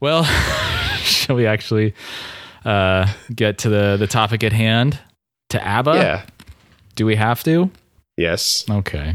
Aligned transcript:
Well, 0.00 0.24
shall 1.02 1.36
we 1.36 1.46
actually 1.46 1.94
uh, 2.64 3.12
get 3.34 3.58
to 3.58 3.68
the, 3.68 3.96
the 3.98 4.06
topic 4.06 4.44
at 4.44 4.52
hand? 4.52 5.00
To 5.50 5.66
ABBA? 5.66 5.94
yeah. 5.94 6.26
Do 6.94 7.06
we 7.06 7.16
have 7.16 7.42
to? 7.44 7.70
Yes. 8.16 8.64
Okay. 8.68 9.14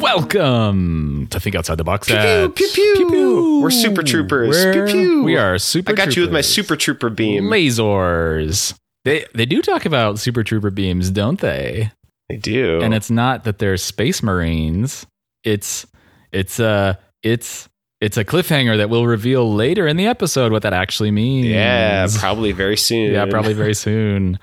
Welcome 0.00 1.01
Think 1.42 1.56
Outside 1.56 1.76
the 1.76 1.84
Box. 1.84 2.06
Pew, 2.06 2.14
Set. 2.16 2.54
pew, 2.54 2.68
pew, 2.74 2.94
pew. 3.10 3.60
We're 3.62 3.70
super 3.70 4.02
troopers. 4.02 4.56
We're- 4.56 4.86
Pew, 4.86 4.92
pew. 4.92 5.22
We 5.24 5.36
are 5.36 5.58
super. 5.58 5.92
I 5.92 5.94
got 5.94 6.16
you 6.16 6.22
with 6.22 6.32
my 6.32 6.40
super 6.40 6.76
trooper 6.76 7.10
beam. 7.10 7.44
lasers. 7.44 8.74
They 9.04 9.26
they 9.34 9.46
do 9.46 9.60
talk 9.62 9.84
about 9.84 10.18
super 10.18 10.44
trooper 10.44 10.70
beams, 10.70 11.10
don't 11.10 11.40
they? 11.40 11.90
They 12.28 12.36
do. 12.36 12.80
And 12.80 12.94
it's 12.94 13.10
not 13.10 13.44
that 13.44 13.58
they're 13.58 13.76
space 13.76 14.22
marines. 14.22 15.06
It's 15.44 15.86
it's 16.30 16.60
a 16.60 16.98
it's 17.22 17.68
it's 18.00 18.16
a 18.16 18.24
cliffhanger 18.24 18.76
that 18.78 18.90
we'll 18.90 19.06
reveal 19.06 19.52
later 19.52 19.86
in 19.86 19.96
the 19.96 20.06
episode 20.06 20.50
what 20.52 20.62
that 20.62 20.72
actually 20.72 21.10
means. 21.10 21.46
yeah, 21.46 22.06
probably 22.18 22.52
very 22.52 22.76
soon. 22.76 23.12
Yeah, 23.12 23.26
probably 23.26 23.52
very 23.54 23.74
soon. 23.86 24.38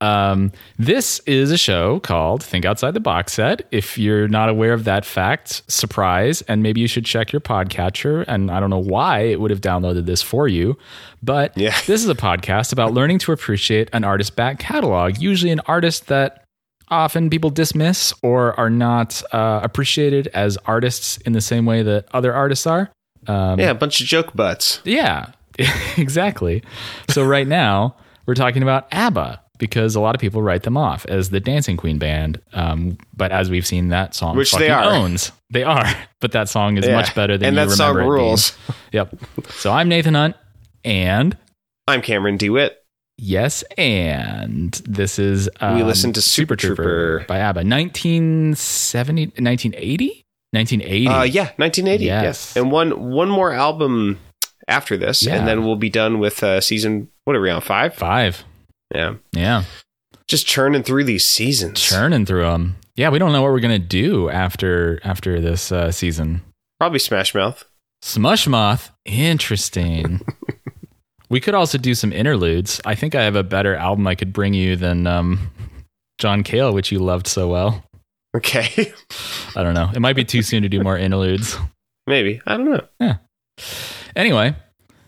Um, 0.00 0.52
this 0.78 1.20
is 1.20 1.50
a 1.50 1.56
show 1.58 2.00
called 2.00 2.42
Think 2.42 2.64
Outside 2.64 2.92
the 2.94 3.00
Box 3.00 3.32
Set. 3.34 3.66
If 3.70 3.96
you're 3.96 4.28
not 4.28 4.48
aware 4.48 4.72
of 4.72 4.84
that 4.84 5.04
fact, 5.04 5.62
surprise, 5.68 6.42
and 6.42 6.62
maybe 6.62 6.80
you 6.80 6.86
should 6.88 7.04
check 7.04 7.32
your 7.32 7.40
podcatcher. 7.40 8.24
And 8.28 8.50
I 8.50 8.60
don't 8.60 8.70
know 8.70 8.78
why 8.78 9.20
it 9.20 9.40
would 9.40 9.50
have 9.50 9.60
downloaded 9.60 10.04
this 10.06 10.20
for 10.22 10.46
you, 10.48 10.76
but 11.22 11.56
Yeah. 11.56 11.70
this 11.86 12.02
is 12.02 12.08
a 12.08 12.14
podcast 12.14 12.72
about 12.72 12.92
learning 12.92 13.18
to 13.20 13.32
appreciate 13.32 13.88
an 13.92 14.04
artist's 14.04 14.30
back 14.34 14.58
catalog, 14.58 15.18
usually 15.18 15.52
an 15.52 15.60
artist 15.66 16.08
that 16.08 16.44
often 16.88 17.30
people 17.30 17.48
dismiss 17.50 18.12
or 18.22 18.58
are 18.60 18.68
not 18.70 19.22
uh, 19.32 19.60
appreciated 19.62 20.26
as 20.34 20.58
artists 20.66 21.16
in 21.18 21.32
the 21.32 21.40
same 21.40 21.64
way 21.64 21.82
that 21.82 22.06
other 22.12 22.34
artists 22.34 22.66
are. 22.66 22.90
Um, 23.26 23.58
Yeah, 23.58 23.70
a 23.70 23.74
bunch 23.74 24.00
of 24.02 24.06
joke 24.06 24.34
butts. 24.34 24.80
yeah, 24.84 25.28
exactly. 25.96 26.62
So 27.08 27.24
right 27.24 27.46
now 27.46 27.96
we're 28.26 28.34
talking 28.34 28.62
about 28.62 28.86
ABBA 28.92 29.40
because 29.58 29.94
a 29.94 30.00
lot 30.00 30.14
of 30.14 30.20
people 30.20 30.42
write 30.42 30.62
them 30.64 30.76
off 30.76 31.06
as 31.06 31.30
the 31.30 31.40
Dancing 31.40 31.76
Queen 31.76 31.98
band. 31.98 32.40
Um, 32.52 32.98
but 33.16 33.30
as 33.32 33.50
we've 33.50 33.66
seen, 33.66 33.88
that 33.88 34.14
song 34.14 34.36
Which 34.36 34.52
they 34.52 34.68
are. 34.70 34.84
owns. 34.84 35.30
They 35.50 35.62
are, 35.62 35.84
but 36.20 36.32
that 36.32 36.48
song 36.48 36.76
is 36.76 36.86
Yeah. 36.86 36.96
much 36.96 37.14
better 37.14 37.38
than 37.38 37.48
and 37.48 37.56
you 37.56 37.64
that 37.66 37.74
song 37.76 37.94
remember 37.96 38.14
it 38.14 38.18
being. 38.18 38.28
rules. 38.28 38.56
Yep. 38.92 39.14
So 39.50 39.72
I'm 39.72 39.88
Nathan 39.88 40.14
Hunt, 40.14 40.36
and 40.84 41.36
I'm 41.88 42.00
Cameron 42.02 42.36
DeWitt. 42.36 42.76
yes, 43.18 43.62
and 43.78 44.72
this 44.86 45.18
is 45.18 45.48
um, 45.60 45.76
We 45.76 45.82
listened 45.82 46.14
to 46.16 46.22
Super 46.22 46.56
Trooper. 46.56 47.24
by 47.28 47.38
ABBA, 47.38 47.60
1970, 47.64 49.26
1980, 49.38 50.24
1980. 50.52 51.08
Uh, 51.08 51.22
yeah, 51.24 51.50
1980. 51.56 52.04
Yes. 52.04 52.22
Yes. 52.24 52.56
And 52.56 52.70
one 52.70 53.10
one 53.10 53.28
more 53.28 53.52
album 53.52 54.18
after 54.68 54.96
this, 54.96 55.22
Yeah. 55.22 55.36
and 55.36 55.46
then 55.48 55.64
we'll 55.64 55.76
be 55.76 55.90
done 55.90 56.18
with 56.20 56.42
uh, 56.42 56.60
season. 56.60 57.08
What 57.24 57.36
are 57.36 57.40
we 57.40 57.50
on? 57.50 57.60
Five. 57.60 57.94
Five. 57.94 58.44
Yeah. 58.94 59.14
Yeah. 59.32 59.64
Just 60.28 60.46
churning 60.46 60.82
through 60.82 61.04
these 61.04 61.28
seasons. 61.28 61.80
churning 61.80 62.24
through 62.26 62.42
them. 62.44 62.76
Yeah, 62.96 63.10
we 63.10 63.18
don't 63.18 63.32
know 63.32 63.42
what 63.42 63.50
we're 63.52 63.60
gonna 63.60 63.78
do 63.78 64.30
after 64.30 65.00
after 65.04 65.40
this 65.40 65.70
uh, 65.72 65.90
season. 65.90 66.42
Probably 66.78 66.98
Smash 66.98 67.34
Mouth. 67.34 67.64
Smush 68.02 68.46
Moth, 68.46 68.90
interesting. 69.04 70.20
we 71.30 71.40
could 71.40 71.54
also 71.54 71.78
do 71.78 71.94
some 71.94 72.12
interludes. 72.12 72.80
I 72.84 72.94
think 72.94 73.14
I 73.14 73.22
have 73.22 73.36
a 73.36 73.42
better 73.42 73.74
album 73.74 74.06
I 74.06 74.14
could 74.14 74.32
bring 74.32 74.54
you 74.54 74.76
than 74.76 75.06
um, 75.06 75.50
John 76.18 76.42
Cale, 76.42 76.72
which 76.72 76.92
you 76.92 76.98
loved 76.98 77.26
so 77.26 77.48
well. 77.48 77.82
Okay. 78.36 78.92
I 79.56 79.62
don't 79.62 79.74
know. 79.74 79.90
It 79.94 80.00
might 80.00 80.16
be 80.16 80.24
too 80.24 80.42
soon 80.42 80.62
to 80.64 80.68
do 80.68 80.82
more 80.82 80.98
interludes. 80.98 81.56
Maybe. 82.06 82.40
I 82.46 82.56
don't 82.56 82.70
know. 82.70 82.86
Yeah. 83.00 83.16
Anyway, 84.16 84.54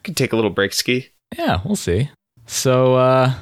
Could 0.04 0.16
take 0.16 0.32
a 0.32 0.36
little 0.36 0.50
break 0.50 0.72
ski. 0.72 1.10
yeah, 1.36 1.60
we'll 1.64 1.76
see. 1.76 2.10
So 2.46 2.94
uh, 2.94 3.34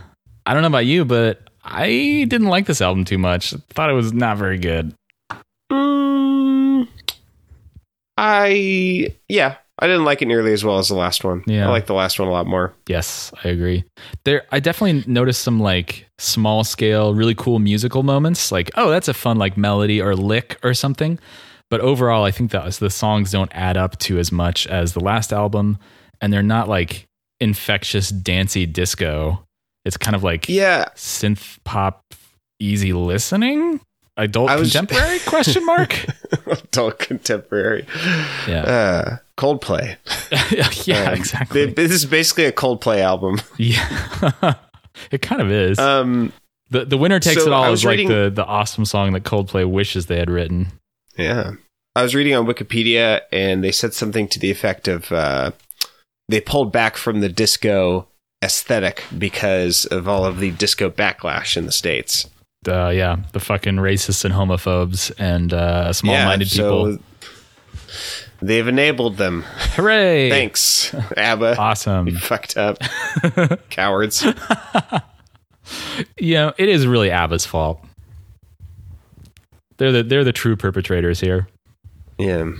I 0.47 0.53
don't 0.53 0.62
know 0.62 0.69
about 0.69 0.87
you, 0.87 1.05
but 1.05 1.49
I 1.62 2.27
didn't 2.28 2.49
like 2.49 2.66
this 2.66 2.81
album 2.81 3.05
too 3.05 3.19
much. 3.19 3.53
Thought 3.71 3.91
it 3.91 3.94
was 3.94 4.12
not 4.12 4.37
very 4.37 4.59
good. 4.59 4.94
Mm, 5.72 6.88
I 8.16 9.15
yeah, 9.28 9.56
I 9.78 9.87
didn't 9.87 10.05
like 10.05 10.22
it 10.22 10.27
nearly 10.27 10.53
as 10.53 10.65
well 10.65 10.78
as 10.78 10.88
the 10.88 10.94
last 10.94 11.25
one. 11.25 11.43
Yeah. 11.47 11.66
I 11.66 11.71
like 11.71 11.87
the 11.87 11.94
last 11.94 12.19
one 12.19 12.28
a 12.28 12.32
lot 12.32 12.47
more. 12.47 12.75
Yes, 12.88 13.32
I 13.43 13.49
agree. 13.49 13.84
There, 14.25 14.44
I 14.53 14.60
definitely 14.60 15.10
noticed 15.10 15.43
some 15.43 15.59
like 15.59 16.06
small 16.19 16.62
scale, 16.62 17.15
really 17.15 17.34
cool 17.34 17.59
musical 17.59 18.03
moments. 18.03 18.53
Like, 18.53 18.71
oh, 18.76 18.91
that's 18.91 19.09
a 19.09 19.15
fun 19.15 19.38
like 19.38 19.56
melody 19.56 20.00
or 20.00 20.15
lick 20.15 20.59
or 20.62 20.75
something. 20.75 21.19
But 21.71 21.81
overall, 21.81 22.25
I 22.25 22.31
think 22.31 22.53
that 22.53 22.71
the 22.75 22.91
songs 22.91 23.32
don't 23.32 23.50
add 23.53 23.76
up 23.76 23.99
to 24.00 24.19
as 24.19 24.31
much 24.31 24.66
as 24.66 24.93
the 24.93 25.00
last 25.00 25.32
album, 25.32 25.78
and 26.21 26.32
they're 26.32 26.43
not 26.43 26.69
like 26.69 27.06
infectious 27.41 28.11
dancey 28.11 28.66
disco. 28.66 29.44
It's 29.84 29.97
kind 29.97 30.15
of 30.17 30.22
like 30.22 30.49
Yeah, 30.49 30.87
synth 30.97 31.59
pop, 31.65 32.03
easy 32.59 32.93
listening, 32.93 33.81
adult 34.17 34.50
I 34.50 34.56
was- 34.56 34.72
contemporary 34.77 35.19
question 35.21 35.65
mark. 35.67 36.06
adult 36.47 36.99
contemporary. 36.99 37.87
Yeah, 38.49 38.62
Uh, 38.62 39.17
Coldplay. 39.37 39.97
yeah, 40.87 41.09
Um, 41.09 41.15
exactly. 41.15 41.65
th- 41.65 41.77
This 41.77 41.91
is 41.93 42.06
basically 42.06 42.44
a 42.44 42.53
Coldplay 42.53 43.00
album. 43.00 43.41
yeah, 43.59 44.55
it 45.11 45.23
kind 45.23 45.43
of 45.43 45.50
is. 45.50 45.78
Um, 45.78 46.33
The 46.71 46.84
the 46.84 46.97
winner 46.97 47.21
takes 47.21 47.43
So 47.43 47.49
it 47.49 47.53
all 47.53 47.65
is 47.67 47.71
was 47.71 47.84
like 47.84 48.06
the 48.09 48.31
the 48.34 48.44
awesome 48.44 48.84
song 48.84 49.12
that 49.12 49.25
Coldplay 49.25 49.69
wishes 49.71 50.06
they 50.06 50.19
had 50.19 50.31
written. 50.31 50.69
yeah, 51.19 51.53
I 51.97 52.03
was 52.03 52.15
reading 52.15 52.34
on 52.34 52.47
Wikipedia, 52.47 53.21
and 53.33 53.62
they 53.62 53.71
said 53.73 53.93
something 53.94 54.28
to 54.28 54.39
the 54.39 54.50
effect 54.50 54.89
of 54.89 55.12
uh, 55.12 55.50
they 56.28 56.41
pulled 56.41 56.73
back 56.73 56.97
from 56.97 57.21
the 57.21 57.28
disco 57.28 58.09
aesthetic 58.44 59.03
because 59.16 59.87
of 59.87 60.06
all 60.09 60.25
of 60.25 60.38
the 60.38 60.50
disco 60.53 60.91
backlash 60.91 61.56
in 61.56 61.66
the 61.66 61.72
states. 61.72 62.28
Uh, 62.69 62.88
yeah, 62.88 63.16
the 63.32 63.41
fucking 63.41 63.77
racists 63.77 64.25
and 64.25 64.32
homophobes 64.34 65.12
and 65.19 65.53
uh, 65.53 65.93
small-minded 65.93 66.50
Yeah, 66.53 66.56
so 66.56 66.87
people. 66.87 67.05
They've 68.41 68.66
enabled 68.69 69.16
them. 69.16 69.43
Hooray! 69.75 70.28
Thanks, 70.31 70.94
ABBA. 71.16 71.56
Awesome. 71.56 72.09
You 72.09 72.19
fucked 72.19 72.56
up, 72.56 72.78
cowards. 73.71 74.25
you 76.19 76.34
know, 76.34 76.53
it 76.59 76.69
is 76.69 76.87
really 76.87 77.11
ABBA's 77.11 77.47
fault. 77.47 77.84
They're 79.76 79.93
the 79.93 80.03
they're 80.03 80.25
the 80.25 80.32
true 80.32 80.56
perpetrators 80.56 81.21
here. 81.21 81.49
Yeah. 82.19 82.53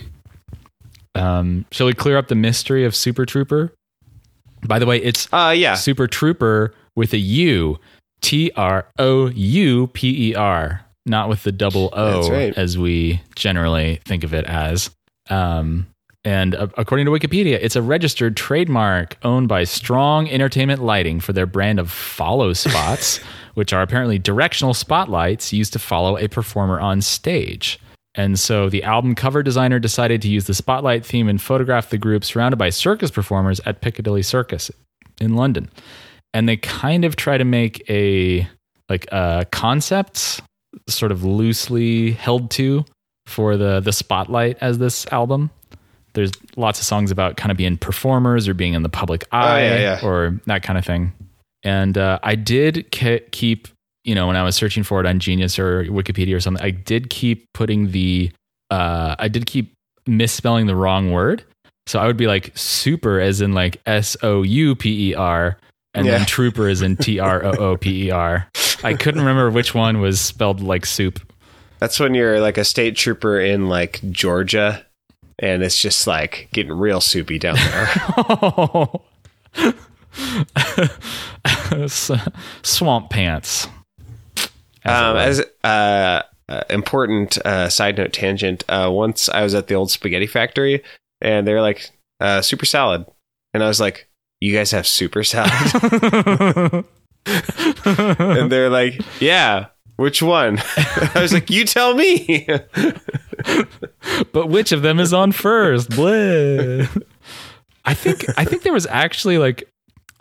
Um, 1.15 1.65
shall 1.71 1.87
we 1.87 1.95
clear 1.95 2.17
up 2.19 2.29
the 2.29 2.35
mystery 2.35 2.85
of 2.85 2.95
Super 2.97 3.25
Trooper? 3.25 3.73
By 4.67 4.79
the 4.79 4.87
way, 4.87 4.99
it's 4.99 5.29
Uh, 5.33 5.55
yeah. 5.57 5.75
Super 5.75 6.07
Trooper 6.07 6.75
with 6.97 7.13
a 7.13 7.19
U, 7.19 7.79
T 8.21 8.51
R 8.57 8.87
O 8.99 9.29
U 9.29 9.87
P 9.89 10.31
E 10.31 10.35
R, 10.35 10.85
not 11.07 11.29
with 11.29 11.43
the 11.43 11.53
double 11.53 11.91
O 11.93 12.31
right. 12.31 12.57
as 12.57 12.79
we 12.79 13.21
generally 13.37 14.01
think 14.05 14.25
of 14.25 14.33
it 14.35 14.45
as. 14.47 14.91
Um, 15.31 15.87
and 16.25 16.55
uh, 16.55 16.69
according 16.79 17.05
to 17.07 17.13
Wikipedia, 17.13 17.59
it's 17.61 17.77
a 17.77 17.83
registered 17.83 18.37
trademark 18.37 19.19
owned 19.23 19.47
by 19.49 19.65
Strong 19.65 20.29
Entertainment 20.31 20.83
Lighting 20.83 21.21
for 21.21 21.35
their 21.35 21.45
brand 21.47 21.79
of 21.79 21.91
follow 21.91 22.55
spots, 22.55 23.19
which 23.55 23.73
are 23.75 23.83
apparently 23.83 24.19
directional 24.19 24.73
spotlights 24.73 25.53
used 25.53 25.75
to 25.75 25.79
follow 25.79 26.17
a 26.17 26.29
performer 26.29 26.81
on 26.81 27.03
stage. 27.03 27.79
And 28.15 28.39
so 28.39 28.69
the 28.69 28.85
album 28.85 29.15
cover 29.15 29.43
designer 29.43 29.79
decided 29.79 30.23
to 30.23 30.29
use 30.29 30.47
the 30.47 30.55
spotlight 30.55 31.05
theme 31.05 31.29
and 31.29 31.41
photograph 31.41 31.91
the 31.91 31.99
group 31.99 32.25
surrounded 32.25 32.57
by 32.57 32.71
circus 32.71 33.11
performers 33.11 33.61
at 33.67 33.81
Piccadilly 33.81 34.23
Circus 34.23 34.71
in 35.21 35.35
London. 35.35 35.69
And 36.33 36.49
they 36.49 36.57
kind 36.57 37.05
of 37.05 37.17
try 37.17 37.39
to 37.39 37.45
make 37.45 37.89
a 37.89 38.49
like 38.89 39.07
a 39.13 39.47
concept 39.51 40.43
sort 40.89 41.13
of 41.13 41.25
loosely 41.25 42.13
held 42.13 42.51
to 42.53 42.85
for 43.27 43.57
the 43.57 43.81
the 43.81 43.93
spotlight 43.93 44.59
as 44.61 44.79
this 44.79 45.07
album. 45.09 45.51
There's 46.13 46.31
lots 46.57 46.79
of 46.79 46.87
songs 46.87 47.11
about 47.11 47.37
kind 47.37 47.51
of 47.51 47.57
being 47.57 47.77
performers 47.77 48.47
or 48.47 48.55
being 48.55 48.75
in 48.75 48.83
the 48.83 48.89
public 48.89 49.25
eye 49.33 49.63
yeah, 49.63 49.79
yeah. 49.79 50.01
or 50.05 50.41
that 50.47 50.63
kind 50.63 50.79
of 50.79 50.85
thing. 50.85 51.13
And 51.65 51.99
uh, 51.99 52.21
I 52.23 52.37
did 52.37 52.87
ke- 52.93 53.31
keep, 53.33 53.69
you 54.05 54.15
know, 54.15 54.27
when 54.27 54.37
I 54.37 54.43
was 54.43 54.55
searching 54.57 54.83
for 54.83 55.01
it 55.01 55.07
on 55.07 55.19
Genius 55.19 55.59
or 55.59 55.85
Wikipedia 55.85 56.35
or 56.37 56.41
something, 56.41 56.63
I 56.65 56.71
did 56.71 57.11
keep 57.11 57.53
putting 57.55 57.91
the, 57.91 58.31
uh, 58.71 59.17
I 59.19 59.29
did 59.29 59.47
keep 59.47 59.73
misspelling 60.07 60.67
the 60.67 60.77
wrong 60.77 61.11
word. 61.13 61.43
So 61.87 61.99
I 61.99 62.07
would 62.07 62.17
be 62.17 62.27
like 62.27 62.53
super 62.57 63.21
as 63.21 63.41
in 63.41 63.53
like 63.53 63.81
S 63.87 64.17
O 64.23 64.43
U 64.43 64.75
P 64.75 65.11
E 65.11 65.15
R, 65.15 65.59
and 65.95 66.07
Yeah. 66.07 66.19
then 66.19 66.27
trooper 66.27 66.69
as 66.69 66.81
in 66.83 66.97
T 66.99 67.19
R 67.19 67.45
O 67.45 67.51
O 67.57 67.77
P 67.77 68.07
E 68.07 68.11
R. 68.11 68.49
I 68.83 68.95
couldn't 68.95 69.21
remember 69.21 69.51
which 69.51 69.75
one 69.75 70.01
was 70.01 70.21
spelled 70.21 70.61
like 70.61 70.85
soup. 70.87 71.21
That's 71.81 71.99
when 72.01 72.15
you're 72.15 72.41
like 72.41 72.57
a 72.59 72.65
state 72.65 72.97
trooper 72.97 73.39
in 73.41 73.69
like 73.69 74.01
Georgia 74.11 74.85
and 75.39 75.63
it's 75.63 75.77
just 75.79 76.07
like 76.07 76.49
getting 76.53 76.73
real 76.73 77.01
soupy 77.01 77.39
down 77.39 77.57
there. 77.57 77.89
S- 81.73 82.11
Swamp 82.63 83.11
pants. 83.11 83.69
As 84.85 85.03
Um, 85.03 85.17
as 85.17 85.41
uh, 85.65 86.23
uh, 86.49 86.63
important 86.71 87.39
uh, 87.39 87.69
side 87.69 87.97
note 87.97 88.13
tangent, 88.13 88.65
uh, 88.69 88.91
once 88.93 89.29
I 89.29 89.43
was 89.43 89.55
at 89.55 89.67
the 89.67 89.75
old 89.75 89.91
spaghetti 89.91 90.27
factory, 90.27 90.83
and 91.21 91.47
they're 91.47 91.63
like 91.63 91.91
uh, 92.21 92.43
super 92.43 92.67
salad, 92.67 93.07
and 93.53 93.63
I 93.63 93.69
was 93.69 93.81
like, 93.81 94.09
"You 94.41 94.55
guys 94.55 94.71
have 94.73 94.87
super 94.87 95.25
salad?" 95.25 96.85
and 97.27 98.53
they're 98.53 98.71
like, 98.71 99.01
"Yeah." 99.21 99.67
Which 99.97 100.21
one? 100.23 100.59
I 101.15 101.21
was 101.21 101.33
like, 101.33 101.51
"You 101.51 101.65
tell 101.65 101.95
me." 101.95 102.47
but 104.33 104.49
which 104.49 104.73
of 104.73 104.83
them 104.83 104.99
is 104.99 105.13
on 105.13 105.31
first? 105.33 105.91
Blah. 105.91 106.87
I 107.85 107.95
think 107.95 108.25
I 108.37 108.45
think 108.45 108.63
there 108.63 108.73
was 108.73 108.87
actually 108.87 109.39
like 109.39 109.71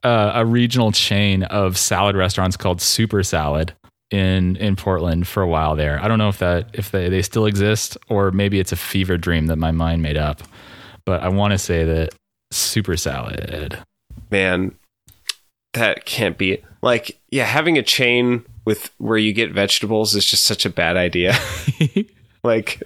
uh, 0.03 0.33
a 0.35 0.45
regional 0.45 0.91
chain 0.91 1.43
of 1.43 1.77
salad 1.77 2.15
restaurants 2.15 2.55
called 2.55 2.81
Super 2.81 3.23
Salad 3.23 3.73
in 4.13 4.55
in 4.57 4.75
Portland 4.75 5.27
for 5.27 5.41
a 5.41 5.47
while 5.47 5.75
there. 5.75 5.99
I 5.99 6.07
don't 6.07 6.19
know 6.19 6.29
if 6.29 6.37
that 6.37 6.69
if 6.73 6.91
they, 6.91 7.09
they 7.09 7.21
still 7.21 7.45
exist 7.45 7.97
or 8.09 8.31
maybe 8.31 8.59
it's 8.59 8.71
a 8.71 8.75
fever 8.75 9.17
dream 9.17 9.47
that 9.47 9.57
my 9.57 9.71
mind 9.71 10.01
made 10.01 10.17
up. 10.17 10.43
But 11.05 11.21
I 11.23 11.29
want 11.29 11.51
to 11.51 11.57
say 11.57 11.83
that 11.83 12.13
Super 12.51 12.95
Salad. 12.95 13.79
Man, 14.29 14.75
that 15.73 16.05
can't 16.05 16.37
be 16.37 16.63
like 16.81 17.19
yeah. 17.31 17.45
Having 17.45 17.79
a 17.79 17.83
chain 17.83 18.45
with 18.65 18.91
where 18.99 19.17
you 19.17 19.33
get 19.33 19.51
vegetables 19.51 20.15
is 20.15 20.25
just 20.25 20.45
such 20.45 20.65
a 20.65 20.69
bad 20.69 20.95
idea. 20.95 21.35
like, 22.43 22.81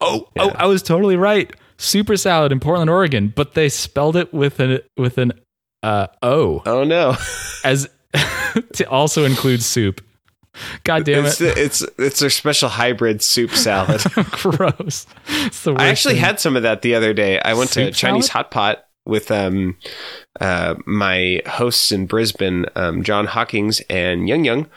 Oh, 0.00 0.28
oh, 0.38 0.50
I 0.50 0.66
was 0.66 0.82
totally 0.82 1.16
right. 1.16 1.50
Super 1.76 2.16
Salad 2.16 2.52
in 2.52 2.60
Portland, 2.60 2.90
Oregon, 2.90 3.32
but 3.34 3.54
they 3.54 3.68
spelled 3.68 4.16
it 4.16 4.32
with 4.32 4.60
an 4.60 4.80
with 4.96 5.18
an 5.18 5.32
uh, 5.82 6.06
O 6.22 6.62
oh 6.66 6.84
no. 6.84 7.16
as 7.64 7.88
to 8.74 8.88
also 8.88 9.24
include 9.24 9.62
soup. 9.62 10.00
God 10.84 11.04
damn 11.04 11.24
It's, 11.26 11.40
it! 11.40 11.58
it's 11.58 11.82
it's 11.98 12.20
their 12.20 12.30
special 12.30 12.68
hybrid 12.68 13.22
soup 13.22 13.50
salad. 13.50 14.02
Gross. 14.30 15.04
The 15.64 15.74
I 15.76 15.86
actually 15.86 16.14
thing. 16.14 16.22
had 16.22 16.38
some 16.38 16.56
of 16.56 16.62
that 16.62 16.82
the 16.82 16.94
other 16.94 17.12
day. 17.12 17.40
I 17.40 17.54
went 17.54 17.70
to 17.72 17.86
Soup 17.86 17.94
Chinese 17.94 18.26
salad? 18.26 18.46
hot 18.46 18.50
pot 18.52 18.86
with 19.04 19.30
um 19.32 19.76
uh 20.40 20.76
my 20.86 21.40
hosts 21.46 21.90
in 21.90 22.06
Brisbane, 22.06 22.66
um, 22.76 23.02
John 23.02 23.26
Hawkins 23.26 23.80
and 23.90 24.28
Young 24.28 24.44
Young, 24.44 24.68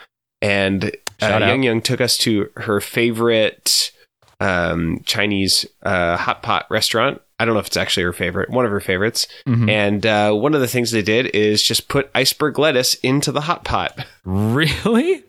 and 0.41 0.85
uh, 1.21 1.37
Young 1.39 1.61
Young 1.63 1.81
took 1.81 2.01
us 2.01 2.17
to 2.19 2.49
her 2.57 2.81
favorite 2.81 3.91
um 4.39 5.01
Chinese 5.05 5.65
uh 5.83 6.17
hot 6.17 6.41
pot 6.41 6.65
restaurant. 6.71 7.21
I 7.39 7.45
don't 7.45 7.53
know 7.53 7.59
if 7.59 7.67
it's 7.67 7.77
actually 7.77 8.03
her 8.03 8.13
favorite, 8.13 8.49
one 8.49 8.65
of 8.65 8.71
her 8.71 8.79
favorites. 8.79 9.27
Mhm. 9.47 9.69
And 9.69 10.05
uh, 10.05 10.33
one 10.33 10.53
of 10.55 10.61
the 10.61 10.67
things 10.67 10.91
they 10.91 11.01
did 11.03 11.27
is 11.35 11.61
just 11.61 11.87
put 11.87 12.09
iceberg 12.15 12.57
lettuce 12.57 12.95
into 12.95 13.31
the 13.31 13.41
hot 13.41 13.63
pot. 13.63 14.05
Really? 14.25 15.23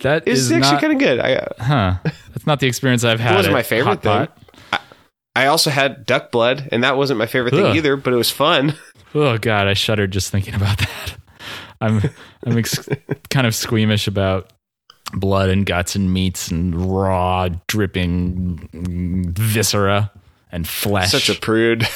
That 0.00 0.24
It's 0.26 0.40
is 0.40 0.52
actually 0.52 0.72
not, 0.72 0.80
kind 0.80 0.92
of 0.94 0.98
good. 0.98 1.20
I, 1.20 1.34
uh, 1.34 1.62
huh? 1.62 1.94
That's 2.32 2.46
not 2.46 2.58
the 2.60 2.66
experience 2.66 3.04
I've 3.04 3.20
had. 3.20 3.36
wasn't 3.36 3.54
my 3.54 3.62
favorite 3.62 4.02
thing. 4.02 4.26
Pot. 4.26 4.38
I 5.36 5.46
also 5.46 5.70
had 5.70 6.04
duck 6.06 6.30
blood, 6.32 6.68
and 6.72 6.82
that 6.84 6.96
wasn't 6.96 7.18
my 7.18 7.26
favorite 7.26 7.52
thing 7.52 7.66
Ugh. 7.66 7.76
either, 7.76 7.96
but 7.96 8.12
it 8.12 8.16
was 8.16 8.30
fun. 8.30 8.74
Oh 9.14 9.38
god, 9.38 9.68
I 9.68 9.74
shuddered 9.74 10.10
just 10.10 10.30
thinking 10.32 10.54
about 10.54 10.78
that. 10.78 11.16
I'm 11.80 12.02
I'm 12.44 12.58
ex- 12.58 12.88
kind 13.30 13.46
of 13.46 13.54
squeamish 13.54 14.08
about 14.08 14.52
blood 15.12 15.50
and 15.50 15.64
guts 15.64 15.94
and 15.94 16.12
meats 16.12 16.50
and 16.50 16.74
raw 16.74 17.48
dripping 17.68 18.68
viscera 19.36 20.10
and 20.54 20.66
flesh. 20.66 21.10
Such 21.10 21.28
a 21.28 21.34
prude. 21.34 21.86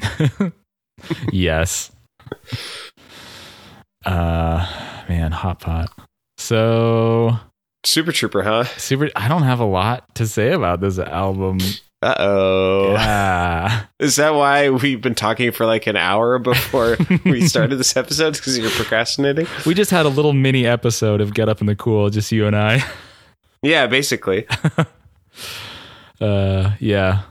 yes. 1.32 1.92
Uh 4.04 4.66
man, 5.08 5.30
hot 5.32 5.60
pot. 5.60 5.90
So 6.38 7.38
Super 7.84 8.12
Trooper, 8.12 8.42
huh? 8.42 8.64
super 8.64 9.10
I 9.14 9.28
don't 9.28 9.42
have 9.42 9.60
a 9.60 9.64
lot 9.64 10.14
to 10.16 10.26
say 10.26 10.52
about 10.52 10.80
this 10.80 10.98
album. 10.98 11.58
Uh 12.00 12.14
oh. 12.18 12.92
Yeah. 12.92 13.84
Is 13.98 14.16
that 14.16 14.30
why 14.30 14.70
we've 14.70 15.00
been 15.00 15.14
talking 15.16 15.52
for 15.52 15.66
like 15.66 15.86
an 15.86 15.96
hour 15.96 16.38
before 16.38 16.96
we 17.24 17.40
started 17.46 17.76
this 17.76 17.96
episode? 17.96 18.34
Because 18.34 18.56
you're 18.56 18.70
procrastinating? 18.70 19.46
We 19.66 19.74
just 19.74 19.90
had 19.90 20.06
a 20.06 20.08
little 20.08 20.32
mini 20.32 20.64
episode 20.66 21.20
of 21.20 21.34
Get 21.34 21.48
Up 21.48 21.60
in 21.60 21.66
the 21.66 21.76
Cool, 21.76 22.08
just 22.10 22.30
you 22.32 22.46
and 22.46 22.56
I. 22.56 22.84
Yeah, 23.62 23.86
basically. 23.86 24.46
Uh, 26.20 26.72
yeah. 26.80 27.22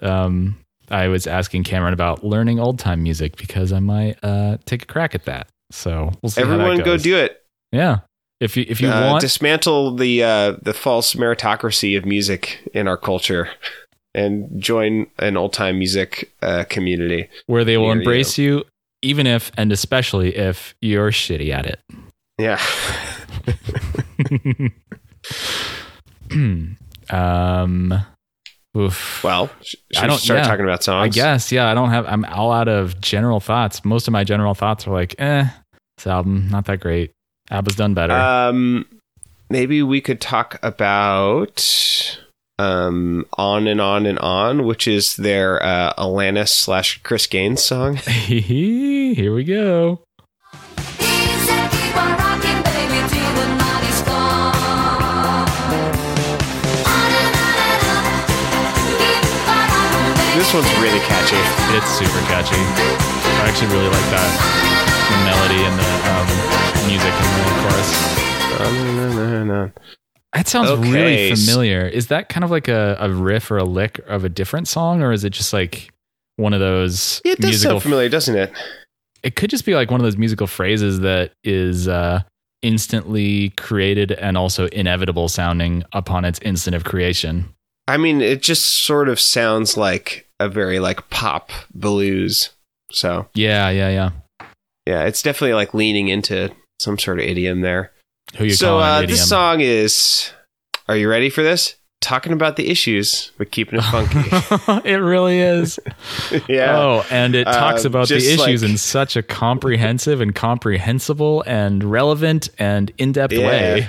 Um, 0.00 0.56
I 0.90 1.08
was 1.08 1.26
asking 1.26 1.64
Cameron 1.64 1.94
about 1.94 2.24
learning 2.24 2.60
old 2.60 2.78
time 2.78 3.02
music 3.02 3.36
because 3.36 3.72
I 3.72 3.80
might 3.80 4.18
uh 4.22 4.58
take 4.66 4.82
a 4.84 4.86
crack 4.86 5.14
at 5.14 5.24
that. 5.24 5.48
So 5.70 6.10
we'll 6.22 6.30
see. 6.30 6.42
how 6.42 6.48
that 6.48 6.60
Everyone 6.60 6.84
go 6.84 6.96
do 6.96 7.16
it. 7.16 7.42
Yeah. 7.72 8.00
If 8.40 8.56
you 8.56 8.64
if 8.68 8.80
you 8.80 8.88
Uh, 8.88 9.10
want, 9.12 9.20
dismantle 9.20 9.94
the 9.96 10.22
uh, 10.24 10.56
the 10.62 10.74
false 10.74 11.14
meritocracy 11.14 11.96
of 11.96 12.04
music 12.04 12.68
in 12.74 12.88
our 12.88 12.96
culture 12.96 13.48
and 14.14 14.60
join 14.60 15.06
an 15.18 15.36
old 15.36 15.52
time 15.52 15.78
music 15.78 16.32
uh, 16.42 16.64
community. 16.68 17.28
where 17.46 17.64
they 17.64 17.78
will 17.78 17.92
embrace 17.92 18.36
you. 18.38 18.64
even 19.00 19.26
if 19.26 19.50
and 19.56 19.72
especially 19.72 20.36
if 20.36 20.74
you're 20.82 21.10
shitty 21.10 21.50
at 21.50 21.66
it. 21.66 21.80
Yeah. 22.38 22.60
um, 27.10 27.94
oof. 28.76 29.22
Well, 29.22 29.50
should 29.62 29.80
I 29.96 30.06
don't 30.06 30.18
start 30.18 30.40
yeah. 30.40 30.44
talking 30.44 30.64
about 30.64 30.82
songs? 30.82 31.04
I 31.04 31.08
guess, 31.08 31.52
yeah. 31.52 31.70
I 31.70 31.74
don't 31.74 31.90
have. 31.90 32.06
I'm 32.06 32.24
all 32.24 32.52
out 32.52 32.68
of 32.68 33.00
general 33.00 33.40
thoughts. 33.40 33.84
Most 33.84 34.08
of 34.08 34.12
my 34.12 34.24
general 34.24 34.54
thoughts 34.54 34.86
are 34.86 34.92
like, 34.92 35.14
eh, 35.18 35.48
this 35.96 36.06
album 36.06 36.48
not 36.50 36.66
that 36.66 36.80
great. 36.80 37.12
ABBA's 37.50 37.76
done 37.76 37.94
better. 37.94 38.14
Um, 38.14 38.86
maybe 39.50 39.82
we 39.82 40.00
could 40.00 40.20
talk 40.20 40.58
about 40.62 42.18
um, 42.58 43.26
"On 43.34 43.66
and 43.66 43.80
On 43.80 44.06
and 44.06 44.18
On," 44.18 44.64
which 44.64 44.88
is 44.88 45.16
their 45.16 45.62
uh, 45.62 45.92
Alanis 45.94 46.48
slash 46.48 47.02
Chris 47.02 47.26
Gaines 47.26 47.62
song. 47.62 47.96
Here 47.96 49.34
we 49.34 49.44
go. 49.44 50.00
This 60.52 60.64
one's 60.68 60.80
really 60.82 61.00
catchy. 61.06 61.40
It's 61.74 61.88
super 61.96 62.20
catchy. 62.28 62.60
I 62.60 63.48
actually 63.48 63.68
really 63.72 63.88
like 63.88 64.04
that 64.12 64.28
melody 65.24 65.64
and 65.64 65.78
the 65.80 65.88
um, 66.12 66.28
music 66.86 67.08
in 67.08 67.24
the 67.40 67.56
chorus. 67.62 67.88
That 70.34 70.48
sounds 70.48 70.78
really 70.92 71.34
familiar. 71.34 71.88
Is 71.88 72.08
that 72.08 72.28
kind 72.28 72.44
of 72.44 72.50
like 72.50 72.68
a, 72.68 72.98
a 73.00 73.08
riff 73.10 73.50
or 73.50 73.56
a 73.56 73.64
lick 73.64 73.98
of 74.06 74.24
a 74.24 74.28
different 74.28 74.68
song, 74.68 75.00
or 75.00 75.10
is 75.12 75.24
it 75.24 75.30
just 75.30 75.54
like 75.54 75.90
one 76.36 76.52
of 76.52 76.60
those 76.60 77.22
It 77.24 77.38
does 77.38 77.52
musical? 77.52 77.70
sound 77.76 77.82
familiar, 77.84 78.10
doesn't 78.10 78.36
it? 78.36 78.52
it 79.22 79.36
could 79.36 79.48
just 79.48 79.64
be 79.64 79.74
like 79.74 79.90
one 79.90 80.00
of 80.00 80.04
those 80.04 80.18
musical 80.18 80.46
phrases 80.46 81.00
that 81.00 81.32
is 81.44 81.88
uh, 81.88 82.20
instantly 82.60 83.54
created 83.56 84.12
and 84.12 84.36
also 84.36 84.66
inevitable 84.66 85.30
sounding 85.30 85.82
upon 85.94 86.26
its 86.26 86.38
instant 86.40 86.76
of 86.76 86.84
creation. 86.84 87.54
I 87.88 87.96
mean, 87.96 88.20
it 88.20 88.42
just 88.42 88.84
sort 88.84 89.08
of 89.08 89.18
sounds 89.18 89.78
like 89.78 90.28
a 90.44 90.48
very 90.48 90.78
like 90.80 91.08
pop 91.10 91.50
blues. 91.74 92.50
So 92.90 93.28
Yeah, 93.34 93.70
yeah, 93.70 93.88
yeah. 93.88 94.10
yeah, 94.86 95.04
it's 95.04 95.22
definitely 95.22 95.54
like 95.54 95.72
leaning 95.74 96.08
into 96.08 96.50
some 96.80 96.98
sort 96.98 97.18
of 97.20 97.24
idiom 97.26 97.60
there. 97.60 97.92
Who 98.36 98.44
you 98.44 98.54
so 98.54 98.78
calling 98.78 99.04
uh, 99.04 99.06
this 99.06 99.28
song 99.28 99.60
is. 99.60 100.32
Are 100.88 100.96
you 100.96 101.08
ready 101.08 101.30
for 101.30 101.42
this? 101.42 101.76
Talking 102.00 102.32
about 102.32 102.56
the 102.56 102.68
issues, 102.68 103.30
but 103.38 103.52
keeping 103.52 103.78
it 103.78 103.82
funky. 103.82 104.18
it 104.88 104.96
really 104.96 105.38
is. 105.38 105.78
yeah. 106.48 106.76
Oh, 106.76 107.06
and 107.10 107.36
it 107.36 107.44
talks 107.44 107.84
Uh, 107.84 107.88
about 107.88 108.08
the 108.08 108.16
issues 108.16 108.38
like- 108.62 108.62
in 108.70 108.76
such 108.76 109.14
a 109.16 109.22
comprehensive 109.22 110.20
and 110.20 110.34
comprehensible 110.34 111.44
and 111.46 111.84
relevant 111.84 112.48
and 112.58 112.90
in-depth 112.98 113.32
Yeah. 113.32 113.46
way. 113.46 113.88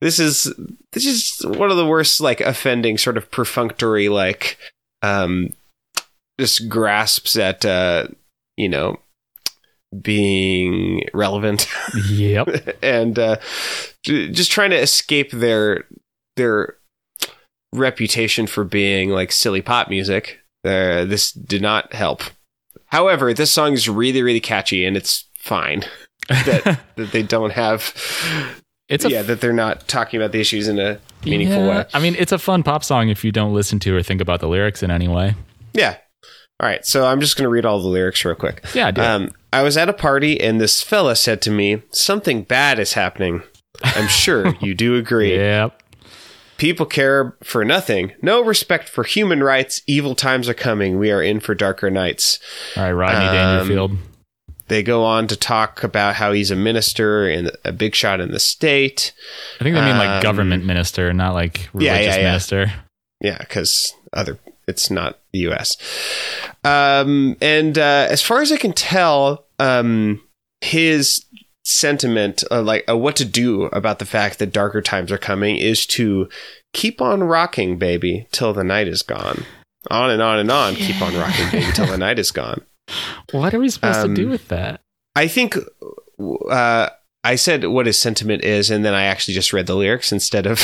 This 0.00 0.18
is 0.18 0.52
this 0.92 1.06
is 1.06 1.40
one 1.46 1.70
of 1.70 1.76
the 1.76 1.86
worst 1.86 2.20
like 2.20 2.40
offending 2.40 2.98
sort 2.98 3.16
of 3.16 3.30
perfunctory 3.30 4.08
like 4.08 4.58
um 5.02 5.50
just 6.38 6.68
grasps 6.68 7.36
at 7.36 7.64
uh 7.64 8.06
you 8.56 8.68
know 8.68 8.98
being 10.02 11.02
relevant 11.14 11.68
Yep. 12.10 12.78
and 12.82 13.18
uh 13.18 13.36
just 14.04 14.50
trying 14.50 14.70
to 14.70 14.78
escape 14.78 15.30
their 15.30 15.84
their 16.36 16.76
reputation 17.72 18.46
for 18.46 18.64
being 18.64 19.10
like 19.10 19.32
silly 19.32 19.62
pop 19.62 19.88
music. 19.88 20.40
Uh, 20.64 21.04
this 21.04 21.32
did 21.32 21.62
not 21.62 21.92
help. 21.92 22.22
However, 22.86 23.32
this 23.32 23.52
song 23.52 23.72
is 23.72 23.88
really 23.88 24.22
really 24.22 24.40
catchy 24.40 24.84
and 24.84 24.96
it's 24.96 25.24
fine 25.38 25.84
that 26.28 26.80
that 26.96 27.12
they 27.12 27.22
don't 27.22 27.52
have 27.52 27.94
it's 28.88 29.04
yeah, 29.04 29.22
that 29.22 29.40
they're 29.40 29.52
not 29.52 29.88
talking 29.88 30.20
about 30.20 30.32
the 30.32 30.40
issues 30.40 30.68
in 30.68 30.78
a 30.78 30.98
meaningful 31.24 31.64
Yeah, 31.66 31.78
way. 31.78 31.84
I 31.94 32.00
mean, 32.00 32.14
it's 32.18 32.32
a 32.32 32.38
fun 32.38 32.62
pop 32.62 32.84
song 32.84 33.08
if 33.08 33.24
you 33.24 33.32
don't 33.32 33.52
listen 33.54 33.78
to 33.80 33.96
or 33.96 34.02
think 34.02 34.20
about 34.20 34.40
the 34.40 34.48
lyrics 34.48 34.82
in 34.82 34.90
any 34.90 35.08
way. 35.08 35.34
Yeah. 35.72 35.96
All 36.58 36.66
right, 36.68 36.86
so 36.86 37.04
I'm 37.06 37.20
just 37.20 37.36
going 37.36 37.44
to 37.44 37.50
read 37.50 37.66
all 37.66 37.80
the 37.82 37.88
lyrics 37.88 38.24
real 38.24 38.34
quick. 38.34 38.64
Yeah, 38.74 38.90
do. 38.90 39.02
Um, 39.02 39.30
I 39.52 39.62
was 39.62 39.76
at 39.76 39.88
a 39.90 39.92
party 39.92 40.40
and 40.40 40.58
this 40.60 40.82
fella 40.82 41.14
said 41.16 41.42
to 41.42 41.50
me, 41.50 41.82
"Something 41.90 42.42
bad 42.44 42.78
is 42.78 42.94
happening." 42.94 43.42
I'm 43.82 44.08
sure 44.08 44.54
you 44.60 44.74
do 44.74 44.94
agree. 44.96 45.34
Yep. 45.36 45.82
People 46.56 46.86
care 46.86 47.36
for 47.44 47.62
nothing, 47.66 48.12
no 48.22 48.42
respect 48.42 48.88
for 48.88 49.04
human 49.04 49.42
rights. 49.42 49.82
Evil 49.86 50.14
times 50.14 50.48
are 50.48 50.54
coming. 50.54 50.98
We 50.98 51.10
are 51.10 51.20
in 51.22 51.40
for 51.40 51.54
darker 51.54 51.90
nights. 51.90 52.38
All 52.74 52.84
right, 52.84 52.92
Rodney 52.92 53.26
Um, 53.26 53.34
Dangerfield. 53.58 53.98
They 54.68 54.82
go 54.82 55.04
on 55.04 55.26
to 55.28 55.36
talk 55.36 55.82
about 55.84 56.16
how 56.16 56.32
he's 56.32 56.50
a 56.50 56.56
minister 56.56 57.28
and 57.28 57.52
a 57.64 57.72
big 57.72 57.94
shot 57.94 58.20
in 58.20 58.32
the 58.32 58.40
state. 58.40 59.12
I 59.60 59.64
think 59.64 59.74
they 59.74 59.80
mean 59.80 59.96
like 59.96 60.08
um, 60.08 60.22
government 60.22 60.64
minister, 60.64 61.12
not 61.12 61.34
like 61.34 61.68
Yeah, 61.74 61.80
yeah, 61.80 61.92
religious 61.92 62.16
yeah. 62.16 62.22
minister. 62.22 62.72
Yeah, 63.20 63.38
because 63.38 63.94
other 64.12 64.38
it's 64.66 64.90
not 64.90 65.18
the 65.32 65.40
U.S. 65.40 65.76
Um, 66.64 67.36
and 67.40 67.78
uh, 67.78 68.08
as 68.10 68.22
far 68.22 68.40
as 68.40 68.50
I 68.50 68.56
can 68.56 68.72
tell, 68.72 69.46
um, 69.58 70.20
his 70.60 71.24
sentiment, 71.64 72.42
uh, 72.50 72.62
like 72.62 72.84
uh, 72.88 72.96
what 72.96 73.16
to 73.16 73.24
do 73.24 73.64
about 73.64 73.98
the 73.98 74.04
fact 74.04 74.38
that 74.38 74.52
darker 74.52 74.82
times 74.82 75.12
are 75.12 75.18
coming, 75.18 75.56
is 75.56 75.86
to 75.86 76.28
keep 76.72 77.00
on 77.00 77.22
rocking, 77.22 77.78
baby, 77.78 78.26
till 78.32 78.52
the 78.52 78.64
night 78.64 78.88
is 78.88 79.02
gone. 79.02 79.44
On 79.90 80.10
and 80.10 80.20
on 80.20 80.38
and 80.38 80.50
on. 80.50 80.74
Keep 80.74 81.00
on 81.00 81.14
rocking, 81.14 81.50
baby, 81.50 81.72
till 81.72 81.86
the 81.86 81.98
night 82.06 82.18
is 82.18 82.32
gone. 82.32 82.62
What 83.32 83.54
are 83.54 83.58
we 83.58 83.68
supposed 83.68 83.98
Um, 84.00 84.14
to 84.14 84.22
do 84.22 84.28
with 84.28 84.48
that? 84.48 84.80
I 85.14 85.28
think 85.28 85.56
uh, 86.50 86.88
I 87.24 87.34
said 87.34 87.64
what 87.64 87.86
his 87.86 87.98
sentiment 87.98 88.44
is, 88.44 88.70
and 88.70 88.84
then 88.84 88.94
I 88.94 89.04
actually 89.04 89.34
just 89.34 89.52
read 89.52 89.66
the 89.66 89.74
lyrics 89.74 90.12
instead 90.12 90.46
of 90.46 90.58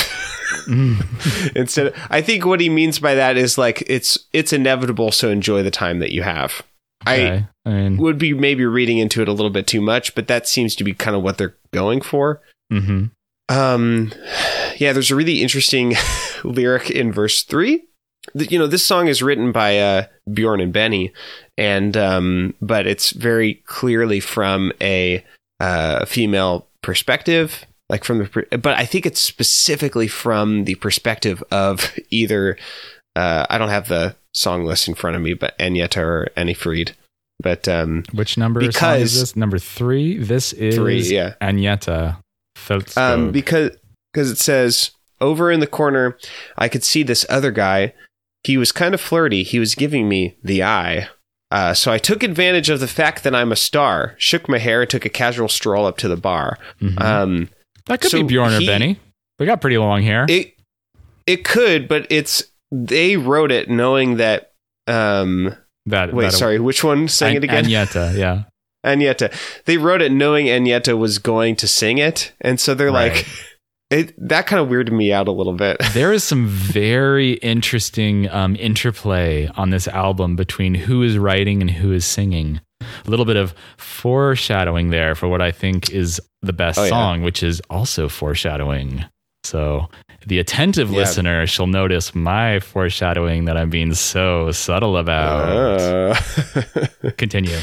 Mm. 0.67 1.03
instead. 1.55 1.87
Of, 1.87 1.95
I 2.09 2.21
think 2.21 2.45
what 2.45 2.61
he 2.61 2.69
means 2.69 2.99
by 2.99 3.15
that 3.15 3.35
is 3.37 3.57
like 3.57 3.83
it's 3.87 4.17
it's 4.31 4.53
inevitable, 4.53 5.11
so 5.11 5.29
enjoy 5.29 5.63
the 5.63 5.71
time 5.71 5.99
that 5.99 6.11
you 6.11 6.23
have. 6.23 6.61
I 7.05 7.15
Okay. 7.19 7.45
I 7.65 7.69
mean, 7.69 7.97
would 7.97 8.17
be 8.17 8.33
maybe 8.33 8.65
reading 8.65 8.97
into 8.97 9.21
it 9.21 9.27
a 9.27 9.33
little 9.33 9.49
bit 9.49 9.67
too 9.67 9.81
much, 9.81 10.15
but 10.15 10.27
that 10.27 10.47
seems 10.47 10.75
to 10.77 10.83
be 10.83 10.93
kind 10.93 11.15
of 11.17 11.23
what 11.23 11.37
they're 11.37 11.55
going 11.73 12.01
for. 12.01 12.41
mhm. 12.71 13.11
Um, 13.49 14.13
yeah, 14.77 14.93
there's 14.93 15.11
a 15.11 15.15
really 15.15 15.41
interesting 15.41 15.95
lyric 16.45 16.89
in 16.89 17.11
verse 17.11 17.43
three. 17.43 17.83
You 18.33 18.57
know, 18.57 18.67
this 18.67 18.85
song 18.85 19.07
is 19.09 19.21
written 19.21 19.51
by 19.51 19.79
uh, 19.79 20.05
Bjorn 20.31 20.61
and 20.61 20.71
Benny, 20.71 21.11
and 21.57 21.95
um, 21.97 22.53
but 22.61 22.87
it's 22.87 23.11
very 23.11 23.55
clearly 23.65 24.19
from 24.19 24.71
a 24.81 25.23
uh, 25.59 26.05
female 26.05 26.67
perspective, 26.81 27.65
like 27.89 28.03
from 28.03 28.19
the. 28.19 28.57
But 28.57 28.77
I 28.77 28.85
think 28.85 29.05
it's 29.05 29.21
specifically 29.21 30.07
from 30.07 30.65
the 30.65 30.75
perspective 30.75 31.43
of 31.51 31.97
either. 32.09 32.57
Uh, 33.15 33.45
I 33.49 33.59
don't 33.59 33.69
have 33.69 33.89
the 33.89 34.15
song 34.33 34.65
list 34.65 34.87
in 34.87 34.95
front 34.95 35.15
of 35.15 35.21
me, 35.21 35.35
but 35.35 35.57
Agnetha 35.59 36.01
or 36.01 36.29
Anni-Frid. 36.35 36.93
But 37.39 37.67
um, 37.67 38.03
which 38.11 38.37
number 38.37 38.59
because- 38.59 39.13
is 39.13 39.19
this? 39.19 39.35
Number 39.35 39.59
three. 39.59 40.17
This 40.17 40.53
is 40.53 40.75
Three, 40.75 41.01
yeah. 41.01 41.35
Fältskog. 42.57 42.97
Um, 42.97 43.31
because 43.31 43.71
because 44.11 44.31
it 44.31 44.37
says 44.37 44.91
over 45.19 45.51
in 45.51 45.59
the 45.59 45.67
corner, 45.67 46.17
I 46.57 46.69
could 46.69 46.83
see 46.83 47.03
this 47.03 47.25
other 47.29 47.51
guy. 47.51 47.93
He 48.43 48.57
was 48.57 48.71
kind 48.71 48.93
of 48.93 49.01
flirty. 49.01 49.43
He 49.43 49.59
was 49.59 49.75
giving 49.75 50.09
me 50.09 50.37
the 50.43 50.63
eye. 50.63 51.09
Uh, 51.53 51.73
so 51.73 51.91
I 51.91 51.99
took 51.99 52.23
advantage 52.23 52.69
of 52.71 52.79
the 52.79 52.87
fact 52.87 53.23
that 53.23 53.35
I'm 53.35 53.51
a 53.51 53.55
star, 53.55 54.15
shook 54.17 54.49
my 54.49 54.57
hair, 54.57 54.81
and 54.81 54.89
took 54.89 55.05
a 55.05 55.09
casual 55.09 55.47
stroll 55.47 55.85
up 55.85 55.97
to 55.99 56.07
the 56.07 56.17
bar. 56.17 56.57
Mhm. 56.81 56.99
Um, 56.99 57.49
that 57.85 58.01
could 58.01 58.09
so 58.11 58.17
be 58.23 58.27
Bjorn 58.27 58.53
or 58.53 58.59
he- 58.59 58.65
Benny. 58.65 58.99
They 59.37 59.45
got 59.45 59.61
pretty 59.61 59.77
long 59.77 60.01
hair. 60.01 60.25
it 60.27 60.53
it 61.27 61.43
could, 61.45 61.87
but 61.87 62.07
it's 62.09 62.43
they 62.71 63.17
wrote 63.17 63.51
it 63.51 63.69
knowing 63.69 64.17
that. 64.17 64.51
Um, 64.87 65.55
that 65.85 66.13
wait, 66.13 66.25
that- 66.25 66.33
sorry, 66.33 66.59
which 66.59 66.83
one 66.83 67.07
sang 67.07 67.35
it 67.35 67.43
again? 67.43 67.65
Agnetha, 67.65 68.17
yeah. 68.17 68.43
Agnetha. 68.85 69.31
They 69.65 69.77
wrote 69.77 70.01
it 70.01 70.11
knowing 70.11 70.47
Agnetha 70.47 70.97
was 70.97 71.17
going 71.19 71.55
to 71.57 71.67
sing 71.67 71.99
it, 71.99 72.31
and 72.41 72.59
so 72.59 72.73
they're 72.73 72.91
Right. 72.91 73.13
like, 73.13 73.27
it, 73.93 74.29
that 74.29 74.47
kind 74.47 74.61
of 74.61 74.67
weirded 74.69 74.91
me 74.91 75.11
out 75.13 75.27
a 75.27 75.31
little 75.31 75.53
bit. 75.53 75.77
There 75.93 76.11
is 76.11 76.23
some 76.23 76.47
very 76.47 77.33
interesting 77.33 78.29
um, 78.29 78.55
interplay 78.57 79.47
on 79.55 79.69
this 79.69 79.87
album 79.87 80.35
between 80.35 80.73
who 80.75 81.03
is 81.03 81.17
writing 81.17 81.61
and 81.61 81.69
who 81.69 81.91
is 81.93 82.05
singing. 82.05 82.59
A 82.81 83.09
little 83.09 83.25
bit 83.25 83.37
of 83.37 83.53
foreshadowing 83.77 84.89
there 84.89 85.15
for 85.15 85.27
what 85.27 85.41
I 85.41 85.51
think 85.51 85.91
is 85.91 86.19
the 86.41 86.53
best 86.53 86.77
Oh, 86.79 86.83
yeah. 86.83 86.89
song, 86.89 87.21
which 87.23 87.41
is 87.43 87.61
also 87.69 88.09
foreshadowing. 88.09 89.05
So 89.45 89.87
the 90.25 90.39
attentive 90.39 90.89
Yeah. 90.89 90.97
listener 90.97 91.47
shall 91.47 91.67
notice 91.67 92.13
my 92.15 92.59
foreshadowing 92.59 93.45
that 93.45 93.55
I'm 93.57 93.69
being 93.69 93.93
so 93.93 94.51
subtle 94.51 94.97
about. 94.97 95.79
Uh. 95.79 96.15
Continue. 97.17 97.57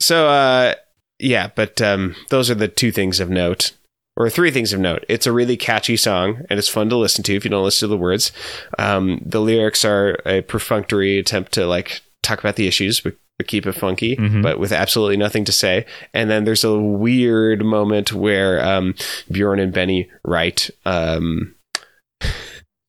so, 0.00 0.28
uh, 0.28 0.74
yeah, 1.18 1.48
but 1.54 1.80
um, 1.82 2.14
those 2.30 2.50
are 2.50 2.54
the 2.54 2.68
two 2.68 2.92
things 2.92 3.18
of 3.20 3.28
note, 3.30 3.72
or 4.18 4.28
three 4.28 4.50
things 4.50 4.72
of 4.74 4.80
note. 4.80 5.04
It's 5.08 5.26
a 5.26 5.32
really 5.32 5.56
catchy 5.56 5.96
song, 5.96 6.42
and 6.50 6.58
it's 6.58 6.68
fun 6.68 6.90
to 6.90 6.96
listen 6.96 7.22
to 7.24 7.34
if 7.36 7.44
you 7.44 7.50
don't 7.50 7.64
listen 7.64 7.86
to 7.88 7.90
the 7.94 7.96
words. 7.96 8.32
Um, 8.78 9.22
the 9.24 9.40
lyrics 9.40 9.84
are 9.84 10.18
a 10.26 10.42
perfunctory 10.42 11.18
attempt 11.18 11.52
to 11.52 11.66
like 11.66 12.02
talk 12.22 12.40
about 12.40 12.56
the 12.56 12.66
issues, 12.66 13.00
but, 13.00 13.14
but 13.38 13.46
keep 13.46 13.64
it 13.66 13.72
funky, 13.72 14.16
Mhm. 14.16 14.42
but 14.42 14.58
with 14.58 14.72
absolutely 14.72 15.16
nothing 15.16 15.44
to 15.44 15.52
say. 15.52 15.86
And 16.12 16.28
then 16.28 16.44
there's 16.44 16.64
a 16.64 16.76
weird 16.76 17.64
moment 17.64 18.12
where 18.12 18.60
um, 18.62 18.94
Bjorn 19.30 19.60
and 19.60 19.72
Benny 19.72 20.10
write 20.24 20.68
um, 20.84 21.54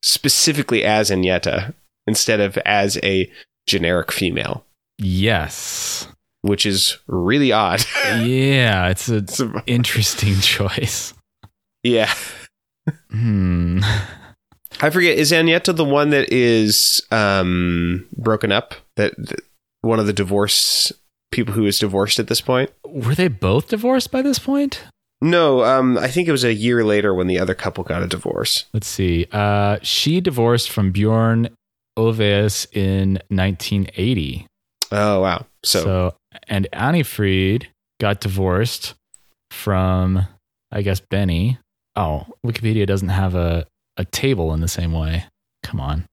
specifically 0.02 0.84
as 0.84 1.10
Agnetha 1.10 1.74
instead 2.08 2.40
of 2.40 2.58
as 2.60 2.98
a 3.04 3.32
generic 3.68 4.12
female, 4.12 4.66
Yes. 4.98 6.08
which 6.42 6.66
is 6.66 6.98
really 7.08 7.52
odd. 7.52 7.86
Yeah, 8.24 8.88
it's 8.90 9.08
an 9.10 9.62
interesting 9.68 10.36
choice. 10.42 11.14
Yeah. 11.84 12.14
Hmm. 13.12 13.82
I 14.82 14.90
forget. 14.90 15.18
Is 15.18 15.32
Agnetha 15.32 15.76
the 15.76 15.86
one 15.86 16.10
that 16.12 16.32
is 16.32 17.02
um, 17.12 18.08
broken 18.18 18.52
up? 18.52 18.76
That, 18.96 19.14
that 19.18 19.42
one 19.82 20.00
of 20.00 20.06
the 20.08 20.14
divorce 20.14 20.92
people 21.32 21.54
who 21.54 21.66
is 21.66 21.80
divorced 21.80 22.20
at 22.20 22.28
this 22.28 22.42
point? 22.42 22.72
Were 22.86 23.16
they 23.16 23.28
both 23.28 23.68
divorced 23.70 24.12
by 24.12 24.22
this 24.22 24.40
point? 24.40 24.84
No, 25.22 25.64
um, 25.64 25.98
I 25.98 26.08
think 26.08 26.28
it 26.28 26.32
was 26.32 26.46
a 26.46 26.54
year 26.54 26.84
later 26.84 27.14
when 27.14 27.28
the 27.28 27.40
other 27.40 27.54
couple 27.54 27.84
got 27.84 28.02
a 28.04 28.08
divorce. 28.08 28.66
Let's 28.74 28.88
see. 28.88 29.28
Uh, 29.32 29.78
she 29.82 30.22
divorced 30.22 30.70
from 30.70 30.92
Bjorn 30.92 31.50
Ulvaeus 31.98 32.66
in 32.74 33.20
1980. 33.28 34.48
Oh 34.92 35.22
wow! 35.22 35.46
So, 35.64 35.84
So, 35.84 36.16
and 36.48 36.68
Anni-Frid 36.74 37.68
got 38.00 38.22
divorced 38.22 38.96
from, 39.52 40.26
I 40.72 40.82
guess, 40.82 41.00
Benny. 41.02 41.60
Oh, 42.00 42.26
Wikipedia 42.46 42.88
doesn't 42.88 43.10
have 43.10 43.36
a, 43.36 43.68
a 43.98 44.06
table 44.06 44.54
in 44.54 44.62
the 44.62 44.70
same 44.70 44.94
way. 44.94 45.26
Come 45.64 45.82
on. 45.82 46.06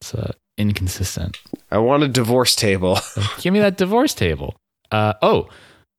It's 0.00 0.14
uh, 0.14 0.32
inconsistent. 0.56 1.38
I 1.72 1.78
want 1.78 2.04
a 2.04 2.08
divorce 2.08 2.54
table. 2.54 3.00
Give 3.40 3.52
me 3.52 3.58
that 3.58 3.76
divorce 3.76 4.14
table. 4.14 4.54
Uh, 4.92 5.14
oh, 5.22 5.48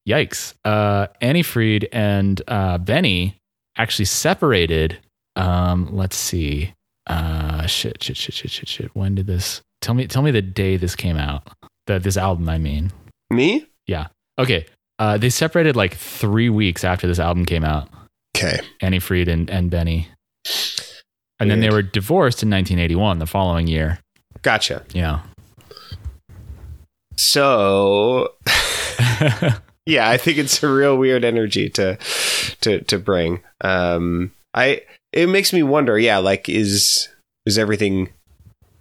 yikes. 0.07 0.53
Uh, 0.63 1.07
Anni-Frid 1.19 1.89
and 1.91 2.41
uh, 2.47 2.77
Benny 2.77 3.35
actually 3.77 4.05
separated. 4.05 4.99
Um, 5.35 5.89
let's 5.93 6.15
see. 6.15 6.73
Uh, 7.05 7.65
shit, 7.65 8.01
shit, 8.01 8.15
shit, 8.15 8.33
shit, 8.33 8.49
shit, 8.49 8.69
shit. 8.69 8.95
When 8.95 9.15
did 9.15 9.27
this? 9.27 9.61
Tell 9.81 9.95
me, 9.95 10.07
tell 10.07 10.21
me 10.21 10.31
the 10.31 10.41
day 10.41 10.77
this 10.77 10.95
came 10.95 11.17
out. 11.17 11.45
That 11.87 12.03
this 12.03 12.15
album, 12.15 12.47
I 12.47 12.57
mean. 12.57 12.93
Me? 13.29 13.67
Yeah. 13.85 14.07
Okay. 14.39 14.65
Uh, 14.97 15.17
they 15.17 15.29
separated 15.29 15.75
like 15.75 15.93
three 15.93 16.49
weeks 16.49 16.85
after 16.85 17.05
this 17.05 17.19
album 17.19 17.45
came 17.45 17.65
out. 17.65 17.89
Okay. 18.35 18.59
Anni-Frid 18.81 19.27
and, 19.27 19.49
and 19.49 19.69
Benny. 19.71 20.09
And 21.39 21.51
then 21.51 21.59
they 21.59 21.69
were 21.69 21.81
divorced 21.81 22.43
in 22.43 22.49
1981, 22.49 23.19
the 23.19 23.25
following 23.25 23.67
year. 23.67 23.99
Gotcha. 24.41 24.83
Yeah. 24.93 25.21
So, 27.17 28.33
yeah, 29.85 30.09
I 30.09 30.17
think 30.17 30.37
it's 30.37 30.61
a 30.63 30.69
real 30.69 30.97
weird 30.97 31.23
energy 31.23 31.69
to 31.71 31.97
to 32.61 32.81
to 32.81 32.99
bring. 32.99 33.41
Um, 33.61 34.31
I 34.53 34.81
it 35.11 35.27
makes 35.27 35.51
me 35.51 35.63
wonder. 35.63 35.97
Yeah, 35.97 36.17
like 36.17 36.47
is 36.47 37.09
is 37.45 37.57
everything 37.57 38.09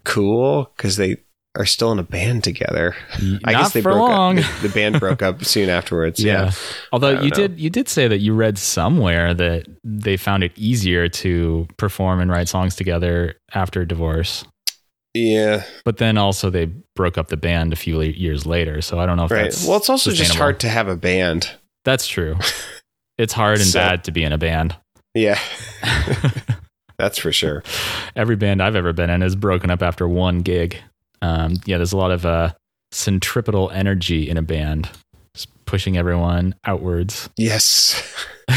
cool 0.05 0.71
because 0.77 0.97
they 0.97 1.17
are 1.57 1.65
still 1.67 1.93
in 1.93 1.99
a 1.99 2.03
band 2.03 2.43
together? 2.45 2.95
I 3.15 3.39
Not 3.43 3.53
guess 3.53 3.73
they 3.73 3.81
for 3.83 3.93
broke 3.93 4.09
long. 4.09 4.39
up. 4.39 4.45
The, 4.61 4.69
the 4.69 4.75
band 4.75 4.99
broke 5.01 5.23
up 5.23 5.45
soon 5.45 5.69
afterwards. 5.69 6.23
Yeah. 6.23 6.51
Although 6.93 7.21
you 7.21 7.31
know. 7.31 7.37
did 7.37 7.61
you 7.61 7.71
did 7.71 7.89
say 7.89 8.09
that 8.09 8.19
you 8.19 8.35
read 8.35 8.59
somewhere 8.59 9.35
that 9.35 9.67
they 9.85 10.17
found 10.17 10.43
it 10.43 10.53
easier 10.57 11.09
to 11.09 11.67
perform 11.77 12.21
and 12.21 12.31
write 12.31 12.49
songs 12.49 12.75
together 12.75 13.35
after 13.55 13.85
divorce. 13.85 14.45
Yeah. 15.15 15.63
But 15.85 15.99
then 15.99 16.19
also 16.19 16.51
they 16.51 16.67
broke 16.97 17.17
up 17.19 17.29
the 17.29 17.37
band 17.37 17.73
a 17.73 17.77
few 17.77 18.01
years 18.01 18.47
later. 18.47 18.83
So 18.83 18.99
I 18.99 19.07
don't 19.07 19.17
know 19.17 19.27
if 19.27 19.31
Right. 19.31 19.43
that's 19.45 19.65
Well, 19.67 19.77
it's 19.77 19.89
also 19.89 20.11
just 20.11 20.35
hard 20.35 20.59
to 20.61 20.69
have 20.69 20.89
a 20.89 20.97
band. 20.97 21.51
That's 21.85 22.07
true. 22.07 22.37
It's 23.17 23.33
hard 23.33 23.59
and 23.59 23.67
So- 23.69 23.79
bad 23.79 24.03
to 24.05 24.11
be 24.11 24.25
in 24.25 24.33
a 24.33 24.39
band. 24.39 24.75
Yeah. 25.15 25.39
That's 26.99 27.19
for 27.19 27.31
sure. 27.33 27.63
Every 28.17 28.35
band 28.37 28.61
I've 28.63 28.75
ever 28.77 28.93
been 28.93 29.09
in 29.11 29.23
is 29.23 29.37
broken 29.37 29.71
up 29.71 29.83
after 29.83 30.09
one 30.09 30.41
gig. 30.41 30.77
Um, 31.25 31.55
yeah, 31.65 31.79
there's 31.79 31.93
a 31.93 31.97
lot 31.97 32.11
of 32.11 32.27
uh, 32.27 32.53
centripetal 32.93 33.71
energy 33.71 34.29
in 34.29 34.37
a 34.37 34.43
band, 34.43 34.91
just 35.35 35.49
pushing 35.65 35.97
everyone 35.97 36.55
outwards. 36.65 37.31
Yes. 37.37 38.03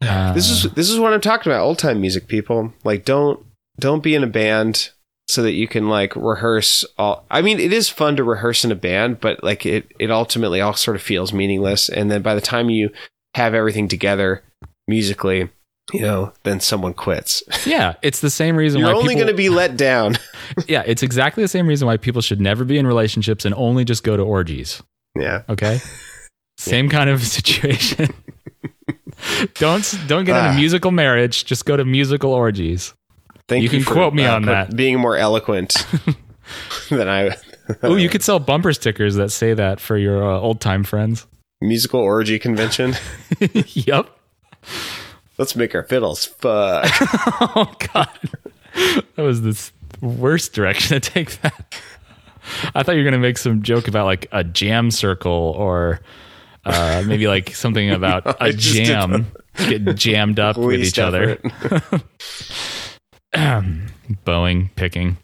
Uh, 0.00 0.32
This 0.32 0.48
is 0.48 0.62
this 0.74 0.88
is 0.88 1.00
what 1.00 1.12
I'm 1.12 1.20
talking 1.20 1.50
about. 1.50 1.64
Old 1.64 1.78
time 1.80 2.00
music, 2.00 2.28
people. 2.28 2.72
Like, 2.84 3.04
don't 3.04 3.44
don't 3.80 4.02
be 4.02 4.14
in 4.14 4.22
a 4.22 4.28
band 4.28 4.90
so 5.26 5.42
that 5.42 5.52
you 5.54 5.66
can 5.66 5.88
like 5.88 6.14
rehearse. 6.14 6.84
All 6.98 7.24
I 7.30 7.42
mean, 7.42 7.58
it 7.58 7.72
is 7.72 7.88
fun 7.88 8.14
to 8.16 8.22
rehearse 8.22 8.64
in 8.64 8.70
a 8.70 8.76
band, 8.76 9.18
but 9.20 9.42
like 9.42 9.66
it 9.66 9.90
it 9.98 10.12
ultimately 10.12 10.60
all 10.60 10.74
sort 10.74 10.94
of 10.96 11.02
feels 11.02 11.32
meaningless. 11.32 11.88
And 11.88 12.10
then 12.12 12.22
by 12.22 12.36
the 12.36 12.40
time 12.40 12.70
you 12.70 12.90
have 13.34 13.54
everything 13.54 13.88
together 13.88 14.44
musically, 14.86 15.48
you 15.92 16.00
know, 16.02 16.32
then 16.42 16.60
someone 16.60 16.94
quits. 16.94 17.42
yeah, 17.66 17.94
it's 18.02 18.20
the 18.20 18.30
same 18.30 18.56
reason 18.56 18.80
You're 18.80 18.88
why 18.90 18.94
only 18.94 19.14
people, 19.14 19.26
going 19.26 19.34
to 19.34 19.36
be 19.36 19.48
let 19.48 19.76
down. 19.76 20.16
yeah, 20.68 20.82
it's 20.86 21.02
exactly 21.02 21.42
the 21.42 21.48
same 21.48 21.66
reason 21.66 21.86
why 21.86 21.96
people 21.96 22.20
should 22.22 22.40
never 22.40 22.64
be 22.64 22.78
in 22.78 22.86
relationships 22.86 23.44
and 23.44 23.54
only 23.54 23.84
just 23.84 24.02
go 24.04 24.16
to 24.16 24.22
orgies. 24.22 24.82
yeah. 25.18 25.42
Okay, 25.48 25.80
same 26.58 26.88
kind 26.88 27.08
of 27.10 27.22
situation. 27.26 28.08
don't 29.54 29.98
don't 30.06 30.24
get 30.24 30.36
in 30.36 30.44
a 30.44 30.48
Ah. 30.50 30.54
musical 30.56 30.90
marriage. 30.90 31.44
Just 31.44 31.64
go 31.64 31.76
to 31.76 31.84
musical 31.84 32.32
orgies. 32.32 32.94
Thank 33.48 33.62
You 33.62 33.70
You 33.70 33.84
can 33.84 33.92
quote 33.94 34.14
me 34.14 34.26
on 34.26 34.42
that. 34.44 34.76
Being 34.76 34.98
more 35.00 35.16
eloquent 35.16 35.74
than 36.90 37.08
I. 37.08 37.34
Oh, 37.82 37.96
you 37.96 38.08
could 38.08 38.22
sell 38.22 38.38
bumper 38.38 38.72
stickers 38.72 39.14
that 39.16 39.30
say 39.30 39.54
that 39.54 39.80
for 39.80 39.96
your 39.96 40.22
uh, 40.22 40.38
old 40.38 40.60
time 40.60 40.84
friends. 40.84 41.26
musical 41.62 42.00
orgy 42.00 42.38
convention. 42.38 42.94
yep. 43.74 44.08
Let's 45.38 45.54
make 45.56 45.74
our 45.74 45.84
fiddles 45.84 46.24
fuck. 46.26 46.86
Oh 47.40 47.72
God, 47.92 48.08
that 49.16 49.22
was 49.22 49.42
the 49.42 49.70
worst 50.00 50.52
direction 50.52 51.00
to 51.00 51.10
take 51.10 51.40
that. 51.42 51.80
I 52.74 52.82
thought 52.82 52.92
you 52.92 52.98
were 53.02 53.04
gonna 53.10 53.18
make 53.18 53.38
some 53.38 53.62
joke 53.62 53.88
about 53.88 54.04
like 54.06 54.26
a 54.32 54.42
jam 54.44 54.90
circle 54.90 55.54
or 55.56 56.00
uh, 56.64 57.02
maybe 57.06 57.28
like 57.28 57.54
something 57.54 57.90
about 57.90 58.22
a 58.40 58.52
just 58.52 58.74
did 58.76 58.86
jam 58.86 59.26
get 59.56 59.94
jammed 59.96 60.38
up 60.38 60.56
with 60.58 60.80
each 60.80 60.98
other. 60.98 61.38
Bowing, 64.24 64.70
picking, 64.76 65.16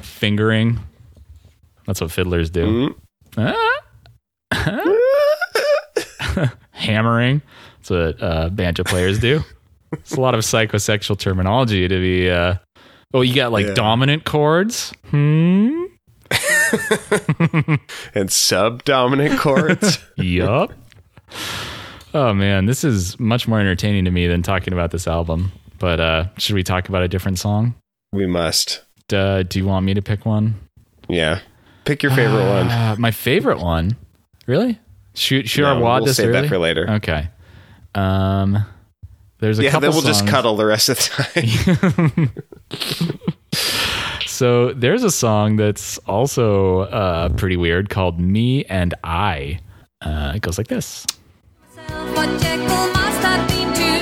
fingering. 0.00 0.78
That's 1.86 2.00
what 2.00 2.10
fiddlers 2.10 2.50
do. 2.50 2.94
Mm-hmm. 3.36 3.50
Ah. 4.52 6.50
Hammering. 6.72 7.42
That's 7.82 7.90
what 7.90 8.22
uh, 8.22 8.48
banjo 8.50 8.84
players 8.84 9.18
do. 9.18 9.42
It's 9.92 10.12
a 10.14 10.20
lot 10.20 10.34
of 10.36 10.42
psychosexual 10.42 11.18
terminology 11.18 11.88
to 11.88 11.96
be. 12.00 12.30
Uh, 12.30 12.54
oh, 13.12 13.22
you 13.22 13.34
got 13.34 13.50
like 13.50 13.66
Yeah. 13.66 13.74
dominant 13.74 14.24
chords. 14.24 14.92
Hmm. 15.08 15.86
and 18.14 18.30
subdominant 18.30 19.38
chords. 19.40 19.98
yup. 20.16 20.72
Oh 22.14 22.32
man, 22.34 22.66
this 22.66 22.84
is 22.84 23.18
much 23.18 23.48
more 23.48 23.58
entertaining 23.60 24.04
to 24.04 24.12
me 24.12 24.28
than 24.28 24.42
talking 24.42 24.72
about 24.72 24.92
this 24.92 25.08
album. 25.08 25.50
But 25.80 25.98
uh, 25.98 26.24
should 26.38 26.54
we 26.54 26.62
talk 26.62 26.88
about 26.88 27.02
a 27.02 27.08
different 27.08 27.38
song? 27.40 27.74
we 28.12 28.26
must. 28.26 28.84
Uh, 29.12 29.42
do 29.42 29.58
you 29.58 29.66
want 29.66 29.84
me 29.86 29.94
to 29.94 30.02
pick 30.02 30.24
one? 30.24 30.54
Yeah. 31.08 31.40
Pick 31.84 32.02
your 32.04 32.12
favorite 32.12 32.46
one. 32.48 32.68
Uh, 32.68 32.94
my 32.98 33.10
favorite 33.10 33.58
one. 33.58 33.96
Really? 34.46 34.78
Shoot, 35.14 35.48
shoot 35.48 35.64
our 35.64 35.74
No, 35.74 35.80
wad 35.80 36.02
we'll 36.02 36.06
this 36.06 36.16
save 36.18 36.28
early? 36.28 36.42
that 36.42 36.48
for 36.48 36.58
later. 36.58 36.88
Okay. 36.90 37.28
Um, 37.94 38.64
there's 39.38 39.58
a 39.58 39.64
yeah, 39.64 39.70
couple 39.70 39.90
then 39.90 39.96
we'll 39.96 40.06
just 40.06 40.26
cuddle 40.26 40.56
the 40.56 40.66
rest 40.66 40.88
of 40.88 40.98
the 40.98 42.30
time. 42.30 42.32
So 44.40 44.72
there's 44.72 45.04
a 45.04 45.10
song 45.10 45.56
that's 45.56 45.98
also 46.06 46.84
uh, 46.88 47.28
pretty 47.28 47.58
weird 47.58 47.90
called 47.90 48.18
"Me 48.18 48.64
and 48.64 48.94
I." 49.04 49.60
Uh, 50.00 50.32
it 50.34 50.40
goes 50.40 50.56
like 50.56 50.68
this. 50.68 51.04
What 52.14 52.40
Jekyll 52.40 52.66
must 52.66 53.20
have 53.20 53.46
been 53.46 53.70
to. 53.74 54.00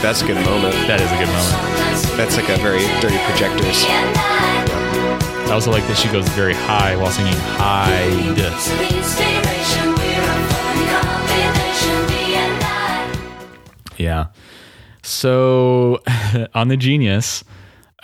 That's 0.00 0.22
a 0.22 0.26
good 0.26 0.44
moment. 0.46 0.76
That 0.86 1.00
is 1.00 1.10
a 1.10 1.18
good 1.18 1.26
moment. 1.26 2.16
That's 2.16 2.36
like 2.36 2.48
a 2.50 2.56
very 2.62 2.86
dirty 3.00 3.18
projectors. 3.26 3.82
I 5.48 5.50
also 5.50 5.72
like 5.72 5.84
that 5.88 5.96
she 5.96 6.06
goes 6.12 6.28
very 6.28 6.54
high 6.54 6.94
while 6.94 7.10
singing 7.10 7.34
"Hide." 7.58 8.38
Yeah. 13.96 14.26
So 15.02 16.02
on 16.54 16.68
the 16.68 16.76
Genius, 16.76 17.44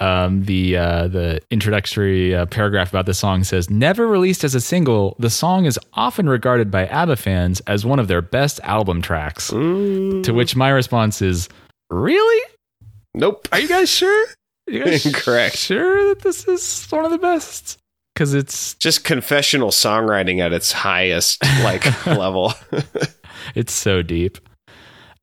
um, 0.01 0.45
the 0.45 0.77
uh, 0.77 1.09
the 1.09 1.41
introductory 1.51 2.35
uh, 2.35 2.47
paragraph 2.47 2.91
about 2.91 3.07
the 3.07 3.15
song 3.15 3.45
says, 3.45 3.69
"Never 3.71 4.07
released 4.07 4.45
as 4.45 4.55
a 4.55 4.61
single, 4.61 5.17
the 5.19 5.31
song 5.31 5.65
is 5.67 5.79
often 5.95 6.29
regarded 6.29 6.71
by 6.71 6.87
ABBA 6.87 7.17
fans 7.17 7.61
as 7.67 7.85
one 7.85 7.99
of 7.99 8.09
their 8.09 8.23
best 8.23 8.61
album 8.63 9.03
tracks." 9.03 9.49
To 9.49 10.33
which 10.33 10.57
my 10.57 10.69
response 10.71 11.21
is, 11.23 11.49
"Really? 11.91 12.43
Nope. 13.15 13.49
Are 13.53 13.59
you 13.61 13.69
guys 13.69 13.91
sure? 13.91 14.27
You 14.67 14.85
guys 14.85 15.05
Incorrect. 15.07 15.57
Sure 15.57 16.09
that 16.09 16.21
this 16.23 16.47
is 16.47 16.87
one 16.91 17.05
of 17.05 17.11
the 17.11 17.19
best? 17.19 17.77
Because 18.15 18.35
it's 18.35 18.75
Just 18.75 19.05
confessional 19.05 19.71
songwriting 19.71 20.41
at 20.41 20.53
its 20.53 20.71
highest 20.73 21.43
like 21.65 21.85
level. 22.07 22.53
it's 23.55 23.73
so 23.73 24.03
deep. 24.03 24.39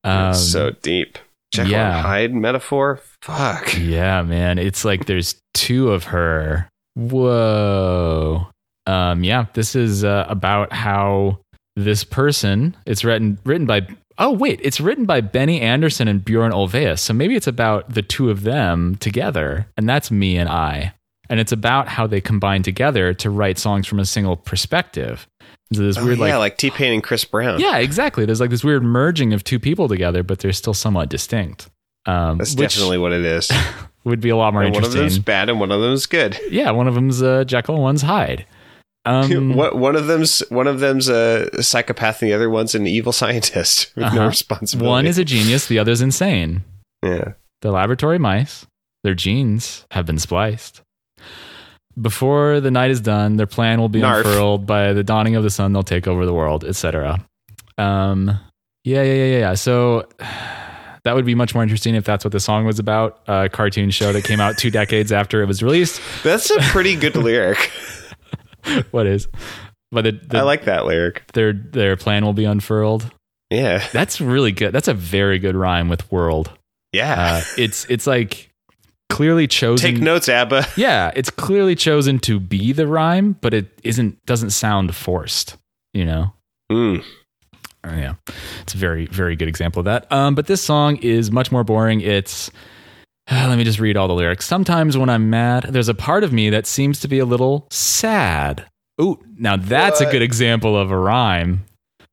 Um, 0.08 0.34
so 0.34 0.72
deep. 0.82 1.18
Jekyll 1.54 1.72
yeah. 1.72 1.98
and 1.98 2.06
Hyde 2.06 2.34
metaphor. 2.34 3.00
Fuck. 3.22 3.78
Yeah, 3.78 4.22
man. 4.22 4.58
It's 4.58 4.84
like 4.86 5.06
there's 5.06 5.36
two 5.54 5.92
of 5.92 6.06
her. 6.06 6.70
Whoa. 6.96 8.48
Um, 8.86 9.24
yeah, 9.24 9.46
this 9.54 9.76
is 9.76 10.04
uh, 10.04 10.26
about 10.30 10.74
how 10.74 11.40
this 11.76 12.04
person, 12.04 12.76
it's 12.86 13.04
written 13.04 13.38
written 13.44 13.66
by 13.66 13.88
Oh, 14.20 14.32
wait, 14.32 14.60
it's 14.64 14.82
written 14.82 15.06
by 15.06 15.22
Benny 15.22 15.62
Andersson 15.62 16.08
and 16.08 16.26
Bjorn 16.26 16.52
Ulvaeus. 16.52 17.00
So 17.00 17.14
maybe 17.14 17.36
it's 17.36 17.46
about 17.46 17.94
the 17.94 18.02
two 18.02 18.32
of 18.32 18.42
them 18.42 18.96
together, 18.96 19.68
and 19.78 19.88
that's 19.88 20.10
me 20.10 20.38
and 20.38 20.50
I. 20.50 20.94
And 21.30 21.40
it's 21.40 21.52
about 21.52 21.88
how 21.88 22.08
they 22.08 22.22
combine 22.22 22.64
together 22.64 23.14
to 23.16 23.30
write 23.30 23.58
songs 23.58 23.86
from 23.88 24.00
a 24.00 24.06
single 24.06 24.38
perspective. 24.38 25.28
So 25.74 25.82
this 25.82 25.98
Oh, 25.98 26.06
weird 26.06 26.18
yeah, 26.20 26.38
like 26.38 26.40
like 26.54 26.58
T 26.58 26.70
Pain 26.70 26.94
and 26.94 27.04
Chris 27.04 27.26
Brown. 27.26 27.60
yeah, 27.60 27.78
exactly. 27.78 28.26
There's 28.26 28.40
like 28.40 28.50
this 28.50 28.64
weird 28.64 28.84
merging 28.84 29.34
of 29.34 29.44
two 29.44 29.60
people 29.60 29.88
together, 29.88 30.24
but 30.24 30.40
they're 30.40 30.54
still 30.54 30.74
somewhat 30.74 31.10
distinct. 31.10 31.70
Um, 32.06 32.38
That's 32.38 32.56
definitely 32.56 32.98
what 33.00 33.12
it 33.12 33.26
is. 33.26 33.52
would 34.06 34.22
be 34.22 34.30
a 34.30 34.38
lot 34.38 34.54
more 34.54 34.64
And 34.64 34.74
one 34.74 34.84
of 34.84 34.90
interesting. 34.92 35.02
them's 35.02 35.20
bad 35.20 35.50
and 35.50 35.60
one 35.60 35.72
of 35.72 35.82
them's 35.82 36.06
good. 36.06 36.40
Yeah, 36.50 36.72
one 36.72 36.88
of 36.88 36.96
them's 36.96 37.22
uh, 37.22 37.44
Jekyll, 37.44 37.82
one's 37.82 38.02
Hyde. 38.04 38.46
Um, 39.06 39.56
What 39.56 39.78
one 39.78 39.96
of 39.96 40.08
them's 40.08 40.40
one 40.50 40.68
of 40.68 40.82
them's 40.82 41.08
a 41.08 41.64
psychopath 41.64 42.22
and 42.22 42.30
the 42.30 42.36
other 42.36 42.50
one's 42.50 42.76
an 42.76 42.86
evil 42.88 43.14
scientist 43.14 43.92
with 43.96 44.04
no 44.14 44.20
Uh-huh. 44.20 44.28
responsibility. 44.28 44.90
one 44.90 45.06
is 45.06 45.18
a 45.18 45.24
genius, 45.24 45.68
the 45.68 45.80
other's 45.80 46.02
insane. 46.02 46.66
yeah. 47.02 47.34
They're 47.62 47.72
laboratory 47.72 48.20
mice. 48.20 48.68
Their 49.06 49.14
genes 49.14 49.86
have 49.92 50.06
been 50.06 50.20
spliced. 50.20 50.82
Before 52.00 52.60
the 52.60 52.70
night 52.72 52.92
is 52.92 53.02
done, 53.02 53.38
their 53.38 53.48
plan 53.48 53.80
will 53.80 53.90
be 53.90 54.02
Narf. 54.02 54.26
unfurled. 54.26 54.66
By 54.66 54.94
the 54.94 55.04
dawning 55.04 55.36
of 55.36 55.44
the 55.44 55.50
sun, 55.50 55.74
they'll 55.74 55.84
take 55.84 56.08
over 56.08 56.26
the 56.26 56.34
world, 56.34 56.64
etc. 56.64 57.26
Um, 57.78 58.28
yeah, 58.84 59.02
yeah, 59.04 59.14
yeah, 59.14 59.26
yeah, 59.26 59.40
yeah. 59.40 59.54
So 59.56 60.08
that 61.04 61.16
would 61.16 61.26
be 61.26 61.36
much 61.36 61.54
more 61.54 61.64
interesting 61.64 61.96
if 61.96 62.06
that's 62.06 62.24
what 62.24 62.32
the 62.32 62.40
song 62.40 62.66
was 62.66 62.80
about. 62.80 63.22
A 63.28 63.50
cartoon 63.50 63.90
show 63.92 64.14
that 64.14 64.24
came 64.24 64.40
out 64.40 64.58
two 64.58 64.70
decades 64.70 65.12
after 65.12 65.42
it 65.42 65.46
was 65.48 65.64
released. 65.64 66.02
That's 66.24 66.50
a 66.52 66.60
pretty 66.60 66.96
good 66.96 67.16
lyric. 67.16 67.72
What 68.92 69.08
is? 69.08 69.28
But 69.92 70.04
the, 70.04 70.12
the, 70.12 70.40
I 70.40 70.42
like 70.42 70.66
that 70.66 70.86
lyric. 70.86 71.24
their 71.32 71.54
their 71.54 71.96
plan 71.96 72.26
will 72.26 72.34
be 72.34 72.44
unfurled. 72.46 73.10
Yeah. 73.50 73.88
That's 73.94 74.20
really 74.20 74.52
good. 74.52 74.74
That's 74.74 74.90
a 74.90 74.94
very 74.94 75.40
good 75.40 75.56
rhyme 75.56 75.88
with 75.88 76.12
world. 76.12 76.52
Yeah. 76.92 77.16
Uh, 77.18 77.42
it's 77.58 77.86
it's 77.86 78.06
like 78.06 78.50
clearly 79.10 79.48
chosen. 79.48 79.94
Take 79.96 80.02
notes, 80.04 80.30
Abba. 80.30 80.66
Yeah, 80.78 81.12
it's 81.16 81.30
clearly 81.30 81.76
chosen 81.76 82.20
to 82.20 82.40
be 82.40 82.72
the 82.74 82.88
rhyme, 82.88 83.34
but 83.42 83.54
it 83.54 83.68
isn't 83.84 84.24
doesn't 84.26 84.52
sound 84.52 84.96
forced. 84.96 85.58
You 85.94 86.06
know. 86.06 86.34
Mm. 86.72 87.04
Yeah, 87.86 88.16
it's 88.62 88.74
a 88.74 88.78
very 88.78 89.06
very 89.06 89.36
good 89.38 89.48
example 89.48 89.80
of 89.80 89.86
that. 89.86 90.12
Um, 90.12 90.36
but 90.36 90.48
this 90.48 90.62
song 90.62 90.98
is 90.98 91.32
much 91.32 91.52
more 91.52 91.64
boring. 91.64 92.02
It's 92.02 92.52
let 93.32 93.58
me 93.58 93.64
just 93.64 93.80
read 93.80 93.96
all 93.98 94.08
the 94.08 94.14
lyrics. 94.14 94.46
Sometimes 94.46 94.98
when 94.98 95.10
I'm 95.10 95.30
mad, 95.30 95.64
there's 95.70 95.88
a 95.90 95.94
part 95.94 96.24
of 96.24 96.34
me 96.34 96.50
that 96.50 96.66
seems 96.68 97.00
to 97.02 97.08
be 97.08 97.20
a 97.20 97.26
little 97.26 97.66
sad. 97.72 98.66
Ooh, 99.02 99.24
now 99.38 99.56
that's 99.58 100.02
a 100.02 100.12
good 100.12 100.22
example 100.22 100.76
of 100.76 100.92
a 100.92 100.98
rhyme. 100.98 101.64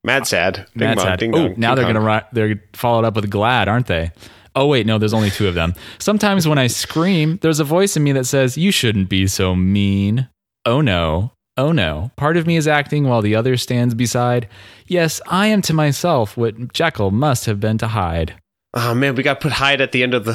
Mad 0.04 0.26
sad. 0.26 0.66
Ding 0.76 0.88
Mad 0.90 1.00
sad. 1.00 1.18
ding 1.18 1.34
Oh, 1.34 1.48
dong, 1.48 1.54
now 1.56 1.74
they're 1.74 1.84
dong. 1.86 1.94
gonna 1.94 2.14
ri- 2.14 2.28
they're 2.32 2.62
followed 2.74 3.04
up 3.06 3.16
with 3.16 3.30
glad, 3.30 3.68
aren't 3.68 3.86
they? 3.86 4.12
Oh 4.56 4.66
wait, 4.66 4.86
no, 4.86 4.98
there's 4.98 5.14
only 5.14 5.30
two 5.30 5.48
of 5.48 5.54
them. 5.54 5.74
Sometimes 5.98 6.46
when 6.46 6.58
I 6.58 6.68
scream, 6.68 7.38
there's 7.42 7.60
a 7.60 7.64
voice 7.64 7.96
in 7.96 8.04
me 8.04 8.12
that 8.12 8.26
says, 8.26 8.56
"You 8.56 8.70
shouldn't 8.70 9.08
be 9.08 9.26
so 9.26 9.54
mean." 9.56 10.28
Oh 10.64 10.80
no. 10.80 11.32
Oh 11.56 11.72
no. 11.72 12.10
Part 12.16 12.36
of 12.36 12.46
me 12.46 12.56
is 12.56 12.66
acting 12.66 13.04
while 13.08 13.22
the 13.22 13.34
other 13.36 13.56
stands 13.56 13.94
beside. 13.94 14.48
Yes, 14.86 15.20
I 15.28 15.46
am 15.48 15.62
to 15.62 15.72
myself 15.74 16.36
what 16.36 16.72
Jekyll 16.72 17.10
must 17.10 17.46
have 17.46 17.60
been 17.60 17.78
to 17.78 17.88
Hyde. 17.88 18.34
Oh 18.74 18.92
man, 18.94 19.14
we 19.14 19.22
got 19.22 19.40
put 19.40 19.52
Hyde 19.52 19.80
at 19.80 19.92
the 19.92 20.02
end 20.02 20.14
of 20.14 20.24
the 20.24 20.32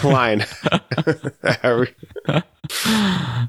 line. 0.04 0.40
how, 1.62 1.68
are 1.70 1.80
we, 1.80 2.42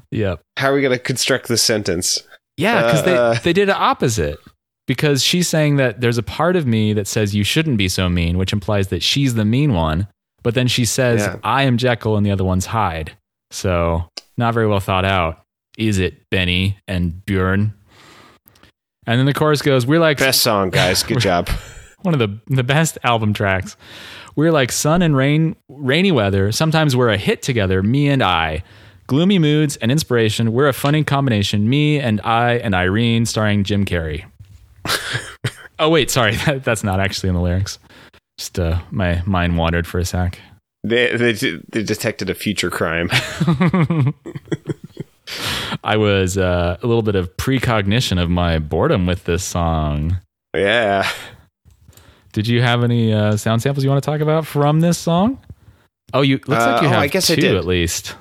Yep. 0.10 0.40
how 0.56 0.70
are 0.70 0.74
we 0.74 0.80
going 0.80 0.92
to 0.96 0.98
construct 0.98 1.48
this 1.48 1.62
sentence? 1.62 2.18
Yeah, 2.56 2.82
because 2.82 3.06
Uh, 3.06 3.32
they 3.34 3.38
they 3.44 3.52
did 3.52 3.68
the 3.68 3.76
opposite. 3.76 4.38
Because 4.86 5.22
she's 5.22 5.48
saying 5.48 5.76
that 5.76 6.00
there's 6.00 6.18
a 6.18 6.22
part 6.22 6.56
of 6.56 6.66
me 6.66 6.92
that 6.92 7.06
says 7.06 7.34
you 7.34 7.44
shouldn't 7.44 7.78
be 7.78 7.88
so 7.88 8.08
mean, 8.08 8.36
which 8.36 8.52
implies 8.52 8.88
that 8.88 9.02
she's 9.02 9.34
the 9.34 9.44
mean 9.44 9.74
one. 9.74 10.08
But 10.42 10.54
then 10.54 10.66
she 10.66 10.84
says 10.84 11.20
Yeah. 11.20 11.36
I 11.44 11.62
am 11.62 11.76
Jekyll 11.78 12.16
and 12.16 12.26
the 12.26 12.32
other 12.32 12.44
one's 12.44 12.66
Hyde. 12.66 13.16
So 13.52 14.08
not 14.36 14.54
very 14.54 14.66
well 14.66 14.80
thought 14.80 15.04
out, 15.04 15.44
is 15.78 15.98
it, 15.98 16.28
Benny 16.30 16.78
and 16.88 17.24
Bjorn? 17.24 17.74
And 19.06 19.18
then 19.18 19.26
the 19.26 19.34
chorus 19.34 19.62
goes, 19.62 19.86
"We're 19.86 20.00
like 20.00 20.18
Best 20.18 20.42
song, 20.42 20.70
guys. 20.70 21.02
Good 21.02 21.18
job. 21.30 21.48
one 22.02 22.14
of 22.14 22.20
the 22.20 22.38
the 22.48 22.62
best 22.64 22.98
album 23.04 23.32
tracks. 23.34 23.76
We're 24.34 24.52
like 24.52 24.72
sun 24.72 25.02
and 25.02 25.16
rain, 25.16 25.56
rainy 25.68 26.10
weather. 26.12 26.50
Sometimes 26.52 26.96
we're 26.96 27.10
a 27.10 27.16
hit 27.18 27.42
together, 27.42 27.82
me 27.82 28.08
and 28.08 28.22
I. 28.22 28.62
Gloomy 29.08 29.38
moods 29.38 29.76
and 29.76 29.90
inspiration. 29.92 30.52
We're 30.52 30.68
a 30.68 30.72
funny 30.72 31.04
combination, 31.04 31.68
me 31.68 32.00
and 32.00 32.20
I 32.22 32.54
and 32.54 32.74
Irene, 32.74 33.26
starring 33.26 33.62
Jim 33.64 33.84
Carrey. 33.84 34.24
Oh 35.78 35.88
wait, 35.88 36.10
sorry, 36.10 36.36
that, 36.46 36.62
that's 36.64 36.84
not 36.84 37.00
actually 37.00 37.28
in 37.30 37.34
the 37.34 37.40
lyrics. 37.40 37.78
Just 38.38 38.58
uh, 38.58 38.80
my 38.90 39.22
mind 39.26 39.56
wandered 39.58 39.86
for 39.86 39.98
a 39.98 40.04
sec. 40.04 40.38
They, 40.84 41.16
they 41.16 41.32
they 41.32 41.82
detected 41.82 42.28
a 42.30 42.34
future 42.34 42.70
crime. 42.70 43.08
I 45.84 45.96
was 45.96 46.36
uh, 46.36 46.76
a 46.82 46.86
little 46.86 47.02
bit 47.02 47.14
of 47.14 47.36
precognition 47.36 48.18
of 48.18 48.28
my 48.30 48.58
boredom 48.58 49.06
with 49.06 49.24
this 49.24 49.44
song. 49.44 50.18
Yeah. 50.54 51.08
Did 52.32 52.46
you 52.48 52.62
have 52.62 52.82
any 52.84 53.12
uh, 53.12 53.36
sound 53.36 53.62
samples 53.62 53.84
you 53.84 53.90
want 53.90 54.02
to 54.02 54.06
talk 54.10 54.20
about 54.20 54.46
from 54.46 54.80
this 54.80 54.98
song? 54.98 55.38
Oh, 56.14 56.22
you 56.22 56.36
looks 56.46 56.62
Uh, 56.62 56.72
like 56.72 56.82
you 56.82 56.88
oh, 56.88 56.90
have 56.90 57.00
I 57.02 57.06
guess 57.08 57.30
I 57.30 57.34
two 57.36 57.40
did. 57.40 57.56
at 57.56 57.64
least. 57.64 58.16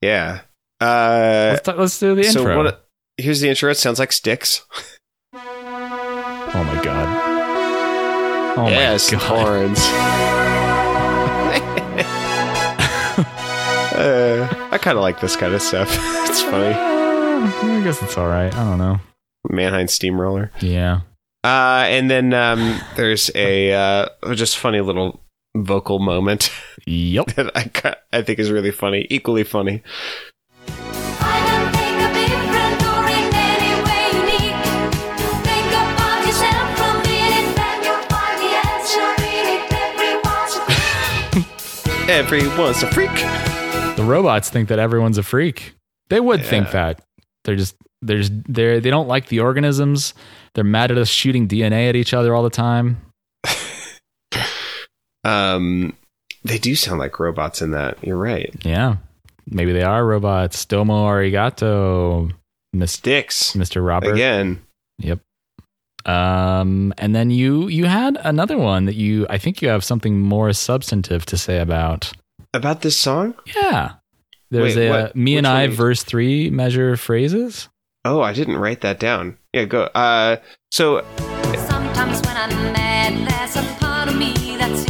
Yeah. 0.00 0.40
Uh, 0.80 1.50
Let's, 1.52 1.62
talk, 1.62 1.76
let's 1.76 1.98
do 1.98 2.14
the 2.14 2.24
so 2.24 2.40
intro. 2.40 2.64
what? 2.64 2.86
Here's 3.18 3.40
the 3.40 3.48
intro. 3.50 3.70
It 3.70 3.74
sounds 3.76 3.98
like 3.98 4.12
Styx. 4.12 4.64
oh 6.54 6.64
my 6.64 6.82
god. 6.82 8.56
Oh 8.58 8.68
yes, 8.68 9.12
my 9.12 9.18
god. 9.18 9.28
horns. 9.28 9.78
uh, 13.96 14.68
I 14.70 14.78
kind 14.78 14.96
of 14.98 15.02
like 15.02 15.20
this 15.20 15.36
kind 15.36 15.54
of 15.54 15.62
stuff. 15.62 15.88
it's 16.28 16.42
funny. 16.42 16.74
I 16.74 17.80
guess 17.84 18.02
it's 18.02 18.18
all 18.18 18.26
right. 18.28 18.54
I 18.54 18.64
don't 18.64 18.78
know. 18.78 18.98
Mannheim 19.48 19.88
Steamroller. 19.88 20.50
Yeah. 20.60 21.00
Uh, 21.42 21.84
and 21.86 22.10
then 22.10 22.34
um, 22.34 22.80
there's 22.96 23.30
a 23.34 23.72
uh, 23.72 24.34
just 24.34 24.58
funny 24.58 24.80
little 24.80 25.22
vocal 25.56 25.98
moment 25.98 26.50
Yep. 26.86 27.26
that 27.34 27.56
I 27.56 27.94
I 28.12 28.22
think 28.22 28.38
is 28.38 28.50
really 28.50 28.70
funny, 28.70 29.06
equally 29.10 29.44
funny. 29.44 29.82
Everyone's 42.10 42.22
a 42.22 42.26
freak. 42.26 42.48
Everyone's 42.48 42.82
a 42.82 42.86
freak. 42.88 43.96
The 43.96 44.04
robots 44.04 44.50
think 44.50 44.68
that 44.68 44.78
everyone's 44.78 45.16
a 45.18 45.22
freak. 45.22 45.74
They 46.08 46.18
would 46.20 46.44
think 46.44 46.70
that. 46.72 47.02
They're 47.44 47.54
just 47.56 47.76
they're 48.02 48.18
just, 48.18 48.32
they're 48.48 48.80
they 48.80 48.90
don't 48.90 49.06
like 49.08 49.28
the 49.28 49.40
organisms. 49.40 50.14
They're 50.54 50.64
mad 50.64 50.90
at 50.90 50.98
us 50.98 51.08
shooting 51.08 51.46
DNA 51.46 51.88
at 51.88 51.94
each 51.96 52.12
other 52.12 52.34
all 52.34 52.42
the 52.42 52.50
time. 52.50 53.00
Um, 55.22 55.94
they 56.44 56.56
do 56.56 56.74
sound 56.74 56.98
like 56.98 57.20
robots 57.20 57.60
in 57.60 57.72
that. 57.72 58.02
You're 58.02 58.16
right. 58.16 58.54
Yeah. 58.64 58.96
Maybe 59.46 59.72
they 59.72 59.82
are 59.82 60.04
robots. 60.04 60.64
Domo 60.64 61.04
arigato, 61.06 62.32
Mis- 62.72 62.92
Styx 62.92 63.52
Mr. 63.52 63.86
Robert. 63.86 64.14
again. 64.14 64.62
Yep. 64.98 65.20
Um, 66.06 66.94
and 66.98 67.14
then 67.14 67.30
you 67.30 67.68
you 67.68 67.86
had 67.86 68.18
another 68.24 68.56
one 68.58 68.86
that 68.86 68.94
you 68.96 69.26
I 69.28 69.38
think 69.38 69.60
you 69.62 69.68
have 69.68 69.84
something 69.84 70.20
more 70.20 70.52
substantive 70.52 71.26
to 71.26 71.36
say 71.36 71.58
about. 71.58 72.12
About 72.54 72.80
this 72.82 72.98
song? 72.98 73.34
Yeah. 73.54 73.92
There's 74.50 74.74
Wait, 74.76 74.88
a 74.88 74.90
what- 74.90 75.16
me 75.16 75.36
and 75.36 75.46
which 75.46 75.50
one 75.52 75.56
I 75.60 75.66
verse 75.68 76.02
three 76.02 76.50
measure 76.50 76.96
phrases. 76.96 77.68
Oh, 78.04 78.22
I 78.22 78.32
didn't 78.32 78.56
write 78.56 78.80
that 78.80 78.98
down. 78.98 79.36
Yeah, 79.52 79.64
go. 79.64 79.82
Uh, 79.94 80.36
so 80.72 81.04
Sometimes 81.68 82.20
when 82.22 82.36
I'm 82.36 82.72
mad, 82.72 83.28
there's 83.30 83.56
a 83.56 83.74
part 83.78 84.08
of 84.08 84.16
me 84.16 84.32
that 84.56 84.89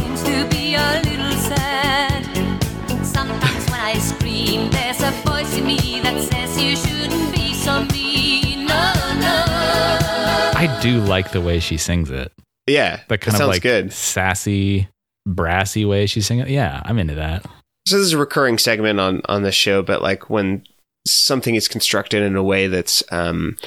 do 10.81 10.99
like 10.99 11.31
the 11.31 11.41
way 11.41 11.59
she 11.59 11.77
sings 11.77 12.09
it. 12.09 12.31
yeah, 12.67 13.01
The 13.07 13.17
kind 13.17 13.37
that 13.37 13.43
of 13.43 13.49
like 13.49 13.61
good. 13.61 13.93
sassy, 13.93 14.87
brassy 15.27 15.85
way 15.85 16.05
she 16.05 16.21
sings 16.21 16.43
it. 16.43 16.49
Yeah, 16.49 16.81
I'm 16.85 16.97
into 16.99 17.15
that. 17.15 17.45
So 17.87 17.97
this 17.97 18.05
is 18.07 18.13
a 18.13 18.17
recurring 18.17 18.57
segment 18.57 18.99
on 18.99 19.21
on 19.25 19.41
the 19.43 19.51
show, 19.51 19.81
but 19.81 20.01
like 20.01 20.29
when 20.29 20.63
something 21.07 21.55
is 21.55 21.67
constructed 21.67 22.21
in 22.21 22.35
a 22.35 22.43
way 22.43 22.67
that's 22.67 23.03
um, 23.11 23.57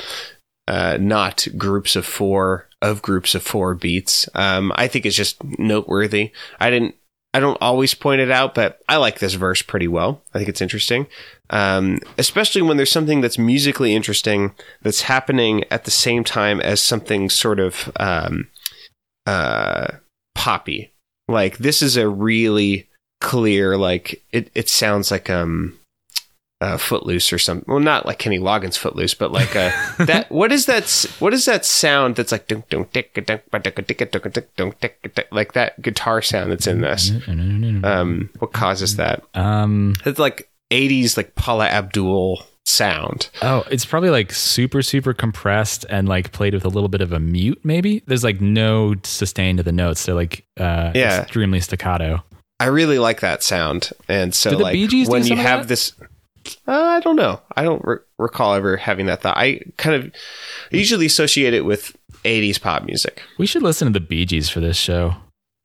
uh, 0.68 0.98
not 1.00 1.46
groups 1.56 1.96
of 1.96 2.06
four 2.06 2.68
of 2.80 3.02
groups 3.02 3.34
of 3.34 3.42
four 3.42 3.74
beats, 3.74 4.28
um, 4.34 4.72
I 4.76 4.86
think 4.88 5.04
it's 5.06 5.16
just 5.16 5.42
noteworthy. 5.58 6.32
I 6.60 6.70
didn't. 6.70 6.94
I 7.34 7.40
don't 7.40 7.58
always 7.60 7.94
point 7.94 8.20
it 8.20 8.30
out, 8.30 8.54
but 8.54 8.80
I 8.88 8.96
like 8.96 9.18
this 9.18 9.34
verse 9.34 9.60
pretty 9.60 9.88
well. 9.88 10.22
I 10.32 10.38
think 10.38 10.48
it's 10.48 10.62
interesting, 10.62 11.08
um, 11.50 11.98
especially 12.16 12.62
when 12.62 12.76
there's 12.76 12.92
something 12.92 13.20
that's 13.20 13.38
musically 13.38 13.92
interesting 13.94 14.52
that's 14.82 15.02
happening 15.02 15.64
at 15.70 15.84
the 15.84 15.90
same 15.90 16.22
time 16.22 16.60
as 16.60 16.80
something 16.80 17.28
sort 17.28 17.58
of 17.58 17.90
um, 17.98 18.48
uh, 19.26 19.88
poppy. 20.36 20.92
Like 21.26 21.58
this 21.58 21.82
is 21.82 21.96
a 21.96 22.08
really 22.08 22.88
clear 23.20 23.76
like 23.76 24.22
it, 24.32 24.50
it 24.54 24.68
sounds 24.68 25.10
like 25.10 25.30
um 25.30 25.78
uh, 26.64 26.76
Footloose 26.78 27.32
or 27.32 27.38
something. 27.38 27.64
Well, 27.68 27.80
not 27.82 28.06
like 28.06 28.18
Kenny 28.18 28.38
Loggins 28.38 28.76
Footloose, 28.78 29.14
but 29.14 29.30
like 29.32 29.54
uh, 29.54 29.70
that. 30.04 30.30
What 30.30 30.50
is 30.52 30.66
that? 30.66 30.88
What 31.18 31.34
is 31.34 31.44
that 31.44 31.64
sound 31.64 32.16
that's 32.16 32.32
like 32.32 32.46
dunk 32.48 32.68
dunk 32.70 32.92
tick 32.92 33.12
dunk 33.26 33.42
dunk 33.50 33.64
tick 33.86 33.98
dunk 34.10 34.22
dunk 34.32 34.46
dunk 34.56 34.80
tick 34.80 35.14
tick, 35.14 35.28
like 35.30 35.52
that 35.52 35.80
guitar 35.82 36.22
sound 36.22 36.50
that's 36.52 36.66
in 36.66 36.80
this? 36.80 37.10
Um, 37.84 38.30
what 38.38 38.52
causes 38.52 38.96
that? 38.96 39.22
Um, 39.34 39.94
It's 40.04 40.18
like 40.18 40.48
'80s 40.70 41.16
like 41.16 41.34
Paula 41.34 41.66
Abdul 41.66 42.44
sound. 42.66 43.28
oh, 43.42 43.62
it's 43.70 43.84
probably 43.84 44.10
like 44.10 44.32
super, 44.32 44.80
super 44.82 45.12
compressed 45.12 45.84
and 45.90 46.08
like 46.08 46.32
played 46.32 46.54
with 46.54 46.64
a 46.64 46.68
little 46.68 46.88
bit 46.88 47.00
of 47.02 47.12
a 47.12 47.20
mute, 47.20 47.60
maybe. 47.62 48.02
There's 48.06 48.24
like 48.24 48.40
no 48.40 48.94
sustain 49.02 49.58
to 49.58 49.62
the 49.62 49.72
notes. 49.72 50.06
They're 50.06 50.14
like 50.14 50.46
uh, 50.58 50.92
Yeah. 50.94 51.20
extremely 51.22 51.60
staccato. 51.60 52.24
I 52.60 52.66
really 52.66 52.98
like 52.98 53.20
that 53.20 53.42
sound, 53.42 53.90
and 54.08 54.32
so 54.34 54.56
like 54.56 54.72
Bee 54.74 54.86
Gees 54.86 55.08
do 55.08 55.12
when 55.12 55.26
you 55.26 55.36
have 55.36 55.62
that? 55.62 55.68
this, 55.68 55.92
uh, 56.68 56.72
I 56.72 57.00
don't 57.00 57.16
know. 57.16 57.40
I 57.56 57.62
don't 57.64 57.82
re- 57.84 57.98
recall 58.18 58.54
ever 58.54 58.76
having 58.76 59.06
that 59.06 59.22
thought. 59.22 59.36
I 59.36 59.60
kind 59.76 59.96
of 59.96 60.12
usually 60.70 61.06
associate 61.06 61.54
it 61.54 61.64
with 61.64 61.96
'80s 62.24 62.60
pop 62.60 62.84
music. 62.84 63.22
We 63.38 63.46
should 63.46 63.62
listen 63.62 63.86
to 63.88 63.92
the 63.92 64.04
Bee 64.04 64.24
Gees 64.24 64.48
for 64.48 64.60
this 64.60 64.76
show. 64.76 65.14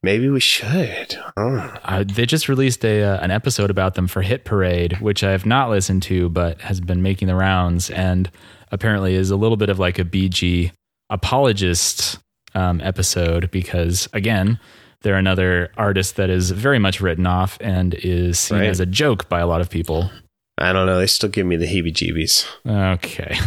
Maybe 0.02 0.30
we 0.30 0.40
should. 0.40 1.18
Oh. 1.36 1.76
Uh, 1.84 2.04
they 2.04 2.24
just 2.24 2.48
released 2.48 2.84
a 2.84 3.02
uh, 3.02 3.18
an 3.20 3.30
episode 3.30 3.70
about 3.70 3.94
them 3.94 4.06
for 4.08 4.22
Hit 4.22 4.44
Parade, 4.44 4.98
which 5.00 5.22
I 5.22 5.30
have 5.32 5.44
not 5.44 5.68
listened 5.70 6.02
to, 6.04 6.28
but 6.30 6.60
has 6.62 6.80
been 6.80 7.02
making 7.02 7.28
the 7.28 7.34
rounds, 7.34 7.90
and 7.90 8.30
apparently 8.72 9.14
is 9.14 9.30
a 9.30 9.36
little 9.36 9.56
bit 9.58 9.68
of 9.68 9.78
like 9.78 9.98
a 9.98 10.04
BG 10.04 10.72
apologist 11.10 12.18
um, 12.54 12.80
episode 12.80 13.50
because 13.50 14.08
again, 14.12 14.58
they're 15.02 15.16
another 15.16 15.70
artist 15.76 16.16
that 16.16 16.30
is 16.30 16.50
very 16.50 16.78
much 16.78 17.00
written 17.00 17.26
off 17.26 17.56
and 17.60 17.94
is 17.94 18.38
seen 18.38 18.58
Right. 18.58 18.68
as 18.68 18.80
a 18.80 18.86
joke 18.86 19.28
by 19.28 19.40
a 19.40 19.46
lot 19.46 19.60
of 19.60 19.70
people. 19.70 20.10
I 20.60 20.72
don't 20.72 20.86
know. 20.86 20.98
They 20.98 21.06
still 21.06 21.30
give 21.30 21.46
me 21.46 21.56
the 21.56 21.66
heebie-jeebies. 21.66 22.46
Okay. 22.94 23.38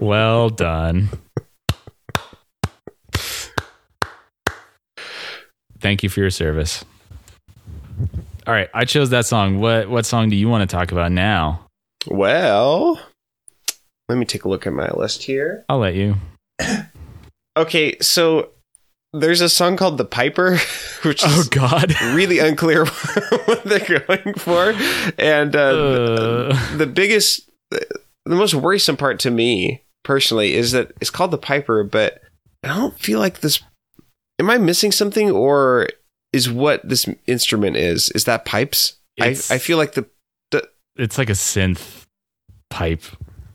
well 0.00 0.50
done. 0.50 1.08
Thank 5.80 6.02
you 6.02 6.08
for 6.08 6.20
your 6.20 6.30
service. 6.30 6.84
All 8.46 8.54
right, 8.54 8.68
I 8.74 8.84
chose 8.84 9.10
that 9.10 9.26
song. 9.26 9.58
What 9.60 9.88
what 9.88 10.06
song 10.06 10.28
do 10.30 10.36
you 10.36 10.48
want 10.48 10.68
to 10.68 10.76
talk 10.76 10.92
about 10.92 11.12
now? 11.12 11.66
Well, 12.06 13.00
let 14.08 14.18
me 14.18 14.24
take 14.24 14.44
a 14.44 14.48
look 14.48 14.66
at 14.66 14.72
my 14.72 14.88
list 14.90 15.22
here. 15.22 15.64
I'll 15.68 15.78
let 15.78 15.94
you. 15.94 16.16
Okay, 17.56 17.96
so 18.00 18.50
there's 19.12 19.40
a 19.40 19.48
song 19.48 19.76
called 19.76 19.98
"The 19.98 20.04
Piper," 20.04 20.56
which 21.02 21.22
Oh 21.24 21.40
is 21.40 21.48
God. 21.48 21.94
really 22.14 22.38
unclear 22.38 22.84
what 23.46 23.64
they're 23.64 24.00
going 24.00 24.34
for, 24.34 24.74
and 25.18 25.54
uh, 25.56 25.60
Uh. 26.52 26.76
the 26.76 26.86
biggest, 26.86 27.48
the 27.70 27.80
most 28.26 28.54
worrisome 28.54 28.96
part 28.96 29.18
to 29.20 29.30
me 29.30 29.82
personally 30.04 30.54
is 30.54 30.72
that 30.72 30.92
it's 31.00 31.10
called 31.10 31.30
the 31.30 31.38
piper, 31.38 31.84
but 31.84 32.20
I 32.62 32.68
don't 32.68 32.98
feel 32.98 33.18
like 33.18 33.40
this. 33.40 33.60
Am 34.38 34.48
I 34.50 34.58
missing 34.58 34.92
something, 34.92 35.30
or 35.30 35.88
is 36.32 36.50
what 36.50 36.86
this 36.88 37.06
instrument 37.26 37.76
is? 37.76 38.08
Is 38.10 38.24
that 38.24 38.44
pipes? 38.44 38.94
I, 39.20 39.28
It's- 39.28 39.50
I 39.50 39.58
feel 39.58 39.78
like 39.78 39.94
the 39.94 40.06
It's 40.96 41.16
like 41.18 41.28
a 41.30 41.34
synth 41.34 42.06
pipe. 42.70 43.02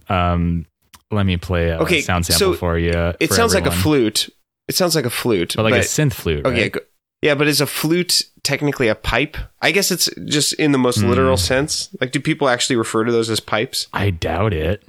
Um, 0.10 0.66
let 1.12 1.26
me 1.26 1.38
play 1.38 1.70
a 1.70 1.80
Okay, 1.80 2.02
sound 2.02 2.26
sample 2.26 2.54
so 2.54 2.58
for 2.58 2.78
you. 2.78 3.14
it 3.20 3.32
sounds 3.34 3.54
like 3.54 3.66
a 3.66 3.72
flute. 3.72 4.30
It 4.68 4.76
sounds 4.76 4.96
like 4.96 5.06
a 5.06 5.10
flute, 5.10 5.54
but 5.56 5.64
like 5.64 5.74
a 5.74 5.80
synth 5.80 6.14
flute. 6.14 6.46
okay, 6.46 6.64
right? 6.74 6.76
yeah, 7.22 7.36
but 7.36 7.48
is 7.48 7.60
a 7.62 7.66
flute 7.66 8.24
technically 8.44 8.88
a 8.88 8.96
pipe? 8.96 9.36
I 9.62 9.72
guess 9.72 9.92
it's 9.92 10.10
just 10.26 10.54
in 10.54 10.72
the 10.72 10.78
most 10.78 11.02
Hmm. 11.02 11.10
literal 11.10 11.38
sense. 11.38 11.90
Like, 12.00 12.12
do 12.12 12.20
people 12.20 12.48
actually 12.50 12.76
refer 12.78 13.04
to 13.04 13.12
those 13.12 13.30
as 13.30 13.40
pipes? 13.40 13.88
I 13.94 14.10
doubt 14.10 14.54
it. 14.54 14.84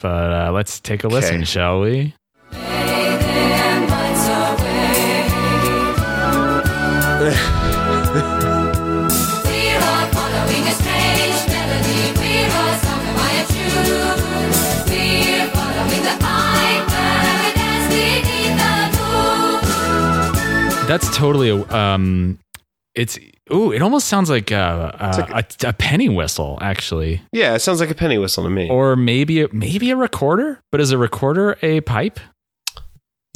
But 0.00 0.32
uh, 0.32 0.52
let's 0.52 0.78
take 0.80 1.04
a 1.04 1.08
listen, 1.08 1.44
shall 1.44 1.80
we? 1.80 2.14
That's 21.02 21.16
totally 21.16 21.50
a 21.50 21.56
um. 21.74 22.38
It's 22.94 23.18
ooh. 23.52 23.72
It 23.72 23.82
almost 23.82 24.06
sounds 24.08 24.30
like 24.30 24.50
a, 24.50 24.96
a, 25.30 25.36
a, 25.38 25.68
a 25.68 25.72
penny 25.74 26.08
whistle, 26.08 26.58
actually, 26.62 27.20
Yeah, 27.32 27.54
it 27.54 27.58
sounds 27.60 27.78
like 27.80 27.90
a 27.90 27.94
penny 27.94 28.16
whistle 28.16 28.44
to 28.44 28.50
me. 28.50 28.70
or 28.70 28.96
maybe 28.96 29.42
a, 29.42 29.48
maybe 29.52 29.90
a 29.90 29.96
recorder. 29.96 30.60
But 30.72 30.80
is 30.80 30.92
a 30.92 30.98
recorder 30.98 31.58
a 31.60 31.82
pipe? 31.82 32.18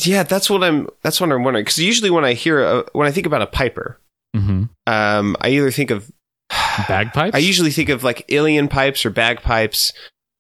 yeah, 0.02 0.22
that's 0.22 0.48
what 0.48 0.64
I'm. 0.64 0.88
That's 1.02 1.20
what 1.20 1.30
I'm 1.30 1.44
wondering. 1.44 1.64
Because 1.64 1.78
usually 1.78 2.10
when 2.10 2.24
I 2.24 2.32
hear 2.32 2.62
a, 2.62 2.84
when 2.92 3.06
I 3.06 3.10
think 3.10 3.26
about 3.26 3.42
a 3.42 3.46
piper, 3.46 3.98
Mm-hmm. 4.34 4.62
um, 4.86 5.36
I 5.40 5.48
either 5.50 5.70
think 5.72 5.90
of 5.90 6.10
Bagpipes. 6.88 7.34
I 7.34 7.38
usually 7.38 7.70
think 7.72 7.88
of 7.90 8.02
like 8.04 8.26
Uilleann 8.28 8.70
pipes 8.70 9.04
or 9.04 9.10
bagpipes. 9.10 9.92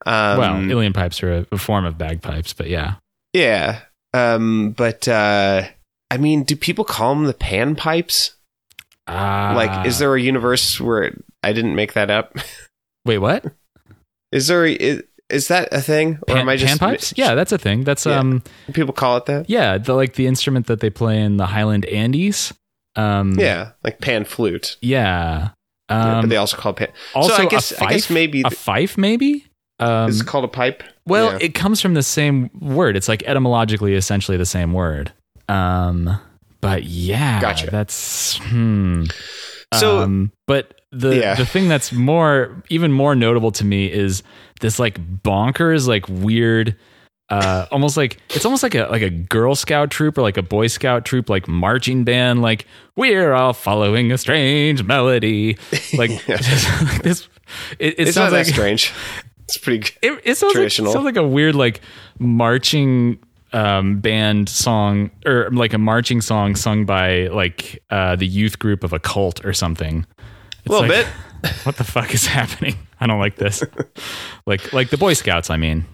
Um, 0.06 0.38
well, 0.38 0.54
Uilleann 0.54 0.94
pipes 0.94 1.22
are 1.22 1.40
a, 1.40 1.46
a 1.52 1.58
form 1.58 1.84
of 1.84 1.98
bagpipes, 1.98 2.52
but 2.54 2.68
yeah. 2.68 2.94
yeah. 3.34 3.80
Um, 4.14 4.70
but 4.76 5.06
uh, 5.08 5.64
I 6.10 6.16
mean, 6.16 6.42
do 6.44 6.56
people 6.56 6.84
call 6.84 7.14
them 7.14 7.24
the 7.24 7.34
pan 7.34 7.76
pipes? 7.76 8.32
Uh, 9.06 9.52
like, 9.56 9.86
is 9.86 9.98
there 9.98 10.14
a 10.14 10.20
universe 10.20 10.80
where 10.80 11.12
I 11.42 11.52
didn't 11.52 11.74
make 11.74 11.94
that 11.94 12.10
up? 12.10 12.36
Wait, 13.04 13.18
what? 13.18 13.44
Is 14.32 14.46
there? 14.48 14.66
Is, 14.66 15.02
is 15.28 15.48
that 15.48 15.68
a 15.72 15.80
thing, 15.80 16.18
or 16.28 16.34
Pan, 16.34 16.38
am 16.38 16.48
I 16.48 16.56
just 16.56 16.80
panpipes? 16.80 17.14
Yeah, 17.16 17.34
that's 17.34 17.52
a 17.52 17.58
thing. 17.58 17.84
That's 17.84 18.04
Yeah. 18.06 18.18
um, 18.18 18.42
People 18.72 18.92
call 18.92 19.16
it 19.16 19.26
that. 19.26 19.48
yeah, 19.48 19.78
the 19.78 19.94
like 19.94 20.14
the 20.14 20.26
instrument 20.26 20.66
that 20.66 20.80
they 20.80 20.90
play 20.90 21.20
in 21.20 21.36
the 21.36 21.46
Highland 21.46 21.84
Andes. 21.86 22.52
Um, 22.96 23.38
Yeah, 23.38 23.72
like 23.84 24.00
pan 24.00 24.24
flute. 24.24 24.76
yeah. 24.80 25.50
Yeah, 25.88 26.14
Um, 26.16 26.20
but 26.22 26.28
they 26.30 26.36
also 26.36 26.56
call 26.56 26.72
it 26.72 26.76
pan. 26.76 26.88
also, 27.14 27.34
so 27.36 27.42
I 27.42 27.46
guess 27.46 27.70
a 27.72 27.74
fife, 27.76 27.88
I 27.88 27.92
guess 27.94 28.10
maybe 28.10 28.42
a 28.44 28.50
fife, 28.50 28.98
maybe. 28.98 29.46
Um, 29.80 30.08
is 30.10 30.20
it 30.20 30.26
called 30.26 30.44
a 30.44 30.48
pipe? 30.48 30.82
well, 31.06 31.32
Yeah. 31.32 31.38
it 31.40 31.54
comes 31.54 31.80
from 31.80 31.94
the 31.94 32.02
same 32.02 32.50
word. 32.60 32.96
It's 32.96 33.08
like 33.08 33.22
etymologically, 33.24 33.94
essentially 33.94 34.36
the 34.36 34.46
same 34.46 34.72
word. 34.72 35.12
Um, 35.50 36.18
but 36.60 36.84
yeah, 36.84 37.40
Gotcha. 37.40 37.70
That's 37.70 38.38
hmm. 38.38 39.04
So- 39.74 39.98
um, 40.00 40.32
but 40.46 40.80
the 40.92 41.16
Yeah. 41.16 41.34
the 41.34 41.46
thing 41.46 41.68
that's 41.68 41.92
more 41.92 42.62
even 42.68 42.92
more 42.92 43.14
notable 43.14 43.52
to 43.52 43.64
me 43.64 43.90
is 43.90 44.22
this 44.60 44.78
like 44.78 44.98
bonkers 45.22 45.86
like 45.86 46.04
weird 46.08 46.76
uh 47.28 47.66
almost 47.70 47.96
like 47.96 48.18
it's 48.30 48.44
almost 48.44 48.64
like 48.64 48.74
a 48.74 48.88
like 48.90 49.02
a 49.02 49.08
girl 49.10 49.54
scout 49.54 49.88
troop 49.92 50.18
or 50.18 50.22
like 50.22 50.36
a 50.36 50.42
boy 50.42 50.66
scout 50.66 51.04
troop 51.04 51.30
like 51.30 51.46
marching 51.46 52.02
band 52.02 52.42
like 52.42 52.66
we're 52.96 53.32
all 53.32 53.52
following 53.52 54.10
a 54.10 54.18
strange 54.18 54.82
melody 54.82 55.56
like, 55.96 56.10
Yeah. 56.28 56.36
just 56.42 56.82
like 56.82 57.02
this 57.04 57.28
it, 57.78 57.94
it 58.00 58.12
sounds 58.12 58.32
that 58.32 58.38
like 58.38 58.46
strange. 58.46 58.92
It's 59.44 59.56
pretty. 59.58 59.78
Good. 59.78 59.92
it, 60.02 60.20
it 60.24 60.34
sounds 60.36 60.50
like, 60.54 60.62
Traditional. 60.62 60.92
sounds 60.92 61.04
like 61.04 61.16
a 61.16 61.26
weird 61.26 61.54
like 61.54 61.80
marching 62.18 63.18
um, 63.52 64.00
band 64.00 64.48
song 64.48 65.10
or 65.26 65.50
like 65.50 65.72
a 65.72 65.78
marching 65.78 66.20
song 66.20 66.56
sung 66.56 66.84
by 66.86 67.28
like 67.28 67.82
uh, 67.90 68.16
the 68.16 68.26
youth 68.26 68.58
group 68.58 68.84
of 68.84 68.92
a 68.92 68.98
cult 68.98 69.44
or 69.44 69.52
something. 69.52 70.06
It's 70.18 70.66
A 70.66 70.70
little 70.70 70.88
like, 70.88 71.06
bit. 71.06 71.52
What 71.64 71.76
the 71.76 71.84
fuck 71.84 72.12
is 72.12 72.26
happening? 72.26 72.76
I 73.00 73.06
don't 73.06 73.18
like 73.18 73.36
this. 73.36 73.64
like 74.46 74.72
like 74.74 74.90
the 74.90 74.98
Boy 74.98 75.14
Scouts. 75.14 75.48
I 75.48 75.56
mean, 75.56 75.86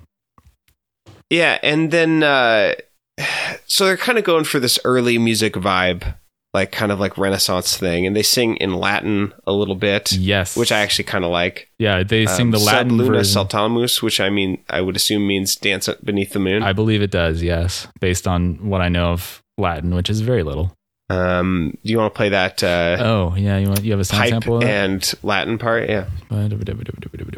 Yeah, 1.30 1.58
and 1.62 1.90
then 1.92 2.22
uh 2.22 2.74
so 3.66 3.86
they're 3.86 3.96
kind 3.96 4.18
of 4.18 4.24
going 4.24 4.44
for 4.44 4.58
this 4.58 4.78
early 4.84 5.18
music 5.18 5.54
vibe, 5.54 6.16
like 6.56 6.72
kind 6.72 6.90
of 6.90 6.98
like 6.98 7.18
Renaissance 7.18 7.76
thing, 7.76 8.06
and 8.06 8.16
they 8.16 8.22
sing 8.22 8.56
in 8.56 8.72
Latin 8.74 9.32
a 9.46 9.52
little 9.52 9.74
bit, 9.76 10.10
yes, 10.12 10.56
which 10.56 10.72
I 10.72 10.80
actually 10.80 11.04
kind 11.04 11.24
of 11.24 11.30
like. 11.30 11.68
yeah 11.78 12.02
they 12.02 12.24
sing 12.26 12.46
Um, 12.46 12.50
the 12.52 12.58
Latin 12.58 12.88
Sub 12.90 12.98
Luna 12.98 13.16
version. 13.18 13.32
Saltamus, 13.34 14.02
which 14.02 14.18
I 14.20 14.30
mean, 14.30 14.58
I 14.70 14.80
would 14.80 14.96
assume 14.96 15.26
means 15.26 15.54
dance 15.56 15.88
beneath 16.02 16.32
the 16.32 16.38
moon. 16.40 16.62
I 16.62 16.72
believe 16.72 17.02
it 17.02 17.10
does. 17.10 17.42
Yes, 17.42 17.86
based 18.00 18.26
on 18.26 18.68
what 18.70 18.80
I 18.80 18.88
know 18.88 19.12
of 19.12 19.42
Latin, 19.58 19.94
which 19.94 20.08
is 20.10 20.20
very 20.22 20.42
little. 20.42 20.72
um, 21.10 21.76
do 21.84 21.92
you 21.92 21.98
want 21.98 22.12
to 22.12 22.16
play 22.16 22.30
that 22.30 22.64
uh, 22.64 22.96
Oh 23.00 23.34
yeah, 23.36 23.58
you 23.58 23.68
want 23.68 23.84
you 23.84 23.92
have 23.92 24.00
a 24.00 24.04
sound 24.04 24.28
sample 24.30 24.64
and 24.64 25.02
Latin 25.22 25.58
part? 25.58 25.88
Yeah. 25.88 26.06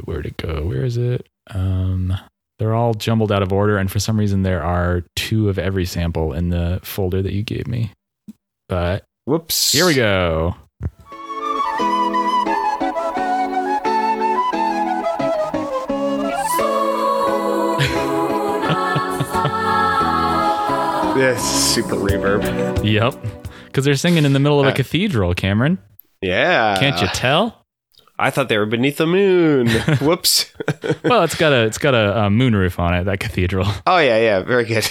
Where'd 0.04 0.26
it 0.26 0.36
go? 0.36 0.62
Where 0.64 0.84
is 0.84 0.96
it? 0.96 1.26
Um, 1.50 2.16
they're 2.58 2.74
all 2.74 2.94
jumbled 2.94 3.30
out 3.30 3.42
of 3.42 3.52
order, 3.52 3.78
and 3.78 3.90
for 3.90 4.00
some 4.00 4.18
reason, 4.18 4.42
there 4.42 4.62
are 4.62 5.04
two 5.16 5.48
of 5.48 5.58
every 5.58 5.84
sample 5.84 6.32
in 6.32 6.48
the 6.50 6.80
folder 6.82 7.22
that 7.22 7.32
you 7.32 7.42
gave 7.42 7.66
me. 7.68 7.92
But 8.68 9.04
Whoops. 9.28 9.72
here 9.72 9.84
we 9.84 9.92
go. 9.94 10.54
This 21.16 21.74
super 21.74 21.96
reverb. 21.96 22.84
Yep, 22.88 23.14
because 23.66 23.84
they're 23.84 23.96
singing 23.96 24.24
in 24.24 24.32
the 24.34 24.38
middle 24.38 24.60
of 24.60 24.66
a 24.66 24.68
Uh, 24.70 24.74
cathedral. 24.74 25.34
Cameron, 25.34 25.78
Yeah. 26.22 26.76
can't 26.78 27.00
you 27.00 27.08
tell? 27.08 27.64
I 28.16 28.30
thought 28.30 28.48
they 28.48 28.56
were 28.56 28.66
beneath 28.66 28.98
the 28.98 29.06
moon. 29.06 29.68
Whoops. 30.00 30.52
Well, 31.04 31.24
it's 31.24 31.34
got 31.34 31.52
a 31.52 31.64
it's 31.64 31.78
got 31.78 31.94
a, 31.94 32.26
a 32.26 32.30
moon 32.30 32.54
roof 32.54 32.78
on 32.78 32.94
it. 32.94 33.04
That 33.04 33.18
cathedral. 33.18 33.66
Oh 33.86 33.98
yeah, 33.98 34.18
yeah, 34.18 34.40
very 34.44 34.64
good. 34.64 34.88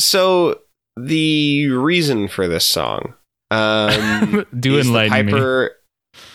so 0.00 0.60
the 0.96 1.68
reason 1.68 2.28
for 2.28 2.48
this 2.48 2.64
song, 2.64 3.14
um, 3.50 4.46
Do 4.58 4.78
is 4.78 4.86
the 4.86 4.90
enlighten 4.90 5.26
me. 5.26 5.32
Piper 5.32 5.76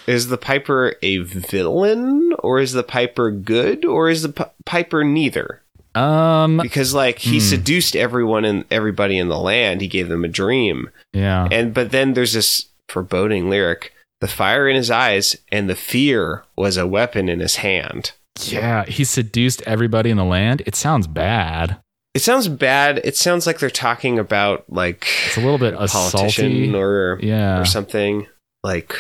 is 0.08 0.28
the 0.28 0.38
Piper 0.38 0.96
a 1.02 1.18
villain 1.18 2.34
or 2.40 2.60
is 2.60 2.74
the 2.74 2.84
Piper 2.84 3.32
good 3.32 3.86
or 3.86 4.10
is 4.10 4.22
the 4.24 4.30
P- 4.30 4.44
Piper 4.66 5.04
neither? 5.04 5.62
Um, 5.96 6.58
Because 6.62 6.94
like 6.94 7.20
he 7.20 7.38
Hmm. 7.40 7.46
seduced 7.46 7.96
everyone 7.96 8.46
and 8.46 8.64
everybody 8.72 9.18
in 9.18 9.28
the 9.28 9.38
land, 9.40 9.82
he 9.82 9.88
gave 9.88 10.08
them 10.08 10.24
a 10.24 10.30
dream, 10.30 10.90
yeah, 11.12 11.48
and 11.52 11.74
but 11.74 11.92
then 11.92 12.14
there's 12.14 12.32
this 12.34 12.68
foreboding 12.88 13.50
lyric: 13.50 13.94
the 14.22 14.28
fire 14.30 14.70
in 14.70 14.76
his 14.78 14.90
eyes 14.90 15.36
and 15.52 15.70
the 15.70 15.76
fear 15.76 16.44
was 16.56 16.78
a 16.78 16.88
weapon 16.88 17.28
in 17.28 17.40
his 17.42 17.58
hand. 17.58 18.14
yeah. 18.46 18.86
He 18.86 19.04
seduced 19.04 19.62
everybody 19.64 20.10
in 20.10 20.18
the 20.18 20.24
land. 20.24 20.62
It 20.66 20.76
sounds 20.76 21.08
bad. 21.08 21.78
It 22.14 22.22
sounds 22.22 22.48
bad. 22.48 23.00
It 23.04 23.16
sounds 23.16 23.48
like 23.48 23.60
they're 23.60 23.70
talking 23.70 24.20
about 24.20 24.66
like 24.70 25.08
It's 25.28 25.38
a 25.38 25.42
little 25.42 25.58
bit 25.58 25.74
a 25.74 25.88
politician 25.88 26.52
assaulty. 26.52 26.74
or 26.76 27.20
yeah. 27.22 27.60
or 27.60 27.66
something. 27.66 28.28
Like 28.64 28.96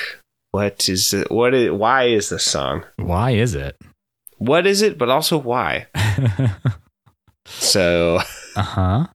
what 0.51 0.89
is 0.89 1.13
it? 1.13 1.31
What 1.31 1.53
is, 1.53 1.71
why 1.71 2.05
is 2.05 2.29
this 2.29 2.43
song? 2.43 2.83
Why 2.97 3.31
is 3.31 3.55
it? 3.55 3.75
What 4.37 4.65
is 4.65 4.81
it? 4.81 4.97
But 4.97 5.09
also 5.09 5.37
why? 5.37 5.87
So 7.45 8.19
Uh 8.55 8.61
huh. 8.61 9.07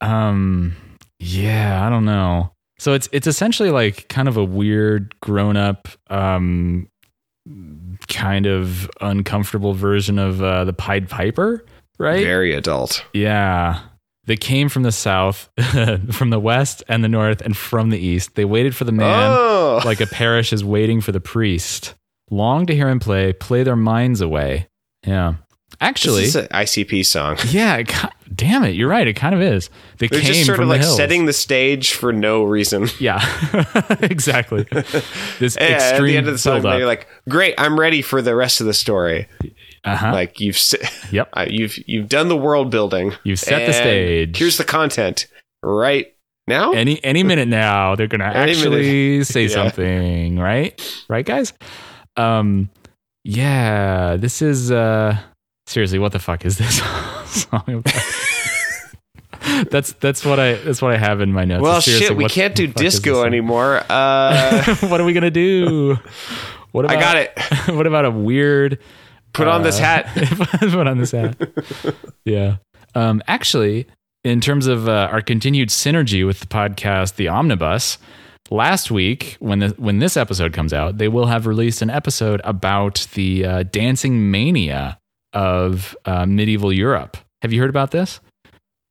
Um. 0.00 0.76
Yeah, 1.18 1.84
I 1.84 1.90
don't 1.90 2.04
know. 2.04 2.52
So 2.78 2.94
it's 2.94 3.08
it's 3.12 3.26
essentially 3.26 3.70
like 3.70 4.08
kind 4.08 4.28
of 4.28 4.36
a 4.36 4.44
weird 4.44 5.18
grown 5.20 5.56
up, 5.56 5.88
um, 6.10 6.88
kind 8.06 8.46
of 8.46 8.88
uncomfortable 9.00 9.74
version 9.74 10.18
of 10.18 10.42
uh, 10.42 10.64
the 10.64 10.72
Pied 10.72 11.08
Piper, 11.08 11.64
right? 11.98 12.24
very 12.24 12.54
adult. 12.54 13.04
Yeah. 13.12 13.80
They 14.26 14.36
came 14.36 14.68
from 14.68 14.82
the 14.82 14.92
south, 14.92 15.48
from 16.12 16.30
the 16.30 16.38
west 16.38 16.84
and 16.86 17.02
the 17.02 17.08
north, 17.08 17.40
and 17.40 17.56
from 17.56 17.88
the 17.88 17.98
east. 17.98 18.34
They 18.34 18.44
waited 18.44 18.76
for 18.76 18.84
the 18.84 18.92
man 18.92 19.30
oh, 19.30 19.80
like 19.86 20.02
a 20.02 20.06
parish 20.06 20.52
is 20.52 20.62
waiting 20.62 21.00
for 21.00 21.12
the 21.12 21.20
priest. 21.20 21.94
Long 22.30 22.66
to 22.66 22.74
hear 22.74 22.90
him 22.90 23.00
play, 23.00 23.32
play 23.32 23.62
their 23.62 23.76
minds 23.76 24.20
away. 24.20 24.68
Yeah. 25.06 25.36
Actually, 25.80 26.22
this 26.22 26.30
is 26.34 26.36
an 26.36 26.48
ICP 26.48 27.06
song. 27.06 27.36
yeah. 27.50 27.82
Damn 28.34 28.64
it, 28.64 28.74
you're 28.74 28.88
right. 28.88 29.06
It 29.06 29.14
kind 29.14 29.34
of 29.34 29.40
is. 29.40 29.70
They 29.98 30.06
They're 30.08 30.20
came 30.20 30.26
just 30.32 30.46
sort 30.46 30.56
from 30.56 30.64
of 30.64 30.68
like 30.70 30.80
hills. 30.80 30.96
setting 30.96 31.26
the 31.26 31.32
stage 31.32 31.92
for 31.92 32.12
no 32.12 32.42
reason. 32.44 32.88
Yeah, 33.00 33.20
exactly. 34.00 34.64
This 35.38 35.56
Yeah, 35.60 35.66
at 35.94 36.00
the 36.00 36.16
end 36.16 36.26
of 36.26 36.34
the 36.34 36.38
song, 36.38 36.62
build-up. 36.62 36.78
they're 36.78 36.86
like, 36.86 37.06
"Great, 37.28 37.54
I'm 37.58 37.78
ready 37.78 38.02
for 38.02 38.20
the 38.22 38.34
rest 38.36 38.60
of 38.60 38.66
the 38.66 38.74
story." 38.74 39.28
uh-huh. 39.84 40.12
Like 40.12 40.40
you've 40.40 40.58
Yep. 41.10 41.28
uh, 41.32 41.46
you've 41.48 41.78
you've 41.88 42.08
done 42.08 42.28
the 42.28 42.36
world 42.36 42.70
building. 42.70 43.12
You've 43.24 43.38
set 43.40 43.66
the 43.66 43.72
stage. 43.72 44.36
Here's 44.36 44.58
the 44.58 44.64
content 44.64 45.26
right 45.62 46.12
now. 46.46 46.72
any 46.72 47.02
any 47.04 47.22
minute 47.22 47.46
now 47.48 47.94
they're 47.94 48.06
gonna 48.08 48.24
actually 48.24 49.22
say 49.24 49.42
Yeah. 49.44 49.48
something 49.48 50.38
right 50.38 50.80
right 51.08 51.24
guys 51.26 51.52
um 52.16 52.70
yeah 53.24 54.16
this 54.16 54.40
is 54.40 54.70
uh 54.72 55.18
seriously 55.68 55.98
what 55.98 56.12
the 56.12 56.18
fuck 56.18 56.44
is 56.44 56.58
this 56.58 56.78
song 57.26 57.84
that's 59.70 59.92
that's 59.94 60.24
what 60.24 60.40
i 60.40 60.54
that's 60.54 60.80
what 60.82 60.92
i 60.92 60.96
have 60.96 61.20
in 61.20 61.32
my 61.32 61.44
notes 61.44 61.62
well, 61.62 61.80
shit, 61.80 62.16
we 62.16 62.26
can't 62.28 62.54
do 62.54 62.66
disco 62.66 63.24
anymore. 63.24 63.82
Uh, 63.90 64.74
what 64.88 65.00
are 65.00 65.04
we 65.04 65.12
gonna 65.12 65.30
do 65.30 65.96
what 66.72 66.84
about, 66.84 66.96
I 66.96 67.00
got 67.00 67.16
it. 67.16 67.38
what 67.74 67.86
about 67.86 68.04
a 68.04 68.10
weird 68.10 68.78
Put 69.32 69.46
on 69.46 69.62
this 69.62 69.78
uh, 69.78 69.82
hat. 69.82 70.06
put 70.60 70.86
on 70.86 70.98
this 70.98 71.12
hat 71.12 71.36
yeah 72.24 72.56
um 72.94 73.22
actually 73.26 73.86
in 74.24 74.40
terms 74.40 74.66
of 74.66 74.88
uh, 74.88 75.08
our 75.12 75.20
continued 75.20 75.68
synergy 75.68 76.26
with 76.26 76.40
the 76.40 76.46
podcast 76.46 77.16
the 77.16 77.28
omnibus 77.28 77.98
last 78.50 78.90
week 78.90 79.36
when 79.38 79.58
the 79.60 79.68
when 79.76 79.98
this 79.98 80.16
episode 80.16 80.52
comes 80.52 80.72
out 80.72 80.98
they 80.98 81.08
will 81.08 81.26
have 81.26 81.46
released 81.46 81.82
an 81.82 81.90
episode 81.90 82.40
about 82.44 83.06
the 83.14 83.44
uh, 83.44 83.62
dancing 83.64 84.30
mania 84.30 84.98
of 85.32 85.96
uh, 86.04 86.24
medieval 86.26 86.72
europe 86.72 87.16
have 87.42 87.52
you 87.52 87.60
heard 87.60 87.70
about 87.70 87.90
this 87.90 88.20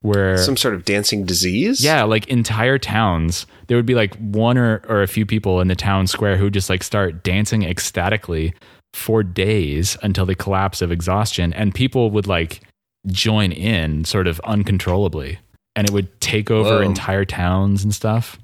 where 0.02 0.38
Some 0.38 0.56
sort 0.58 0.76
of 0.76 0.86
dancing 0.86 1.26
disease. 1.26 1.84
yeah, 1.84 2.04
like 2.04 2.28
entire 2.28 2.78
towns. 2.78 3.48
There 3.66 3.76
would 3.76 3.88
be 3.88 3.96
like 3.96 4.16
one 4.18 4.56
or, 4.56 4.84
or 4.88 5.02
a 5.02 5.08
few 5.08 5.26
people 5.26 5.60
in 5.60 5.70
the 5.70 5.76
town 5.76 6.06
square 6.06 6.38
who 6.38 6.52
just 6.52 6.70
like 6.70 6.84
start 6.84 7.24
dancing 7.24 7.64
ecstatically 7.66 8.54
for 8.94 9.24
days 9.24 9.98
until 10.04 10.28
they 10.28 10.36
collapse 10.36 10.84
of 10.84 10.92
exhaustion. 10.92 11.52
And 11.54 11.74
people 11.74 12.12
would 12.12 12.28
like 12.28 12.62
join 13.08 13.52
in 13.52 14.06
sort 14.06 14.28
of 14.28 14.40
uncontrollably. 14.42 15.40
And 15.76 15.88
it 15.90 15.92
would 15.94 16.22
take 16.22 16.52
over 16.52 16.76
Whoa. 16.78 16.82
entire 16.82 17.26
towns 17.26 17.84
and 17.84 17.94
stuff. 17.94 18.38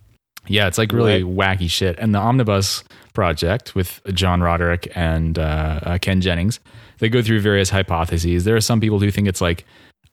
Yeah, 0.47 0.67
it's 0.67 0.79
like 0.79 0.91
really 0.91 1.23
Right. 1.23 1.57
wacky 1.59 1.69
shit. 1.69 1.97
And 1.99 2.15
the 2.15 2.19
Omnibus 2.19 2.83
project 3.13 3.75
with 3.75 4.01
John 4.11 4.41
Roderick 4.41 4.91
and 4.95 5.37
uh, 5.37 5.79
uh, 5.83 5.97
Ken 5.99 6.19
Jennings, 6.19 6.59
they 6.99 7.09
go 7.09 7.21
through 7.21 7.41
various 7.41 7.69
hypotheses. 7.69 8.43
There 8.45 8.55
are 8.55 8.61
some 8.61 8.79
people 8.79 8.99
who 8.99 9.11
think 9.11 9.27
it's 9.27 9.41
like 9.41 9.65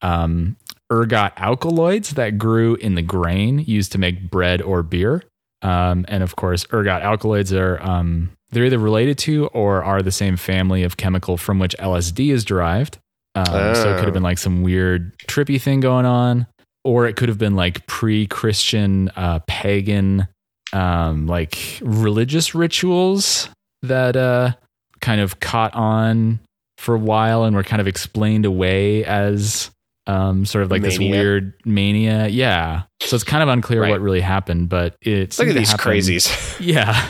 um, 0.03 0.57
ergot 0.91 1.33
alkaloids 1.37 2.11
that 2.11 2.39
grew 2.39 2.75
in 2.77 2.95
the 2.95 3.03
grain 3.03 3.59
used 3.61 3.93
to 3.93 3.99
make 3.99 4.31
bread 4.31 4.63
or 4.63 4.83
beer. 4.83 5.23
Um, 5.63 6.05
and 6.09 6.23
of 6.23 6.37
course, 6.37 6.65
ergot 6.73 7.03
alkaloids 7.03 7.53
are 7.53 7.81
um, 7.83 8.31
they're 8.51 8.65
either 8.65 8.79
related 8.79 9.19
to 9.19 9.47
or 9.49 9.85
are 9.85 10.03
the 10.03 10.11
same 10.13 10.37
family 10.37 10.83
of 10.83 10.97
chemical 10.97 11.37
from 11.37 11.59
which 11.59 11.77
LSD 11.79 12.33
is 12.33 12.45
derived. 12.45 12.99
Um, 13.35 13.45
So 13.75 13.91
it 13.91 13.95
could 13.97 14.01
Oh. 14.01 14.05
have 14.07 14.15
been 14.15 14.23
like 14.23 14.39
some 14.39 14.63
weird 14.63 15.17
trippy 15.19 15.61
thing 15.61 15.81
going 15.81 16.07
on, 16.07 16.47
or 16.83 17.07
it 17.07 17.15
could 17.17 17.29
have 17.29 17.39
been 17.39 17.55
like 17.55 17.87
pre-Christian, 17.87 19.11
uh, 19.17 19.41
pagan, 19.47 20.27
um, 20.73 21.27
like 21.27 21.57
religious 21.83 22.55
rituals 22.55 23.49
that 23.83 24.17
uh, 24.17 24.53
kind 25.01 25.21
of 25.21 25.41
caught 25.41 25.75
on 25.75 26.41
for 26.81 26.95
a 26.95 26.99
while 26.99 27.45
and 27.45 27.55
were 27.55 27.63
kind 27.63 27.81
of 27.81 27.87
explained 27.87 28.45
away 28.47 29.05
as 29.05 29.71
um, 30.07 30.45
sort 30.47 30.65
of 30.65 30.71
like 30.71 30.83
this 30.83 30.99
weird 30.99 31.53
mania. 31.65 32.27
Yeah. 32.29 32.83
So 33.03 33.15
it's 33.15 33.25
kind 33.25 33.43
of 33.43 33.49
unclear 33.49 33.83
Right. 33.83 33.91
what 33.91 34.01
really 34.01 34.21
happened, 34.23 34.69
but 34.69 34.97
it's 35.03 35.39
Look 35.39 35.49
at 35.49 35.55
these 35.55 35.71
happen- 35.71 35.93
crazies. 35.93 36.59
Yeah. 36.61 37.09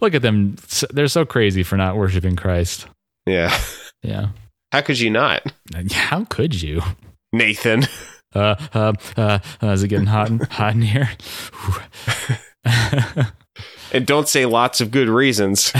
Look 0.00 0.14
at 0.14 0.22
them. 0.22 0.56
They're 0.90 1.08
so 1.08 1.24
crazy 1.24 1.62
for 1.62 1.76
not 1.76 1.96
worshiping 1.96 2.36
Christ. 2.36 2.86
yeah. 3.26 3.56
Yeah. 4.02 4.28
How 4.70 4.80
could 4.80 4.98
you 5.00 5.10
not, 5.10 5.42
How 5.92 6.24
could 6.24 6.60
you? 6.62 6.82
Nathan? 7.32 7.84
Uh, 8.34 8.56
uh, 8.72 8.92
uh, 9.18 9.38
uh, 9.62 9.66
is 9.72 9.82
it 9.82 9.88
getting 9.88 10.06
hot 10.06 10.30
in, 10.30 10.38
hot 10.38 10.72
in 10.74 10.80
here? 10.80 11.10
And 13.92 14.06
don't 14.06 14.26
say 14.26 14.46
lots 14.46 14.80
of 14.80 14.90
good 14.90 15.10
reasons. 15.10 15.70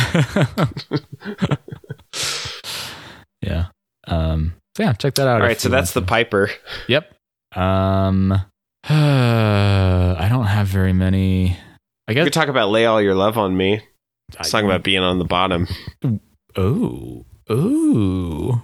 Yeah. 3.42 3.66
Um, 4.06 4.54
so 4.76 4.82
yeah, 4.84 4.92
check 4.94 5.14
that 5.14 5.28
out. 5.28 5.40
All 5.42 5.46
right. 5.46 5.60
so 5.60 5.68
you 5.68 5.72
that's 5.72 5.92
the 5.92 6.02
Piper. 6.02 6.50
Yep. 6.88 7.14
Um, 7.54 8.32
I 8.84 10.26
don't 10.30 10.46
have 10.46 10.66
very 10.68 10.92
many. 10.92 11.56
I 12.08 12.12
You 12.12 12.14
guess 12.14 12.24
could 12.24 12.32
talk 12.32 12.48
about 12.48 12.70
lay 12.70 12.86
all 12.86 13.00
your 13.02 13.14
love 13.14 13.36
on 13.38 13.56
me. 13.56 13.80
I- 14.38 14.42
Talking 14.48 14.66
about 14.66 14.82
being 14.82 15.02
on 15.02 15.18
the 15.18 15.24
bottom. 15.26 15.66
Oh, 16.56 17.26
oh. 17.50 18.62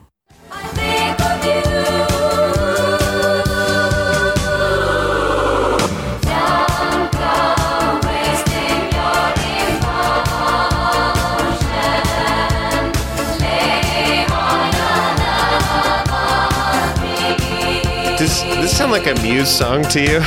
Like 18.99 19.17
a 19.19 19.23
Muse 19.23 19.49
song 19.49 19.83
to 19.85 20.01
you? 20.03 20.21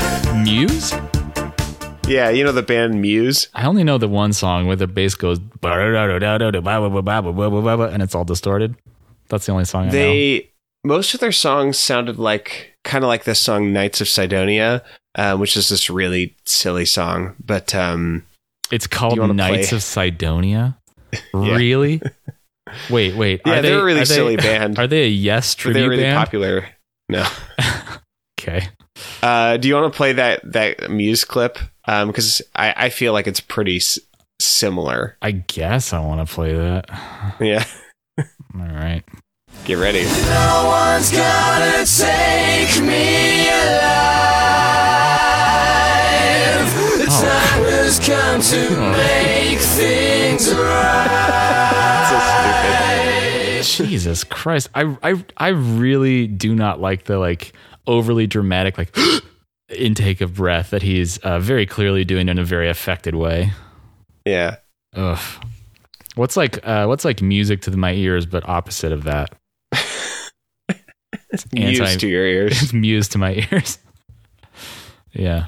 Muse. 0.44 0.94
yeah, 2.08 2.30
you 2.30 2.44
know 2.44 2.52
the 2.54 2.64
band 2.66 3.02
Muse. 3.02 3.50
I 3.54 3.66
only 3.66 3.84
know 3.84 3.98
the 3.98 4.08
one 4.08 4.32
song 4.34 4.66
where 4.68 4.76
the 4.78 4.88
bass 4.88 5.16
goes 5.16 5.40
and 7.92 8.02
it's 8.02 8.16
all 8.16 8.24
distorted. 8.24 8.76
That's 9.28 9.46
the 9.46 9.52
only 9.52 9.66
song 9.66 9.84
I 9.84 9.86
know. 9.88 9.92
They 9.92 10.52
most 10.86 11.14
of 11.14 11.20
their 11.20 11.32
songs 11.34 11.78
sounded 11.78 12.18
like 12.18 12.76
kind 12.86 13.04
of 13.04 13.08
like 13.10 13.26
this 13.26 13.40
song 13.40 13.74
"Knights 13.74 14.00
of 14.00 14.08
Sidonia," 14.08 14.84
um, 15.16 15.40
which 15.42 15.58
is 15.58 15.68
this 15.70 15.90
really 15.90 16.36
silly 16.46 16.86
song. 16.86 17.36
But 17.44 17.76
um, 17.76 18.26
It's 18.72 18.88
called 18.88 19.18
Knights 19.36 19.70
play? 19.70 19.76
of 19.78 19.84
Sidonia. 19.84 20.78
Really? 21.34 22.02
Wait, 22.90 23.16
wait. 23.16 23.42
yeah, 23.46 23.60
are 23.60 23.62
they're 23.62 23.72
they, 23.76 23.82
a 23.82 23.84
really 23.84 24.00
are 24.02 24.06
they- 24.06 24.16
silly 24.16 24.36
band. 24.38 24.80
Are 24.80 24.88
they 24.88 25.04
a 25.04 25.08
Yes 25.10 25.56
but 25.56 25.64
they're 25.64 25.72
tribute 25.74 25.90
really 25.90 26.04
band? 26.04 26.18
popular. 26.18 26.66
No. 27.10 27.28
Okay. 28.42 28.68
Uh, 29.22 29.58
do 29.58 29.68
you 29.68 29.76
want 29.76 29.94
to 29.94 29.98
play 29.98 30.14
that 30.14 30.42
that 30.54 30.90
Muse 30.90 31.24
clip? 31.26 31.58
Because 31.86 32.42
I, 32.56 32.74
I 32.86 32.90
feel 32.90 33.14
like 33.14 33.28
it's 33.28 33.40
pretty 33.40 33.78
s- 33.78 34.00
similar. 34.40 35.16
I 35.22 35.32
guess 35.32 35.94
I 35.94 36.00
want 36.00 36.28
to 36.28 36.34
play 36.34 36.54
that. 36.54 36.86
Yeah, 37.40 37.64
All 38.20 38.26
right. 38.56 39.04
get 39.66 39.76
ready. 39.76 40.04
No 40.04 40.66
one's 40.68 41.12
gonna 41.12 41.86
take 41.86 42.82
me 42.84 43.48
alive. 45.82 46.72
The 46.98 47.08
Oh. 47.10 47.22
time 47.22 47.64
has 47.72 48.00
come 48.00 48.42
to 48.42 48.70
make 48.92 49.60
things 49.60 50.52
right. 50.54 50.88
Jesus 53.64 54.24
Christ. 54.24 54.70
I 54.76 54.96
I 55.04 55.24
I 55.38 55.48
really 55.50 56.28
do 56.28 56.56
not 56.56 56.80
like 56.82 57.06
the 57.06 57.18
like 57.20 57.54
overly 57.88 58.28
dramatic 58.28 58.78
like 58.78 58.96
intake 59.76 60.22
of 60.22 60.36
breath 60.36 60.70
that 60.72 60.82
he's 60.82 61.18
uh, 61.20 61.40
very 61.40 61.66
clearly 61.66 62.04
doing 62.06 62.30
in 62.30 62.38
a 62.40 62.44
very 62.44 62.70
affected 62.70 63.16
way. 63.16 63.52
Yeah, 64.26 64.58
Ugh. 64.96 65.20
What's 66.16 66.36
like 66.36 66.66
uh 66.68 66.86
what's 66.88 67.06
like 67.06 67.22
music 67.22 67.62
to 67.62 67.72
my 67.78 67.94
ears 67.94 68.26
but 68.26 68.48
opposite 68.48 68.92
of 68.92 69.04
that? 69.06 69.34
It's 71.32 71.46
Muse 71.54 71.80
anti- 71.80 71.96
to 71.98 72.08
your 72.08 72.26
ears. 72.26 72.62
it's 72.62 72.74
muse 72.86 73.08
to 73.10 73.18
my 73.18 73.48
ears. 73.52 73.80
yeah. 75.14 75.46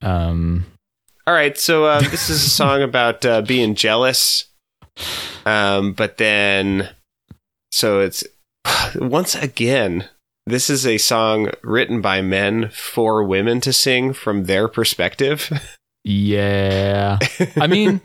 Um 0.00 0.64
All 1.26 1.34
right, 1.34 1.58
so 1.58 1.84
uh, 1.86 2.00
this 2.10 2.30
is 2.30 2.44
a 2.44 2.48
song 2.50 2.82
about 2.82 3.24
uh, 3.26 3.42
being 3.42 3.74
jealous, 3.74 4.46
um, 5.46 5.92
but 5.92 6.16
then, 6.18 6.88
so 7.72 8.00
it's 8.00 8.24
once 8.96 9.34
again, 9.34 10.08
this 10.46 10.68
is 10.70 10.86
a 10.86 10.98
song 10.98 11.50
written 11.62 12.00
by 12.00 12.20
men 12.22 12.68
for 12.70 13.24
women 13.24 13.60
to 13.62 13.72
sing 13.72 14.12
from 14.12 14.44
their 14.44 14.68
perspective. 14.68 15.50
yeah. 16.04 17.18
I 17.56 17.66
mean, 17.66 18.00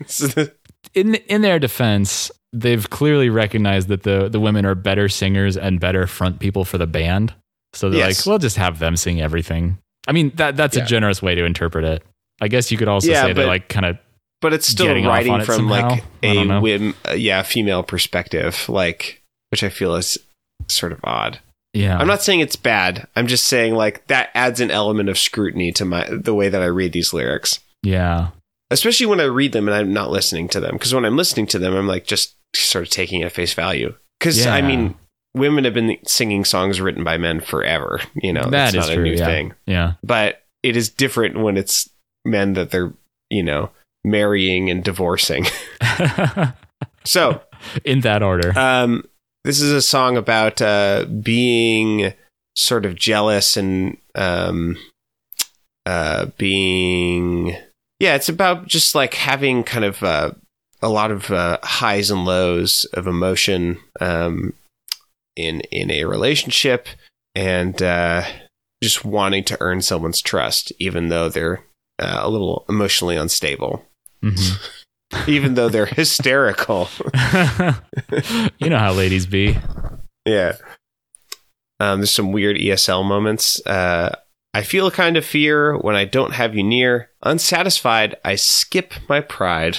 in 0.94 1.14
in 1.16 1.42
their 1.42 1.58
defense, 1.58 2.30
they've 2.52 2.88
clearly 2.90 3.28
recognized 3.30 3.88
that 3.88 4.02
the 4.04 4.28
the 4.28 4.40
women 4.40 4.64
are 4.64 4.74
better 4.74 5.08
singers 5.08 5.56
and 5.56 5.80
better 5.80 6.06
front 6.06 6.38
people 6.38 6.64
for 6.64 6.78
the 6.78 6.86
band. 6.86 7.34
So 7.74 7.90
they're 7.90 7.98
Yes. 8.00 8.20
like, 8.20 8.30
we'll 8.30 8.38
just 8.38 8.56
have 8.56 8.78
them 8.78 8.96
sing 8.96 9.20
everything. 9.20 9.78
I 10.06 10.12
mean, 10.12 10.32
that 10.36 10.56
that's 10.56 10.76
Yeah. 10.76 10.84
a 10.84 10.86
generous 10.86 11.20
way 11.22 11.34
to 11.34 11.44
interpret 11.44 11.84
it. 11.84 12.02
I 12.40 12.48
guess 12.48 12.70
you 12.70 12.78
could 12.78 12.88
also 12.88 13.10
Yeah, 13.10 13.22
say 13.24 13.32
they're 13.32 13.46
like 13.46 13.68
kind 13.68 13.84
of 13.86 13.98
but 14.40 14.52
it's 14.52 14.68
still 14.68 14.86
writing 15.04 15.34
it 15.34 15.44
from 15.44 15.56
somehow? 15.68 15.88
like 15.90 16.04
a 16.22 16.60
whim, 16.60 16.94
uh, 17.08 17.12
yeah, 17.12 17.42
female 17.42 17.82
perspective, 17.82 18.68
like 18.68 19.20
which 19.50 19.64
I 19.64 19.68
feel 19.68 19.96
is 19.96 20.16
sort 20.68 20.92
of 20.92 21.00
odd. 21.02 21.40
Yeah. 21.72 21.98
I'm 21.98 22.06
not 22.06 22.22
saying 22.22 22.40
it's 22.40 22.56
bad. 22.56 23.06
I'm 23.14 23.26
just 23.26 23.46
saying 23.46 23.74
like 23.74 24.06
that 24.06 24.30
adds 24.34 24.60
an 24.60 24.70
element 24.70 25.08
of 25.08 25.18
scrutiny 25.18 25.72
to 25.72 25.84
my 25.84 26.08
the 26.10 26.34
way 26.34 26.48
that 26.48 26.62
I 26.62 26.66
read 26.66 26.92
these 26.92 27.12
lyrics. 27.12 27.60
Yeah. 27.82 28.28
Especially 28.70 29.06
when 29.06 29.20
I 29.20 29.24
read 29.24 29.52
them 29.52 29.68
and 29.68 29.76
I'm 29.76 29.92
not 29.92 30.10
listening 30.10 30.48
to 30.50 30.60
them 30.60 30.72
because 30.72 30.94
when 30.94 31.04
I'm 31.04 31.16
listening 31.16 31.46
to 31.48 31.58
them 31.58 31.74
I'm 31.74 31.86
like 31.86 32.06
just 32.06 32.36
sort 32.56 32.84
of 32.84 32.90
taking 32.90 33.20
it 33.20 33.26
at 33.26 33.32
face 33.32 33.54
value. 33.54 33.94
Cuz 34.20 34.46
I 34.46 34.60
mean 34.62 34.94
women 35.34 35.64
have 35.64 35.74
been 35.74 35.96
singing 36.06 36.44
songs 36.44 36.80
written 36.80 37.04
by 37.04 37.16
men 37.18 37.40
forever, 37.40 38.00
you 38.16 38.32
know. 38.32 38.42
That 38.44 38.50
That's 38.50 38.74
is 38.74 38.88
not 38.88 38.94
true. 38.94 39.02
a 39.02 39.06
new 39.06 39.14
yeah. 39.14 39.26
thing. 39.26 39.54
Yeah. 39.66 39.92
But 40.02 40.42
it 40.62 40.76
is 40.76 40.88
different 40.88 41.38
when 41.38 41.56
it's 41.56 41.88
men 42.24 42.54
that 42.54 42.70
they're, 42.70 42.92
you 43.30 43.42
know, 43.42 43.70
marrying 44.04 44.70
and 44.70 44.82
divorcing. 44.82 45.46
so, 47.04 47.40
In 47.84 48.00
that 48.00 48.22
order. 48.22 48.58
um, 48.58 49.04
this 49.44 49.60
is 49.60 49.72
a 49.72 49.82
song 49.82 50.16
about 50.16 50.60
uh, 50.60 51.04
being 51.22 52.12
sort 52.56 52.84
of 52.84 52.94
jealous 52.96 53.56
and 53.56 53.96
um, 54.14 54.76
uh, 55.86 56.26
being. 56.36 57.56
Yeah, 58.00 58.14
it's 58.14 58.28
about 58.28 58.66
just 58.66 58.94
like 58.94 59.14
having 59.14 59.64
kind 59.64 59.84
of 59.84 60.02
uh, 60.02 60.32
a 60.82 60.88
lot 60.88 61.10
of 61.10 61.30
uh, 61.30 61.58
highs 61.62 62.10
and 62.10 62.24
lows 62.24 62.84
of 62.92 63.06
emotion 63.06 63.78
um, 64.00 64.52
in 65.36 65.60
in 65.72 65.90
a 65.90 66.04
relationship, 66.04 66.86
and 67.34 67.80
uh, 67.82 68.24
just 68.82 69.04
wanting 69.04 69.44
to 69.44 69.56
earn 69.60 69.82
someone's 69.82 70.20
trust, 70.20 70.72
even 70.78 71.08
though 71.08 71.28
they're 71.28 71.64
uh, 71.98 72.20
a 72.22 72.30
little 72.30 72.64
emotionally 72.68 73.16
unstable, 73.16 73.84
Mhm. 74.22 74.58
Even 75.26 75.54
though 75.54 75.68
they're 75.68 75.86
hysterical. 75.86 76.88
you 78.58 78.68
know 78.68 78.78
how 78.78 78.92
ladies 78.92 79.26
be. 79.26 79.56
Yeah. 80.24 80.56
Um, 81.80 82.00
there's 82.00 82.10
some 82.10 82.32
weird 82.32 82.56
ESL 82.56 83.04
moments. 83.04 83.64
Uh, 83.64 84.14
I 84.54 84.62
feel 84.62 84.86
a 84.86 84.90
kind 84.90 85.16
of 85.16 85.24
fear 85.24 85.76
when 85.78 85.94
I 85.94 86.04
don't 86.04 86.32
have 86.32 86.54
you 86.54 86.62
near. 86.62 87.10
Unsatisfied, 87.22 88.16
I 88.24 88.34
skip 88.34 88.94
my 89.08 89.20
pride. 89.20 89.78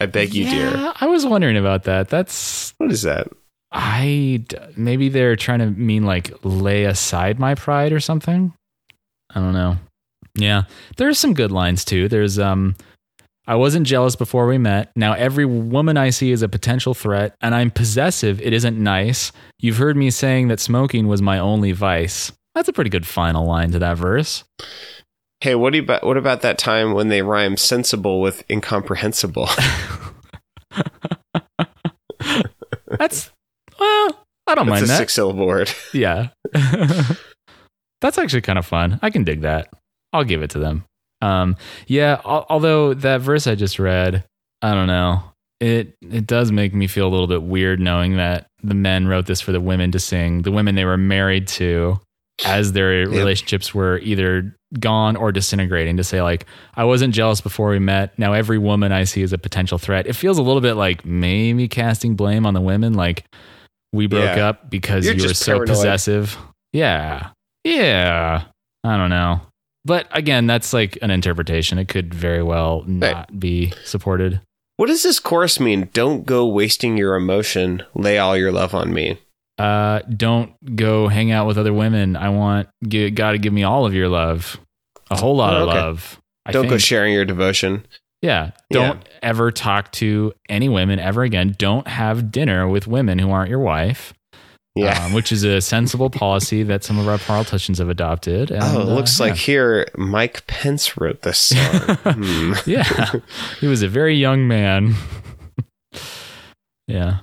I 0.00 0.06
beg 0.06 0.34
you, 0.34 0.48
dear. 0.48 0.92
I 1.00 1.06
was 1.06 1.26
wondering 1.26 1.56
about 1.56 1.84
that. 1.84 2.08
That's 2.08 2.74
What 2.78 2.90
is 2.90 3.02
that? 3.02 3.28
I 3.72 4.44
maybe 4.76 5.08
they're 5.08 5.36
trying 5.36 5.58
to 5.58 5.66
mean 5.66 6.04
like 6.04 6.32
lay 6.42 6.84
aside 6.84 7.38
my 7.38 7.54
pride 7.54 7.92
or 7.92 8.00
something. 8.00 8.54
I 9.34 9.40
don't 9.40 9.52
know. 9.52 9.76
Yeah, 10.34 10.64
there's 10.96 11.18
some 11.18 11.34
good 11.34 11.50
lines 11.50 11.84
too. 11.84 12.08
There's 12.08 12.38
um, 12.38 12.76
I 13.46 13.54
wasn't 13.54 13.86
jealous 13.86 14.16
before 14.16 14.46
we 14.46 14.58
met. 14.58 14.90
Now 14.96 15.12
every 15.12 15.44
woman 15.44 15.96
I 15.96 16.10
see 16.10 16.32
is 16.32 16.42
a 16.42 16.48
potential 16.48 16.94
threat, 16.94 17.36
and 17.40 17.54
I'm 17.54 17.70
possessive. 17.70 18.40
It 18.40 18.52
isn't 18.52 18.76
nice. 18.76 19.30
You've 19.60 19.76
heard 19.78 19.96
me 19.96 20.10
saying 20.10 20.48
that 20.48 20.58
smoking 20.60 21.06
was 21.06 21.22
my 21.22 21.38
only 21.38 21.72
vice. 21.72 22.32
That's 22.54 22.68
a 22.68 22.72
pretty 22.72 22.90
good 22.90 23.06
final 23.06 23.46
line 23.46 23.70
to 23.72 23.78
that 23.78 23.98
verse. 23.98 24.42
Hey, 25.40 25.54
what 25.54 25.72
do 25.72 25.76
you 25.78 25.84
about 25.84 26.04
what 26.04 26.16
about 26.16 26.40
that 26.42 26.58
time 26.58 26.94
when 26.94 27.08
they 27.08 27.22
rhyme 27.22 27.56
sensible 27.56 28.20
with 28.20 28.42
incomprehensible? 28.50 29.48
That's 32.98 33.30
well, 33.78 34.24
I 34.46 34.54
don't 34.54 34.66
That's 34.66 34.68
mind 34.68 34.84
a 34.84 34.86
that. 34.88 34.98
six 34.98 35.12
syllable 35.12 35.46
word. 35.46 35.70
Yeah. 35.92 36.28
That's 38.00 38.18
actually 38.18 38.42
kind 38.42 38.58
of 38.58 38.66
fun. 38.66 38.98
I 39.02 39.10
can 39.10 39.24
dig 39.24 39.42
that. 39.42 39.68
I'll 40.12 40.24
give 40.24 40.42
it 40.42 40.50
to 40.50 40.58
them. 40.58 40.84
Um, 41.26 41.56
yeah, 41.86 42.20
al- 42.24 42.46
although 42.48 42.94
that 42.94 43.20
verse 43.20 43.46
I 43.46 43.54
just 43.54 43.78
read, 43.78 44.24
I 44.62 44.74
don't 44.74 44.86
know. 44.86 45.22
It 45.60 45.94
it 46.02 46.26
does 46.26 46.52
make 46.52 46.74
me 46.74 46.86
feel 46.86 47.06
a 47.06 47.10
little 47.10 47.26
bit 47.26 47.42
weird 47.42 47.80
knowing 47.80 48.16
that 48.18 48.46
the 48.62 48.74
men 48.74 49.06
wrote 49.08 49.26
this 49.26 49.40
for 49.40 49.52
the 49.52 49.60
women 49.60 49.90
to 49.92 49.98
sing, 49.98 50.42
the 50.42 50.52
women 50.52 50.74
they 50.74 50.84
were 50.84 50.98
married 50.98 51.46
to 51.48 51.98
as 52.44 52.72
their 52.72 53.08
relationships 53.08 53.74
were 53.74 53.98
either 54.00 54.54
gone 54.80 55.16
or 55.16 55.32
disintegrating 55.32 55.96
to 55.96 56.04
say 56.04 56.20
like 56.20 56.44
I 56.74 56.84
wasn't 56.84 57.14
jealous 57.14 57.40
before 57.40 57.70
we 57.70 57.78
met. 57.78 58.18
Now 58.18 58.34
every 58.34 58.58
woman 58.58 58.92
I 58.92 59.04
see 59.04 59.22
is 59.22 59.32
a 59.32 59.38
potential 59.38 59.78
threat. 59.78 60.06
It 60.06 60.12
feels 60.12 60.36
a 60.36 60.42
little 60.42 60.60
bit 60.60 60.74
like 60.74 61.06
maybe 61.06 61.68
casting 61.68 62.14
blame 62.16 62.44
on 62.44 62.52
the 62.52 62.60
women 62.60 62.92
like 62.92 63.24
we 63.94 64.06
broke 64.06 64.36
Yeah. 64.36 64.48
up 64.48 64.68
because 64.68 65.06
You're 65.06 65.14
you 65.14 65.28
were 65.28 65.34
so 65.34 65.52
paranoid. 65.52 65.68
possessive. 65.68 66.36
Yeah. 66.74 67.30
Yeah. 67.64 68.44
I 68.84 68.96
don't 68.98 69.10
know. 69.10 69.40
But 69.86 70.08
again, 70.10 70.46
that's 70.48 70.72
like 70.72 70.98
an 71.00 71.10
interpretation. 71.12 71.78
It 71.78 71.86
could 71.88 72.12
very 72.12 72.42
well 72.42 72.82
not 72.86 73.38
be 73.38 73.72
supported. 73.84 74.40
What 74.78 74.86
does 74.88 75.04
this 75.04 75.20
chorus 75.20 75.60
mean? 75.60 75.88
Don't 75.92 76.26
go 76.26 76.44
wasting 76.46 76.96
your 76.98 77.14
emotion. 77.14 77.82
Lay 77.94 78.18
all 78.18 78.36
your 78.36 78.50
love 78.52 78.74
on 78.74 78.92
me. 78.92 79.18
Uh, 79.58 80.00
don't 80.14 80.52
go 80.76 81.08
hang 81.08 81.30
out 81.30 81.46
with 81.46 81.56
other 81.56 81.72
women. 81.72 82.16
I 82.16 82.28
want 82.28 82.68
g- 82.86 83.10
got 83.10 83.30
to 83.32 83.38
give 83.38 83.52
me 83.54 83.62
all 83.62 83.86
of 83.86 83.94
your 83.94 84.08
love, 84.08 84.60
a 85.08 85.16
whole 85.16 85.36
lot 85.36 85.54
Oh, 85.54 85.62
of 85.62 85.66
love. 85.68 86.20
I 86.44 86.52
Don't 86.52 86.68
go 86.68 86.76
sharing 86.78 87.14
your 87.14 87.24
devotion. 87.24 87.86
Yeah. 88.22 88.50
Don't 88.70 89.02
ever 89.22 89.50
talk 89.52 89.92
to 89.92 90.32
any 90.48 90.68
women 90.68 90.98
ever 90.98 91.22
again. 91.22 91.54
Don't 91.58 91.86
have 91.86 92.30
dinner 92.32 92.68
with 92.68 92.86
women 92.86 93.18
who 93.18 93.30
aren't 93.30 93.50
your 93.50 93.60
wife. 93.60 94.12
Yeah. 94.76 95.06
um, 95.06 95.14
which 95.14 95.32
is 95.32 95.42
a 95.42 95.62
sensible 95.62 96.10
policy 96.10 96.62
that 96.62 96.84
some 96.84 96.98
of 96.98 97.08
our 97.08 97.16
politicians 97.16 97.78
have 97.78 97.88
adopted. 97.88 98.50
And, 98.50 98.62
oh, 98.62 98.80
it 98.80 98.82
uh, 98.82 98.94
looks 98.94 99.18
yeah. 99.18 99.26
like 99.26 99.36
here 99.36 99.88
Mike 99.96 100.46
Pence 100.46 100.98
wrote 100.98 101.22
this 101.22 101.38
song. 101.38 101.96
Hmm. 102.06 102.52
yeah, 102.66 103.12
he 103.58 103.66
was 103.66 103.82
a 103.82 103.88
very 103.88 104.14
young 104.14 104.46
man. 104.46 104.94
yeah, 106.86 107.18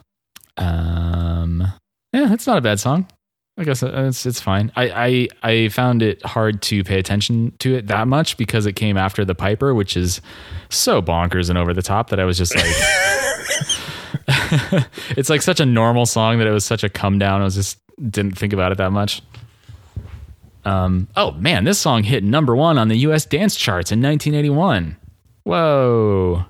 um, 0.57 1.63
yeah, 2.11 2.33
it's 2.33 2.47
not 2.47 2.57
a 2.57 2.61
bad 2.61 2.79
song. 2.79 3.07
I 3.55 3.63
guess 3.65 3.83
it's 3.83 4.25
it's 4.25 4.41
fine. 4.41 4.71
I, 4.75 5.27
I 5.43 5.51
I 5.51 5.67
found 5.69 6.01
it 6.01 6.25
hard 6.25 6.63
to 6.63 6.83
pay 6.83 6.97
attention 6.97 7.53
to 7.59 7.75
it 7.75 7.87
that 7.87 8.07
much 8.07 8.35
because 8.37 8.65
it 8.65 8.73
came 8.73 8.97
after 8.97 9.23
the 9.23 9.35
Piper, 9.35 9.75
which 9.75 9.95
is 9.95 10.21
so 10.69 11.03
bonkers 11.03 11.49
and 11.49 11.57
over 11.57 11.71
the 11.71 11.83
top 11.83 12.09
that 12.09 12.19
I 12.19 12.25
was 12.25 12.37
just 12.37 12.55
like, 12.55 12.65
it's 15.17 15.29
like 15.29 15.41
such 15.41 15.59
a 15.59 15.65
normal 15.65 16.05
song 16.05 16.37
that 16.39 16.47
it 16.47 16.51
was 16.51 16.65
such 16.65 16.83
a 16.83 16.89
come 16.89 17.19
down. 17.19 17.41
I 17.41 17.43
was 17.43 17.55
just 17.55 17.77
didn't 18.09 18.37
think 18.37 18.53
about 18.53 18.71
it 18.71 18.77
that 18.77 18.91
much. 18.91 19.21
Um, 20.65 21.07
oh 21.17 21.31
man, 21.33 21.65
this 21.65 21.77
song 21.79 22.03
hit 22.03 22.23
number 22.23 22.55
one 22.55 22.77
on 22.77 22.87
the 22.87 22.95
U.S. 22.99 23.25
dance 23.25 23.55
charts 23.55 23.91
in 23.91 24.01
1981. 24.01 24.95
Whoa! 25.43 26.45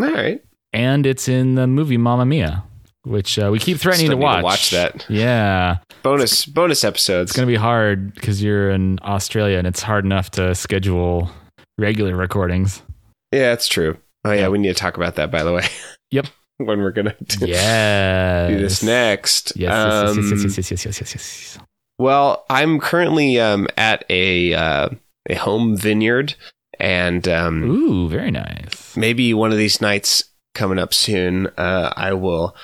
All 0.00 0.10
right. 0.12 0.42
And 0.72 1.06
it's 1.06 1.28
in 1.28 1.54
the 1.54 1.66
movie 1.66 1.96
Mamma 1.96 2.26
Mia, 2.26 2.64
which 3.04 3.38
uh, 3.38 3.48
we 3.50 3.58
keep 3.58 3.78
threatening 3.78 4.10
to 4.10 4.16
need 4.16 4.20
to 4.20 4.24
watch. 4.24 4.44
watch 4.44 4.70
that. 4.72 5.06
Yeah, 5.08 5.78
Bonus 6.02 6.44
bonus 6.44 6.84
episodes. 6.84 7.30
it's 7.30 7.36
gonna 7.36 7.46
be 7.46 7.54
hard 7.54 8.12
because 8.14 8.42
you're 8.42 8.70
in 8.70 8.98
Australia 9.02 9.56
and 9.56 9.66
it's 9.66 9.80
hard 9.80 10.04
enough 10.04 10.30
to 10.32 10.54
schedule 10.54 11.30
regular 11.78 12.14
recordings. 12.16 12.82
yeah, 13.32 13.52
it's 13.52 13.68
true. 13.68 13.96
Oh 14.26 14.32
yeah, 14.32 14.40
Yeah. 14.42 14.48
we 14.48 14.58
need 14.58 14.68
to 14.68 14.74
talk 14.74 14.96
about 14.98 15.14
that 15.14 15.30
by 15.30 15.42
the 15.42 15.52
way. 15.52 15.64
Yep. 16.10 16.26
when 16.58 16.80
we're 16.80 16.90
gonna 16.92 17.14
do, 17.26 17.46
Yeah. 17.46 18.48
do 18.48 18.58
this 18.58 18.82
next. 18.82 19.52
Yes, 19.56 19.72
Um, 19.72 20.16
yes, 20.16 20.30
yes, 20.30 20.42
yes, 20.42 20.56
yes, 20.58 20.70
yes, 20.70 20.84
yes, 20.86 21.00
yes, 21.00 21.14
yes. 21.14 21.58
Well, 21.98 22.44
I'm 22.50 22.80
currently 22.80 23.38
um, 23.38 23.68
at 23.76 24.04
a 24.10 24.52
uh, 24.54 24.88
a 25.28 25.34
home 25.34 25.76
vineyard, 25.76 26.34
and 26.80 27.26
um, 27.28 27.62
Ooh, 27.64 28.08
very 28.08 28.30
nice. 28.30 28.96
maybe 28.96 29.32
one 29.32 29.52
of 29.52 29.58
these 29.58 29.80
nights 29.80 30.24
coming 30.54 30.78
up 30.78 30.92
soon, 30.94 31.46
uh, 31.56 31.92
I 31.96 32.12
will 32.12 32.54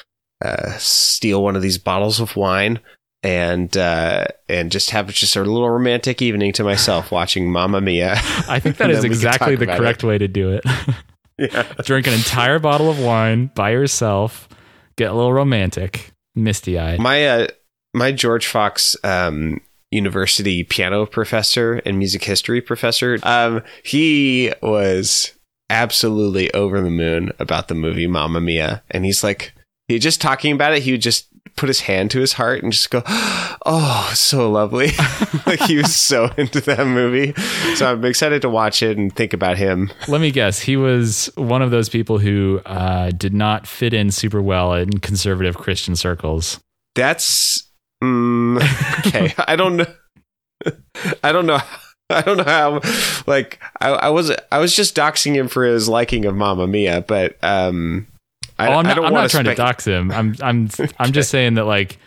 uh, 0.45 0.73
steal 0.79 1.43
one 1.43 1.55
of 1.57 1.63
these 1.63 1.79
bottles 1.79 2.19
of 2.21 2.35
wine 2.37 2.81
and 3.23 3.77
uh, 3.77 4.25
and 4.49 4.73
just 4.73 4.91
have 4.91 5.09
just 5.09 5.37
a 5.37 5.41
little 5.41 5.69
romantic 5.71 6.23
evening 6.23 6.53
to 6.55 6.65
myself 6.65 7.13
watching 7.13 7.53
Mamma 7.53 7.81
Mia. 7.81 8.15
I 8.49 8.59
think 8.59 8.79
that 8.79 8.91
is 8.91 9.03
then 9.03 9.03
we 9.03 9.09
can 9.09 9.13
exactly 9.29 9.57
the 9.57 9.67
correct 9.67 10.03
way 10.03 10.19
to 10.19 10.27
do 10.29 10.51
it. 10.53 10.65
Yeah. 11.41 11.73
Drink 11.85 12.07
an 12.07 12.13
entire 12.13 12.59
bottle 12.59 12.91
of 12.91 12.99
wine 12.99 13.51
by 13.55 13.71
yourself, 13.71 14.49
get 14.97 15.11
a 15.11 15.15
little 15.15 15.33
romantic, 15.33 16.13
misty 16.35 16.79
eyed. 16.79 17.01
My 17.01 17.27
uh, 17.27 17.47
my 17.95 18.13
George 18.13 18.47
Fox 18.47 18.97
um, 19.03 19.61
University 19.91 20.63
piano 20.63 21.07
professor 21.07 21.75
and 21.85 21.99
music 21.99 22.25
history 22.25 22.61
professor, 22.61 23.19
um, 23.23 23.63
he 23.83 24.53
was 24.63 25.33
absolutely 25.71 26.53
over 26.53 26.81
the 26.81 26.91
moon 26.91 27.33
about 27.39 27.69
the 27.69 27.75
movie 27.75 28.07
Mamma 28.07 28.41
Mia, 28.41 28.83
and 28.91 29.05
he's 29.05 29.25
like, 29.25 29.55
he 29.89 29.99
just 29.99 30.21
talking 30.21 30.53
about 30.53 30.75
it, 30.75 30.83
he 30.83 30.93
would 30.93 31.03
just 31.03 31.27
put 31.61 31.69
his 31.69 31.81
hand 31.81 32.11
to 32.11 32.21
his 32.21 32.33
heart 32.33 32.63
and 32.63 32.73
just 32.73 32.91
go, 32.91 33.03
"Oh, 33.07 34.11
so 34.15 34.51
lovely!" 34.51 34.89
like 35.47 35.61
he 35.61 35.77
was 35.77 35.95
so 35.95 36.25
into 36.39 36.61
that 36.63 36.87
movie. 36.87 37.35
So 37.77 37.93
I'm 37.93 38.05
excited 38.05 38.43
to 38.43 38.49
watch 38.49 38.83
it 38.83 38.97
and 38.97 39.15
think 39.15 39.35
about 39.35 39.59
him. 39.59 39.91
Let 40.09 40.23
me 40.23 40.31
guess. 40.31 40.59
He 40.59 40.77
was 40.77 41.31
one 41.37 41.61
of 41.61 41.71
those 41.71 41.91
people 41.91 42.19
who 42.19 42.61
uh, 42.65 43.11
did 43.11 43.35
not 43.35 43.67
fit 43.67 43.93
in 43.93 44.11
super 44.11 44.41
well 44.41 44.73
in 44.73 44.99
conservative 45.01 45.59
Christian 45.59 45.95
circles. 45.95 46.59
That's 46.95 47.71
mm, 48.03 48.57
okay. 49.07 49.35
I 49.47 49.55
don't 49.55 49.77
know. 49.77 49.87
I 51.23 51.33
don't 51.33 51.47
know. 51.47 51.61
I 52.09 52.23
don't 52.23 52.39
know 52.39 52.45
how. 52.45 52.81
Like 53.27 53.61
I, 53.81 53.91
I 53.91 54.09
was, 54.09 54.33
I 54.51 54.59
was 54.59 54.75
just 54.75 54.97
doxing 54.97 55.35
him 55.35 55.47
for 55.47 55.65
his 55.65 55.89
liking 55.89 56.25
of 56.25 56.35
Mamma 56.35 56.67
Mia, 56.67 57.03
but 57.03 57.37
um, 57.43 58.09
I, 58.61 58.69
oh, 58.69 58.79
I'm 58.79 58.85
not, 58.85 58.99
I'm 58.99 59.13
not 59.13 59.31
trying 59.31 59.45
spec- 59.45 59.57
to 59.57 59.63
dox 59.63 59.87
him. 59.87 60.11
I'm 60.11 60.35
I'm 60.43 60.69
I'm 60.99 61.13
just 61.13 61.31
saying 61.31 61.55
that 61.55 61.65
like 61.65 61.99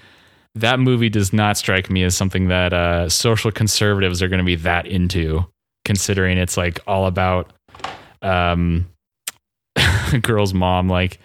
that 0.56 0.80
movie 0.80 1.10
does 1.10 1.34
not 1.34 1.58
strike 1.58 1.90
me 1.90 2.04
as 2.04 2.16
something 2.16 2.48
that 2.50 2.74
uh, 2.74 3.10
social 3.10 3.52
conservatives 3.52 4.22
are 4.22 4.28
going 4.28 4.40
to 4.40 4.46
be 4.46 4.56
that 4.56 4.86
into, 4.86 5.46
considering 5.86 6.38
it's 6.38 6.58
like 6.58 6.80
all 6.86 7.08
about 7.08 7.52
um, 8.22 8.88
girl's 10.22 10.54
mom 10.54 10.88
like 10.88 11.20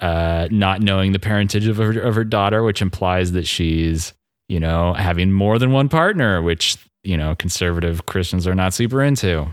uh, 0.00 0.48
not 0.50 0.80
knowing 0.80 1.12
the 1.12 1.18
parentage 1.18 1.66
of 1.66 1.76
her, 1.76 1.98
of 2.00 2.14
her 2.14 2.24
daughter, 2.24 2.62
which 2.62 2.82
implies 2.82 3.32
that 3.32 3.46
she's 3.46 4.12
you 4.48 4.60
know 4.60 4.94
having 4.94 5.32
more 5.32 5.58
than 5.58 5.72
one 5.72 5.88
partner, 5.88 6.42
which 6.42 6.76
you 7.04 7.16
know 7.16 7.34
conservative 7.36 8.06
Christians 8.06 8.46
are 8.46 8.54
not 8.54 8.74
super 8.74 9.02
into. 9.02 9.46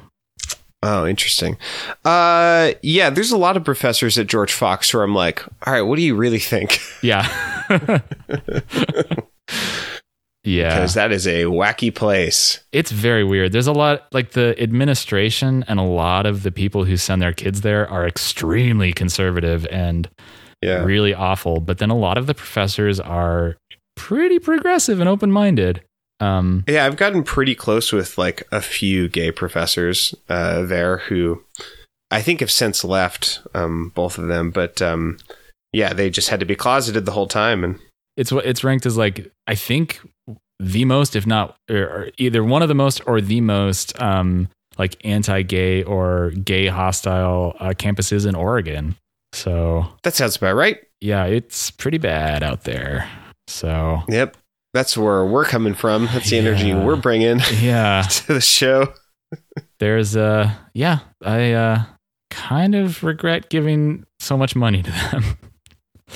Oh, 0.88 1.07
interesting. 1.07 1.57
Uh, 2.03 2.73
yeah, 2.83 3.09
there's 3.09 3.31
a 3.31 3.38
lot 3.38 3.57
of 3.57 3.63
professors 3.63 4.19
at 4.19 4.27
George 4.27 4.53
Fox 4.53 4.93
where 4.93 5.01
I'm 5.01 5.15
like, 5.15 5.43
all 5.65 5.73
right, 5.73 5.81
what 5.81 5.95
do 5.95 6.03
you 6.03 6.15
really 6.15 6.38
think? 6.39 6.79
Yeah. 7.01 7.27
yeah. 10.43 10.75
Because 10.75 10.93
that 10.93 11.11
is 11.11 11.25
a 11.27 11.43
wacky 11.45 11.93
place. 11.93 12.59
It's 12.71 12.91
very 12.91 13.23
weird. 13.23 13.51
There's 13.51 13.67
a 13.67 13.73
lot 13.73 14.03
like 14.11 14.31
the 14.31 14.55
administration 14.61 15.65
and 15.67 15.79
a 15.79 15.83
lot 15.83 16.25
of 16.25 16.43
the 16.43 16.51
people 16.51 16.83
who 16.86 16.97
send 16.97 17.21
their 17.21 17.33
kids 17.33 17.61
there 17.61 17.89
are 17.89 18.07
extremely 18.07 18.93
conservative 18.93 19.65
and 19.71 20.07
Yeah. 20.61 20.83
really 20.83 21.13
awful. 21.13 21.59
But 21.61 21.79
then 21.79 21.89
a 21.89 21.97
lot 21.97 22.17
of 22.17 22.27
the 22.27 22.36
professors 22.36 22.99
are 22.99 23.57
pretty 23.95 24.38
progressive 24.39 24.99
and 24.99 25.09
open 25.09 25.31
minded. 25.31 25.81
Um, 26.20 26.63
Yeah, 26.68 26.86
I've 26.86 26.97
gotten 26.97 27.24
pretty 27.24 27.55
close 27.55 27.91
with 27.91 28.18
like 28.18 28.43
a 28.51 28.61
few 28.61 29.07
gay 29.07 29.32
professors 29.32 30.16
uh, 30.30 30.63
there 30.63 30.97
who 30.97 31.43
I 32.11 32.22
think 32.22 32.39
have 32.39 32.51
since 32.51 32.84
left, 32.84 33.41
um, 33.53 33.91
both 33.95 34.18
of 34.18 34.28
them. 34.28 34.51
But 34.51 34.82
um, 34.82 35.18
yeah, 35.74 35.93
they 35.93 36.09
just 36.09 36.30
had 36.30 36.39
to 36.39 36.45
be 36.45 36.55
closeted 36.55 37.05
the 37.05 37.11
whole 37.11 37.28
time. 37.28 37.63
And 37.63 37.80
it's 38.16 38.32
what 38.32 38.45
it's 38.45 38.63
ranked 38.63 38.86
as 38.86 38.97
like 38.97 39.32
I 39.47 39.55
think 39.55 39.99
the 40.59 40.86
most, 40.86 41.16
if 41.16 41.28
not 41.28 41.57
either 41.70 42.43
one 42.43 42.61
of 42.61 42.70
the 42.70 42.76
most 42.76 43.01
or 43.05 43.20
the 43.20 43.41
most 43.41 43.99
um, 44.01 44.47
like 44.78 44.95
anti-gay 45.05 45.84
or 45.84 46.32
gay 46.32 46.68
hostile 46.68 47.55
uh, 47.59 47.70
campuses 47.70 48.26
in 48.26 48.36
Oregon. 48.36 48.95
So 49.34 49.86
that 50.03 50.16
sounds 50.16 50.38
about 50.38 50.55
right. 50.55 50.78
yeah, 51.01 51.26
it's 51.26 51.72
pretty 51.72 51.97
bad 51.97 52.41
out 52.41 52.63
there. 52.63 53.09
So 53.47 54.01
Yep. 54.07 54.38
That's 54.76 54.97
where 54.97 55.26
we're 55.26 55.45
coming 55.45 55.73
from. 55.73 56.05
That's 56.07 56.30
the 56.30 56.38
energy 56.38 56.67
Yeah. 56.67 56.84
we're 56.84 56.97
bringing 56.97 57.39
yeah, 57.61 58.01
to 58.01 58.34
the 58.34 58.41
show. 58.41 58.93
there's 59.80 60.15
uh 60.17 60.51
yeah, 60.73 60.99
I 61.23 61.53
uh 61.53 61.84
kind 62.30 62.76
of 62.76 63.01
regret 63.03 63.49
giving 63.49 64.03
so 64.19 64.38
much 64.38 64.53
money 64.55 64.84
to 64.84 64.91
them. 64.91 65.23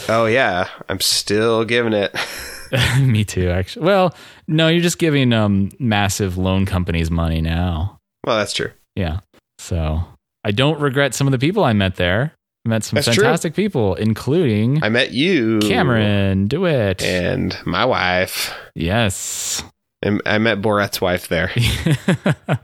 Oh, 0.09 0.25
yeah. 0.25 0.67
I'm 0.89 0.99
still 0.99 1.63
giving 1.65 1.93
it. 1.93 2.13
Me 3.01 3.23
too, 3.23 3.49
actually. 3.49 3.85
Well, 3.85 4.13
no, 4.47 4.67
you're 4.67 4.81
just 4.83 4.99
giving 4.99 5.31
um 5.33 5.71
massive 5.79 6.37
loan 6.37 6.65
companies 6.65 7.09
money 7.09 7.39
now. 7.41 7.97
Well, 8.25 8.37
that's 8.37 8.53
true. 8.53 8.71
Yeah. 8.95 9.21
So 9.57 10.03
I 10.43 10.51
don't 10.51 10.79
regret 10.81 11.15
some 11.15 11.27
of 11.27 11.31
the 11.31 11.39
people 11.39 11.63
I 11.63 11.71
met 11.73 11.95
there. 11.95 12.33
Met 12.65 12.83
some 12.83 12.95
That's 12.95 13.07
true. 13.07 13.23
fantastic 13.23 13.55
people, 13.55 13.95
including 13.95 14.83
I 14.83 14.89
met 14.89 15.11
you, 15.11 15.59
Cameron 15.59 16.47
DeWitt. 16.47 17.01
and 17.01 17.57
my 17.65 17.85
wife. 17.85 18.53
yes. 18.75 19.63
And 20.01 20.21
I 20.25 20.37
met 20.37 20.61
Borat's 20.61 21.01
wife 21.01 21.27
there. 21.27 21.51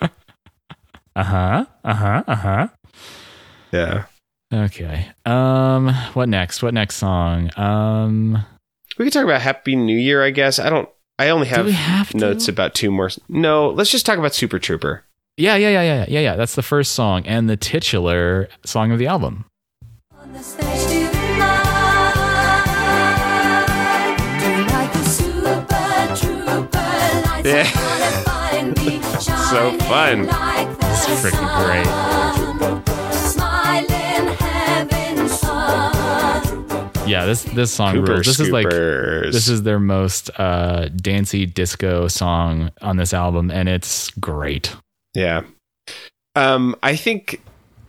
uh 0.00 0.08
huh. 1.16 1.66
Uh 1.84 1.94
huh. 1.94 2.22
Uh 2.26 2.34
huh. 2.34 2.68
Yeah. 3.72 4.04
Okay. 4.52 5.08
Um. 5.24 5.88
What 6.14 6.28
next? 6.28 6.62
What 6.62 6.74
next 6.74 6.96
song? 6.96 7.50
Um. 7.56 8.44
We 8.98 9.06
could 9.06 9.12
talk 9.12 9.24
about 9.24 9.40
Happy 9.40 9.76
New 9.76 9.96
Year, 9.96 10.22
I 10.24 10.30
guess. 10.30 10.58
I 10.58 10.68
don't. 10.70 10.88
I 11.18 11.28
only 11.30 11.46
have, 11.48 11.66
have 11.68 12.10
to? 12.10 12.16
notes 12.16 12.48
about 12.48 12.74
two 12.74 12.90
more. 12.90 13.10
No, 13.28 13.68
let's 13.70 13.90
just 13.90 14.06
talk 14.06 14.18
about 14.18 14.34
Super 14.34 14.58
Trooper. 14.58 15.04
Yeah. 15.40 15.56
Yeah. 15.56 15.70
Yeah. 15.70 15.82
Yeah. 15.82 16.04
Yeah. 16.08 16.20
Yeah. 16.20 16.36
That's 16.36 16.54
the 16.54 16.62
first 16.62 16.92
song 16.92 17.26
and 17.26 17.48
the 17.48 17.56
titular 17.56 18.48
song 18.64 18.92
of 18.92 18.98
the 18.98 19.06
album. 19.06 19.44
On 20.20 20.32
the 20.32 20.42
stage 20.42 21.10
tonight, 21.10 22.14
tonight 24.40 24.92
the 24.92 25.04
super 25.04 26.16
trooper 26.20 26.92
lights 27.26 27.48
Yeah. 27.48 27.64
are 27.64 27.98
gonna 27.98 28.22
find 28.24 28.76
me 28.78 29.00
So 29.20 29.70
fun. 29.78 29.80
shining 29.80 30.26
like 30.26 30.78
the 30.78 30.86
It's 30.86 31.06
freaking 31.24 31.50
great. 31.64 31.86
sun, 31.86 32.82
Smiling, 33.12 34.26
having 34.38 35.28
fun. 35.28 36.42
Yeah. 37.08 37.24
This 37.26 37.42
this 37.44 37.72
song 37.72 37.94
Cooper 37.94 38.12
rules. 38.12 38.26
This 38.26 38.40
is 38.40 38.50
like 38.50 38.68
this 38.68 39.48
is 39.48 39.62
their 39.62 39.80
most 39.80 40.30
uh 40.38 40.88
dancey 40.90 41.46
disco 41.46 42.08
song 42.08 42.70
on 42.82 42.96
this 42.98 43.14
album, 43.14 43.50
and 43.50 43.68
it's 43.68 44.10
great. 44.10 44.76
Yeah. 45.14 45.42
Um, 46.36 46.76
I 46.82 46.96
think 46.96 47.42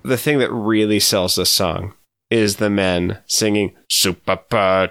the 0.03 0.17
thing 0.17 0.39
that 0.39 0.51
really 0.51 0.99
sells 0.99 1.35
this 1.35 1.49
song 1.49 1.93
is 2.29 2.55
the 2.57 2.69
men 2.69 3.19
singing 3.27 3.75
Super 3.89 4.37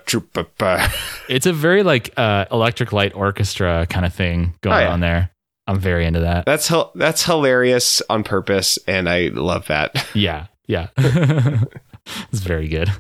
Trooper. 0.07 0.89
It's 1.29 1.47
a 1.47 1.53
very 1.53 1.83
like 1.85 2.13
uh, 2.17 2.47
electric 2.51 2.93
light 2.93 3.15
orchestra 3.15 3.87
kind 3.89 4.05
of 4.05 4.13
thing 4.13 4.55
going 4.63 4.77
Oh, 4.77 4.81
yeah. 4.81 4.93
on 4.93 5.01
there. 5.01 5.31
I'm 5.69 5.79
very 5.79 6.05
into 6.05 6.21
that. 6.21 6.45
That's 6.45 6.73
that's 6.97 7.25
hilarious 7.25 8.03
on 8.11 8.25
purpose, 8.25 8.77
and 8.89 9.09
I 9.09 9.29
love 9.29 9.67
that. 9.69 10.05
Yeah, 10.15 10.47
yeah. 10.67 10.89
it's 10.99 12.41
very 12.41 12.67
good. 12.67 12.91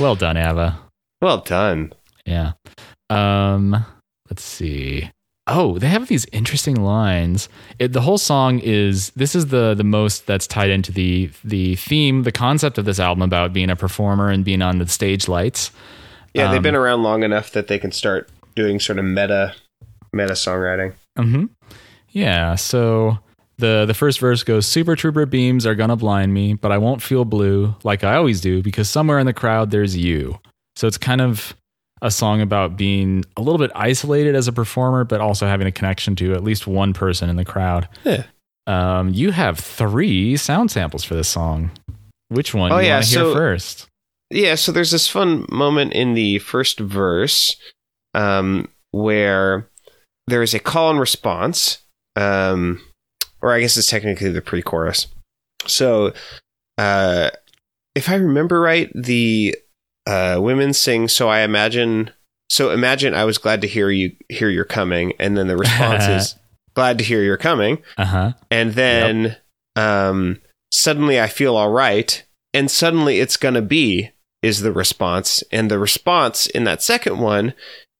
well 0.00 0.16
done, 0.16 0.36
ABBA. 0.36 0.76
well 1.22 1.38
done. 1.38 1.92
Yeah. 2.26 2.52
Um, 3.10 3.84
let's 4.28 4.42
see. 4.42 5.10
Oh, 5.48 5.78
they 5.78 5.88
have 5.88 6.08
these 6.08 6.26
interesting 6.32 6.76
lines. 6.76 7.48
It, 7.78 7.92
the 7.92 8.00
whole 8.02 8.18
song 8.18 8.58
is 8.58 9.10
this 9.10 9.34
is 9.34 9.46
the 9.46 9.74
the 9.74 9.84
most 9.84 10.26
that's 10.26 10.46
tied 10.46 10.70
into 10.70 10.92
the 10.92 11.30
the 11.42 11.76
theme, 11.76 12.22
the 12.24 12.32
concept 12.32 12.78
of 12.78 12.84
this 12.84 13.00
album 13.00 13.22
about 13.22 13.52
being 13.52 13.70
a 13.70 13.76
performer 13.76 14.28
and 14.30 14.44
being 14.44 14.62
on 14.62 14.78
the 14.78 14.86
stage 14.86 15.26
lights. 15.28 15.70
Yeah, 16.34 16.48
they've 16.50 16.58
Um, 16.58 16.62
been 16.62 16.74
around 16.74 17.02
long 17.02 17.22
enough 17.22 17.50
that 17.52 17.68
they 17.68 17.78
can 17.78 17.92
start 17.92 18.28
doing 18.54 18.78
sort 18.78 18.98
of 18.98 19.04
meta 19.04 19.54
meta 20.12 20.34
songwriting. 20.34 20.92
Mm-hmm. 21.18 21.46
Yeah. 22.10 22.54
So 22.54 23.18
the 23.58 23.84
the 23.86 23.94
first 23.94 24.20
verse 24.20 24.42
goes: 24.44 24.66
"Super 24.66 24.96
Trooper 24.96 25.26
beams 25.26 25.66
are 25.66 25.74
gonna 25.74 25.96
blind 25.96 26.34
me, 26.34 26.54
but 26.54 26.70
I 26.72 26.78
won't 26.78 27.02
feel 27.02 27.24
blue 27.24 27.74
like 27.84 28.04
I 28.04 28.16
always 28.16 28.40
do 28.40 28.62
because 28.62 28.88
somewhere 28.90 29.18
in 29.18 29.26
the 29.26 29.32
crowd 29.32 29.70
there's 29.70 29.96
you." 29.96 30.38
So 30.76 30.86
it's 30.86 30.98
kind 30.98 31.20
of 31.20 31.56
a 32.02 32.10
song 32.10 32.40
about 32.40 32.76
being 32.76 33.24
a 33.36 33.42
little 33.42 33.58
bit 33.58 33.70
isolated 33.74 34.34
as 34.34 34.48
a 34.48 34.52
performer, 34.52 35.04
but 35.04 35.20
also 35.20 35.46
having 35.46 35.66
a 35.66 35.72
connection 35.72 36.14
to 36.16 36.34
at 36.34 36.44
least 36.44 36.66
one 36.66 36.92
person 36.92 37.28
in 37.28 37.36
the 37.36 37.44
crowd. 37.44 37.88
Yeah. 38.04 38.24
Um, 38.66 39.10
you 39.14 39.30
have 39.30 39.58
three 39.58 40.36
sound 40.36 40.70
samples 40.70 41.02
for 41.04 41.14
this 41.14 41.28
song. 41.28 41.70
Which 42.28 42.52
one 42.54 42.70
Oh, 42.70 42.76
do 42.76 42.82
you 42.82 42.88
yeah, 42.88 42.96
want 42.96 43.04
to 43.06 43.10
hear 43.10 43.18
so- 43.24 43.34
first? 43.34 43.86
Yeah, 44.30 44.56
so 44.56 44.72
there's 44.72 44.90
this 44.90 45.08
fun 45.08 45.46
moment 45.50 45.94
in 45.94 46.12
the 46.12 46.38
first 46.40 46.78
verse 46.80 47.56
um, 48.12 48.68
where 48.90 49.66
there 50.26 50.42
is 50.42 50.52
a 50.52 50.58
call 50.58 50.90
and 50.90 51.00
response, 51.00 51.78
um, 52.14 52.78
or 53.40 53.52
I 53.54 53.60
guess 53.60 53.78
it's 53.78 53.88
technically 53.88 54.28
the 54.30 54.42
pre-chorus. 54.42 55.06
So, 55.66 56.12
uh, 56.76 57.30
if 57.94 58.10
I 58.10 58.16
remember 58.16 58.60
right, 58.60 58.90
the 58.94 59.56
uh, 60.08 60.40
women 60.40 60.72
sing. 60.72 61.06
So 61.08 61.28
I 61.28 61.40
imagine. 61.40 62.10
So 62.50 62.70
imagine 62.70 63.14
I 63.14 63.24
was 63.24 63.36
glad 63.38 63.60
to 63.60 63.68
hear 63.68 63.90
you 63.90 64.16
hear 64.30 64.48
you're 64.48 64.64
coming, 64.64 65.12
and 65.20 65.36
then 65.36 65.48
the 65.48 65.56
response 65.56 66.04
is 66.08 66.34
glad 66.74 66.96
to 66.98 67.04
hear 67.04 67.22
you're 67.22 67.36
coming, 67.36 67.82
Uh 67.98 68.04
huh. 68.06 68.32
and 68.50 68.72
then 68.72 69.36
um, 69.76 70.40
suddenly 70.72 71.20
I 71.20 71.26
feel 71.28 71.56
all 71.56 71.70
right, 71.70 72.24
and 72.54 72.70
suddenly 72.70 73.20
it's 73.20 73.36
gonna 73.36 73.60
be 73.62 74.10
is 74.42 74.60
the 74.60 74.72
response, 74.72 75.42
and 75.52 75.70
the 75.70 75.78
response 75.78 76.46
in 76.46 76.64
that 76.64 76.80
second 76.82 77.18
one 77.18 77.52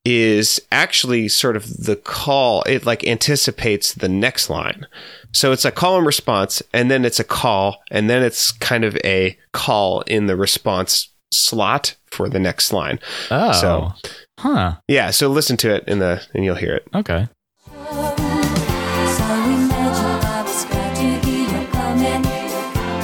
is 0.04 0.61
actually 0.72 1.28
sort 1.28 1.56
of 1.56 1.84
the 1.84 1.96
call. 1.96 2.62
It 2.62 2.86
like 2.86 3.04
anticipates 3.06 3.92
the 3.92 4.09
next 4.09 4.48
line, 4.48 4.86
so 5.32 5.52
it's 5.52 5.66
a 5.66 5.70
call 5.72 5.98
and 5.98 6.06
response, 6.06 6.62
and 6.72 6.90
then 6.90 7.04
it's 7.04 7.20
a 7.20 7.24
call, 7.24 7.82
and 7.90 8.09
then 8.09 8.22
it's 8.22 8.50
kind 8.52 8.84
of 8.84 8.96
a 9.04 9.36
call 9.52 10.00
in 10.02 10.26
the 10.26 10.36
response 10.36 11.09
slot 11.32 11.96
for 12.10 12.28
the 12.28 12.38
next 12.38 12.72
line. 12.72 13.00
Oh. 13.30 13.52
So- 13.52 13.92
Huh. 14.40 14.76
Yeah, 14.86 15.10
so 15.10 15.28
listen 15.28 15.56
to 15.58 15.74
it 15.74 15.82
in 15.88 15.98
the 15.98 16.24
and 16.32 16.44
you'll 16.44 16.54
hear 16.54 16.76
it. 16.76 16.86
Okay. 16.94 17.26
So 17.66 17.72
imagine 17.74 19.72
I 19.74 20.42
was 20.46 20.64
glad 20.66 20.94
to 20.94 21.02
hear 21.26 21.42
you 21.42 21.66
coming. 21.72 22.22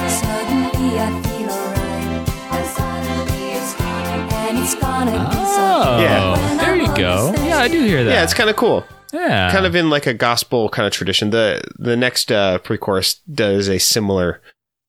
Suddenly 0.09 0.97
I 0.97 1.21
feel 1.23 1.49
alright. 1.49 2.29
And 2.55 2.65
suddenly 2.67 3.51
it's 3.51 3.73
gonna, 3.75 4.33
and 4.47 4.57
it's 4.59 4.75
gonna 4.75 5.11
be 5.29 5.35
so 5.35 5.41
Oh. 5.67 5.99
Yeah. 5.99 6.37
There 6.63 6.75
you 6.77 6.87
go. 6.95 7.33
Yeah, 7.45 7.57
I 7.59 7.67
do 7.67 7.83
hear 7.83 8.05
that. 8.05 8.11
Yeah, 8.11 8.23
it's 8.23 8.33
kind 8.33 8.49
of 8.49 8.55
cool. 8.55 8.85
yeah. 9.11 9.51
kind 9.51 9.65
of 9.65 9.75
in 9.75 9.89
like 9.89 10.07
a 10.07 10.13
gospel 10.13 10.69
kind 10.69 10.87
of 10.87 10.93
tradition. 10.93 11.31
The 11.31 11.61
the 11.77 11.97
next 11.97 12.31
uh, 12.31 12.59
pre-chorus 12.59 13.15
does 13.31 13.67
a 13.67 13.77
similar 13.79 14.39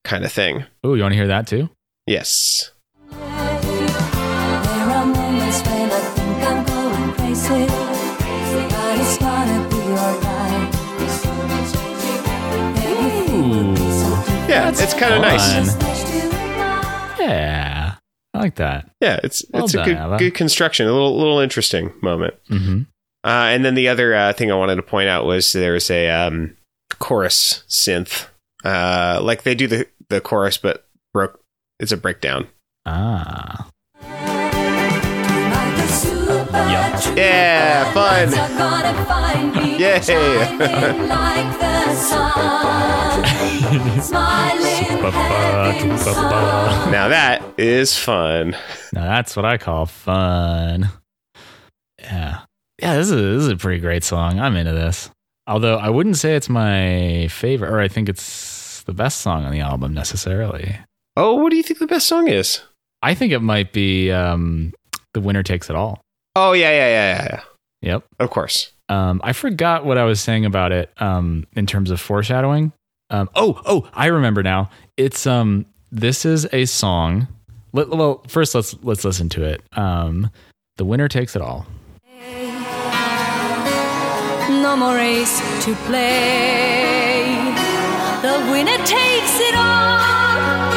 kind 0.05 0.25
of 0.25 0.31
thing. 0.33 0.65
Oh, 0.85 0.95
you 0.95 1.03
want 1.03 1.11
to 1.13 1.17
hear 1.17 1.27
that 1.27 1.49
too? 1.49 1.71
Yes. 2.07 2.71
Crazy, 7.39 7.67
but 7.67 8.99
it's 8.99 9.19
gonna 9.19 9.69
be 9.69 9.77
alright. 9.77 10.75
Ooh. 12.89 13.75
Yeah, 14.49 14.71
it's 14.71 14.95
kind 14.95 15.15
of 15.15 15.21
nice. 15.21 15.77
Yeah. 17.21 17.95
I 18.33 18.39
like 18.39 18.55
that. 18.57 18.91
Yeah, 19.01 19.21
it's 19.23 19.45
Well 19.53 19.65
it's 19.65 19.75
done, 19.75 19.83
a 19.83 19.87
good 19.87 19.97
ABBA. 19.99 20.19
good 20.19 20.35
construction, 20.35 20.87
a 20.87 20.93
little 20.93 21.17
little 21.19 21.39
interesting 21.41 21.93
moment. 22.01 22.35
hmm 22.49 22.83
Uh, 23.25 23.51
and 23.53 23.65
then 23.65 23.75
the 23.75 23.89
other 23.89 24.15
uh, 24.15 24.33
thing 24.33 24.51
I 24.51 24.55
wanted 24.57 24.77
to 24.77 24.83
point 24.83 25.09
out 25.09 25.27
was 25.27 25.53
there's 25.53 25.91
a 25.91 26.09
um, 26.09 26.57
chorus 26.99 27.65
synth, 27.69 28.29
uh, 28.65 29.21
like 29.23 29.43
they 29.43 29.55
do 29.55 29.67
the 29.67 29.87
the 30.09 30.21
chorus, 30.23 30.57
but 30.57 30.87
broke. 31.13 31.39
It's 31.81 31.93
a 31.93 31.97
breakdown. 31.99 32.49
Ah. 32.87 33.69
Yeah, 37.17 37.93
fun. 37.93 38.31
Yay. 39.79 39.97
Now 46.91 47.09
that 47.09 47.43
is 47.59 47.97
fun. 47.97 48.53
Now 48.93 49.05
that's 49.05 49.37
what 49.37 49.45
I 49.45 49.59
call 49.59 49.87
fun. 49.87 50.89
Yeah. 51.99 52.41
Yeah, 52.81 52.97
this 52.97 53.11
is, 53.11 53.13
this 53.13 53.43
is 53.43 53.49
a 53.49 53.57
pretty 53.57 53.81
great 53.81 54.05
song. 54.05 54.39
I'm 54.39 54.57
into 54.57 54.73
this. 54.73 55.11
Although 55.47 55.77
I 55.77 55.89
wouldn't 55.91 56.17
say 56.17 56.37
it's 56.37 56.49
my 56.49 57.29
favorite, 57.29 57.71
or 57.71 57.81
I 57.81 57.89
think 57.89 58.09
it's 58.09 58.83
the 58.85 58.93
best 58.93 59.21
song 59.21 59.45
on 59.45 59.53
the 59.53 59.61
album 59.61 59.95
necessarily. 59.95 60.77
Oh, 61.17 61.35
what 61.37 61.51
do 61.51 61.57
you 61.57 61.63
think 61.63 61.79
the 61.79 61.87
best 61.87 62.07
song 62.07 62.29
is? 62.29 62.61
I 63.03 63.15
think 63.15 63.33
it 63.33 63.41
might 63.41 63.73
be 63.73 64.11
um, 64.11 64.73
The 65.15 65.21
Winner 65.21 65.43
Takes 65.43 65.71
It 65.71 65.77
All. 65.77 66.01
Oh 66.39 66.53
yeah, 66.53 66.71
yeah, 66.71 66.89
yeah, 66.89 67.17
yeah, 67.17 67.29
yeah. 67.31 67.41
Yep. 67.81 68.05
Of 68.19 68.29
course. 68.29 68.71
Um, 68.91 69.23
I 69.25 69.33
forgot 69.33 69.87
what 69.87 69.97
I 69.97 70.05
was 70.05 70.21
saying 70.21 70.45
about 70.45 70.71
it 70.71 70.93
um, 70.99 71.47
in 71.55 71.65
terms 71.65 71.91
of 71.91 71.99
foreshadowing. 71.99 72.73
Um, 73.09 73.31
oh, 73.35 73.63
oh, 73.65 73.89
I 73.95 74.09
remember 74.09 74.43
now. 74.43 74.69
It's 74.99 75.27
um, 75.27 75.65
this 75.91 76.27
is 76.27 76.47
a 76.53 76.67
song. 76.67 77.27
Let, 77.73 77.89
well, 77.89 78.23
first 78.29 78.55
let's 78.55 78.77
let's 78.83 79.03
listen 79.03 79.31
to 79.31 79.45
it. 79.45 79.63
Um, 79.79 80.31
the 80.77 80.85
winner 80.85 81.09
takes 81.09 81.37
it 81.37 81.41
all. 81.41 81.67
No 84.51 84.77
more 84.77 84.95
race 84.95 85.39
to 85.65 85.75
play. 85.87 87.25
The 88.21 88.47
winner 88.51 88.77
takes 88.85 89.41
it 89.41 89.55
all. 89.55 90.73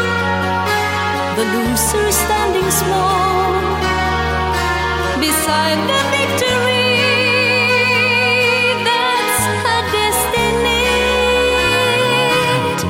The 1.35 1.43
loser 1.43 2.11
standing 2.13 2.71
small 2.71 3.68
beside 5.19 5.79
the 5.91 6.01
victory. 6.15 6.95
That's 8.83 9.43
her 9.65 9.81
destiny. 9.91 10.85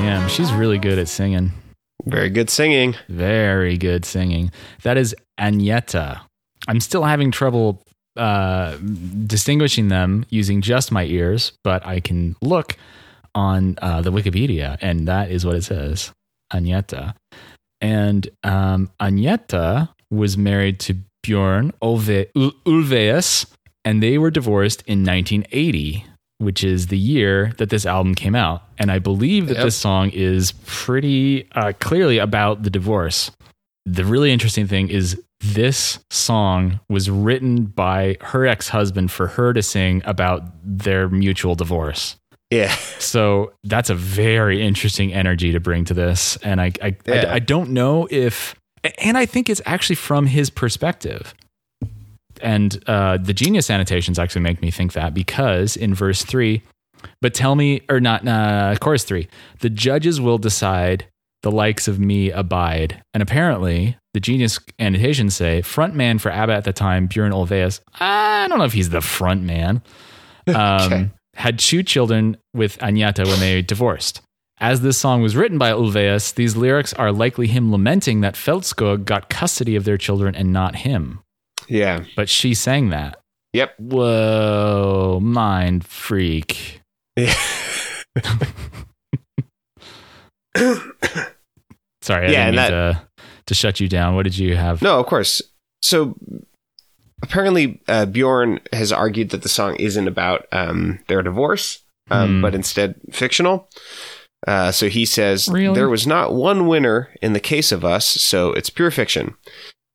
Damn, 0.02 0.28
she's 0.30 0.52
really 0.54 0.78
good 0.78 1.00
at 1.00 1.08
singing. 1.08 1.52
Very 2.06 2.30
good 2.30 2.50
singing. 2.50 2.96
Very 3.10 3.78
good 3.78 4.06
singing. 4.06 4.52
That 4.84 4.98
is 4.98 5.16
Agnetha. 5.40 6.22
I'm 6.68 6.80
still 6.80 7.04
having 7.04 7.32
trouble 7.32 7.82
uh, 8.16 8.78
distinguishing 9.26 9.88
them 9.88 10.26
using 10.30 10.62
just 10.62 10.92
my 10.92 11.06
ears, 11.06 11.54
but 11.64 11.86
I 11.86 12.00
can 12.00 12.36
look 12.42 12.78
on 13.36 13.78
uh, 13.82 14.02
the 14.02 14.12
Wikipedia, 14.12 14.78
and 14.82 15.08
that 15.08 15.32
is 15.32 15.46
what 15.46 15.56
it 15.56 15.64
says 15.64 16.12
Agnetha. 16.52 17.16
And 17.82 18.30
um, 18.44 18.90
Agnetha 19.00 19.90
was 20.12 20.38
married 20.38 20.80
to 20.82 20.98
Bjorn 21.24 21.72
Ulve- 21.82 22.28
Ul- 22.36 22.54
Ulvaeus, 22.66 23.46
and 23.86 24.02
they 24.04 24.18
were 24.18 24.32
divorced 24.32 24.82
in 24.88 25.04
1980, 25.06 26.06
which 26.38 26.64
is 26.64 26.88
the 26.88 26.98
year 26.98 27.54
that 27.58 27.70
this 27.70 27.86
album 27.86 28.16
came 28.16 28.36
out. 28.36 28.64
And 28.78 28.92
I 28.92 29.00
believe 29.00 29.48
that 29.48 29.56
Yep. 29.58 29.64
this 29.66 29.76
song 29.76 30.10
is 30.12 30.54
pretty 30.66 31.48
uh, 31.54 31.74
clearly 31.80 32.18
about 32.18 32.64
the 32.64 32.70
divorce. 32.70 33.32
The 33.86 34.06
really 34.06 34.32
interesting 34.32 34.68
thing 34.68 34.90
is 34.90 35.22
this 35.42 36.00
song 36.12 36.80
was 36.90 37.10
written 37.10 37.66
by 37.66 38.18
her 38.22 38.46
ex-husband 38.46 39.12
for 39.12 39.28
her 39.28 39.54
to 39.54 39.62
sing 39.62 40.02
about 40.06 40.44
their 40.64 41.08
mutual 41.10 41.56
divorce. 41.56 42.16
Yeah. 42.52 42.72
So 43.00 43.54
that's 43.64 43.90
a 43.90 43.96
very 43.96 44.62
interesting 44.66 45.14
energy 45.14 45.52
to 45.54 45.60
bring 45.60 45.86
to 45.86 45.94
this. 45.94 46.36
And 46.38 46.60
I, 46.60 46.72
I, 46.82 46.96
Yeah. 47.06 47.26
I, 47.30 47.34
I 47.36 47.40
don't 47.40 47.70
know 47.72 48.08
if, 48.12 48.56
and 49.00 49.18
I 49.18 49.26
think 49.26 49.50
it's 49.50 49.62
actually 49.66 49.96
from 49.96 50.26
his 50.26 50.50
perspective. 50.50 51.34
And 52.42 52.82
uh, 52.88 53.18
the 53.18 53.34
genius 53.34 53.70
annotations 53.70 54.18
actually 54.18 54.42
make 54.42 54.62
me 54.62 54.72
think 54.72 54.94
that 54.94 55.14
because 55.14 55.76
in 55.76 55.94
verse 55.94 56.24
three, 56.24 56.64
but 57.22 57.34
tell 57.34 57.56
me, 57.56 57.82
or 57.90 58.00
not, 58.00 58.28
uh, 58.28 58.76
chorus 58.80 59.04
three, 59.04 59.28
the 59.60 59.70
judges 59.70 60.22
will 60.22 60.38
decide 60.38 61.06
the 61.44 61.52
likes 61.52 61.88
of 61.88 62.00
me 62.00 62.32
abide. 62.32 63.02
And 63.14 63.24
apparently, 63.24 63.98
the 64.14 64.20
genius 64.20 64.60
annotations 64.80 65.36
say 65.36 65.62
front 65.62 65.96
man 65.96 66.20
for 66.20 66.32
ABBA 66.32 66.54
at 66.54 66.64
the 66.66 66.74
time, 66.74 67.08
Björn 67.08 67.32
Ulvaeus. 67.32 67.80
I 68.00 68.48
don't 68.50 68.58
know 68.58 68.66
if 68.66 68.74
he's 68.74 68.90
the 68.90 69.02
front 69.02 69.44
man. 69.44 69.82
Um, 70.48 70.82
Okay. 70.82 71.10
Had 71.36 71.60
two 71.60 71.84
children 71.84 72.36
with 72.56 72.80
Agnetha 72.80 73.26
when 73.28 73.40
they 73.40 73.62
divorced. 73.62 74.22
As 74.62 74.82
this 74.82 74.98
song 74.98 75.22
was 75.22 75.36
written 75.38 75.58
by 75.58 75.72
Ulvaeus, 75.72 76.34
these 76.34 76.58
lyrics 76.58 76.94
are 76.94 77.12
likely 77.14 77.48
him 77.48 77.72
lamenting 77.72 78.22
that 78.22 78.36
Fältskog 78.36 79.06
got 79.06 79.30
custody 79.30 79.76
of 79.78 79.86
their 79.86 79.98
children 79.98 80.36
and 80.36 80.52
not 80.52 80.76
him. 80.78 81.22
Yeah. 81.70 82.04
But 82.16 82.28
she 82.30 82.54
sang 82.54 82.90
that. 82.90 83.22
Yep. 83.54 83.76
Whoa, 83.80 85.20
mind 85.22 85.86
freak. 85.86 86.82
Yeah. 87.16 87.34
Sorry, 92.02 92.28
I 92.28 92.32
Yeah, 92.32 92.46
didn't 92.52 92.56
mean 92.56 92.74
and 92.74 92.96
to, 92.96 93.08
to 93.48 93.54
shut 93.54 93.80
you 93.80 93.88
down. 93.88 94.16
What 94.16 94.24
did 94.24 94.38
you 94.38 94.56
have? 94.56 94.82
No, 94.82 95.00
of 95.00 95.06
course. 95.06 95.42
So 95.82 96.16
apparently, 97.22 97.82
uh, 97.88 98.06
Bjorn 98.08 98.60
has 98.74 98.92
argued 98.92 99.30
that 99.30 99.42
the 99.44 99.50
song 99.50 99.76
isn't 99.78 100.08
about 100.08 100.48
um, 100.52 101.00
their 101.08 101.22
divorce, 101.22 101.80
um, 102.12 102.38
Hmm. 102.38 102.42
but 102.42 102.56
instead 102.56 102.96
fictional. 103.12 103.70
Uh, 104.48 104.72
so 104.72 104.90
he 104.90 105.06
says 105.06 105.50
Really? 105.50 105.76
there 105.76 105.90
was 105.90 106.08
not 106.08 106.34
one 106.34 106.68
winner 106.68 107.10
in 107.22 107.34
the 107.34 107.40
case 107.40 107.72
of 107.72 107.84
us, 107.84 108.06
so 108.06 108.52
it's 108.54 108.70
pure 108.70 108.92
fiction. 108.92 109.36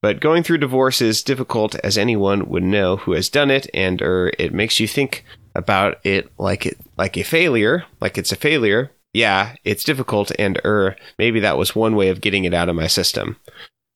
But 0.02 0.20
going 0.20 0.42
through 0.42 0.58
divorce 0.58 1.00
is 1.00 1.22
difficult, 1.22 1.74
as 1.76 1.96
anyone 1.96 2.46
would 2.50 2.62
know 2.62 2.98
who 2.98 3.12
has 3.12 3.30
done 3.30 3.50
it, 3.50 3.68
and 3.72 4.02
er, 4.02 4.32
it 4.38 4.52
makes 4.52 4.78
you 4.78 4.86
think 4.86 5.24
about 5.54 5.98
it 6.04 6.30
like 6.38 6.66
it 6.66 6.76
like 6.98 7.16
a 7.16 7.22
failure, 7.22 7.84
like 8.00 8.18
it's 8.18 8.32
a 8.32 8.36
failure. 8.36 8.90
Yeah, 9.14 9.54
it's 9.64 9.84
difficult, 9.84 10.30
and 10.38 10.60
er, 10.64 10.96
maybe 11.18 11.40
that 11.40 11.56
was 11.56 11.74
one 11.74 11.96
way 11.96 12.08
of 12.08 12.20
getting 12.20 12.44
it 12.44 12.52
out 12.52 12.68
of 12.68 12.76
my 12.76 12.86
system. 12.86 13.36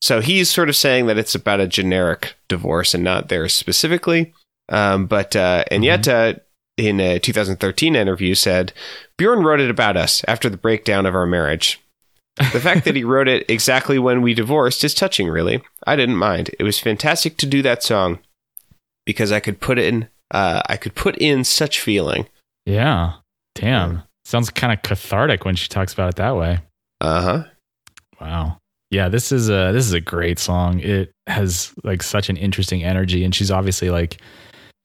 So 0.01 0.21
he's 0.21 0.49
sort 0.49 0.69
of 0.69 0.75
saying 0.75 1.07
that 1.07 1.17
it's 1.17 1.35
about 1.35 1.59
a 1.59 1.67
generic 1.67 2.35
divorce 2.47 2.93
and 2.93 3.03
not 3.03 3.27
theirs 3.29 3.53
specifically. 3.53 4.33
Um, 4.69 5.05
but 5.05 5.35
uh, 5.35 5.65
and 5.69 5.83
yet, 5.83 6.07
uh, 6.07 6.35
in 6.79 6.99
a 7.01 7.19
2013 7.19 7.95
interview, 7.95 8.33
said 8.33 8.71
Bjorn 9.17 9.43
wrote 9.43 9.59
it 9.59 9.69
about 9.69 9.97
us 9.97 10.23
after 10.27 10.49
the 10.49 10.57
breakdown 10.57 11.05
of 11.05 11.13
our 11.13 11.25
marriage. 11.25 11.81
The 12.37 12.61
fact 12.61 12.85
that 12.85 12.95
he 12.95 13.03
wrote 13.03 13.27
it 13.27 13.49
exactly 13.49 13.99
when 13.99 14.21
we 14.21 14.33
divorced 14.33 14.83
is 14.85 14.93
touching, 14.93 15.27
really. 15.27 15.61
I 15.85 15.97
didn't 15.97 16.15
mind. 16.15 16.51
It 16.57 16.63
was 16.63 16.79
fantastic 16.79 17.35
to 17.37 17.45
do 17.45 17.61
that 17.63 17.83
song 17.83 18.19
because 19.05 19.33
I 19.33 19.41
could 19.41 19.59
put 19.59 19.77
in, 19.77 20.07
uh, 20.31 20.61
I 20.67 20.77
could 20.77 20.95
put 20.95 21.17
in 21.17 21.43
such 21.43 21.81
feeling. 21.81 22.27
Yeah. 22.65 23.15
Damn. 23.55 24.03
Sounds 24.23 24.49
kind 24.49 24.71
of 24.71 24.81
cathartic 24.83 25.43
when 25.43 25.57
she 25.57 25.67
talks 25.67 25.91
about 25.91 26.09
it 26.09 26.15
that 26.15 26.37
way. 26.37 26.59
Uh 27.01 27.21
huh. 27.21 27.43
Wow. 28.21 28.57
Yeah, 28.89 29.09
this 29.09 29.31
is 29.33 29.49
a 29.49 29.71
this 29.73 29.85
is 29.85 29.93
a 29.93 29.99
great 29.99 30.39
song. 30.39 30.79
It 30.79 31.11
has 31.27 31.73
like 31.83 32.01
such 32.01 32.29
an 32.29 32.37
interesting 32.37 32.83
energy 32.83 33.23
and 33.25 33.35
she's 33.35 33.51
obviously 33.51 33.89
like 33.89 34.21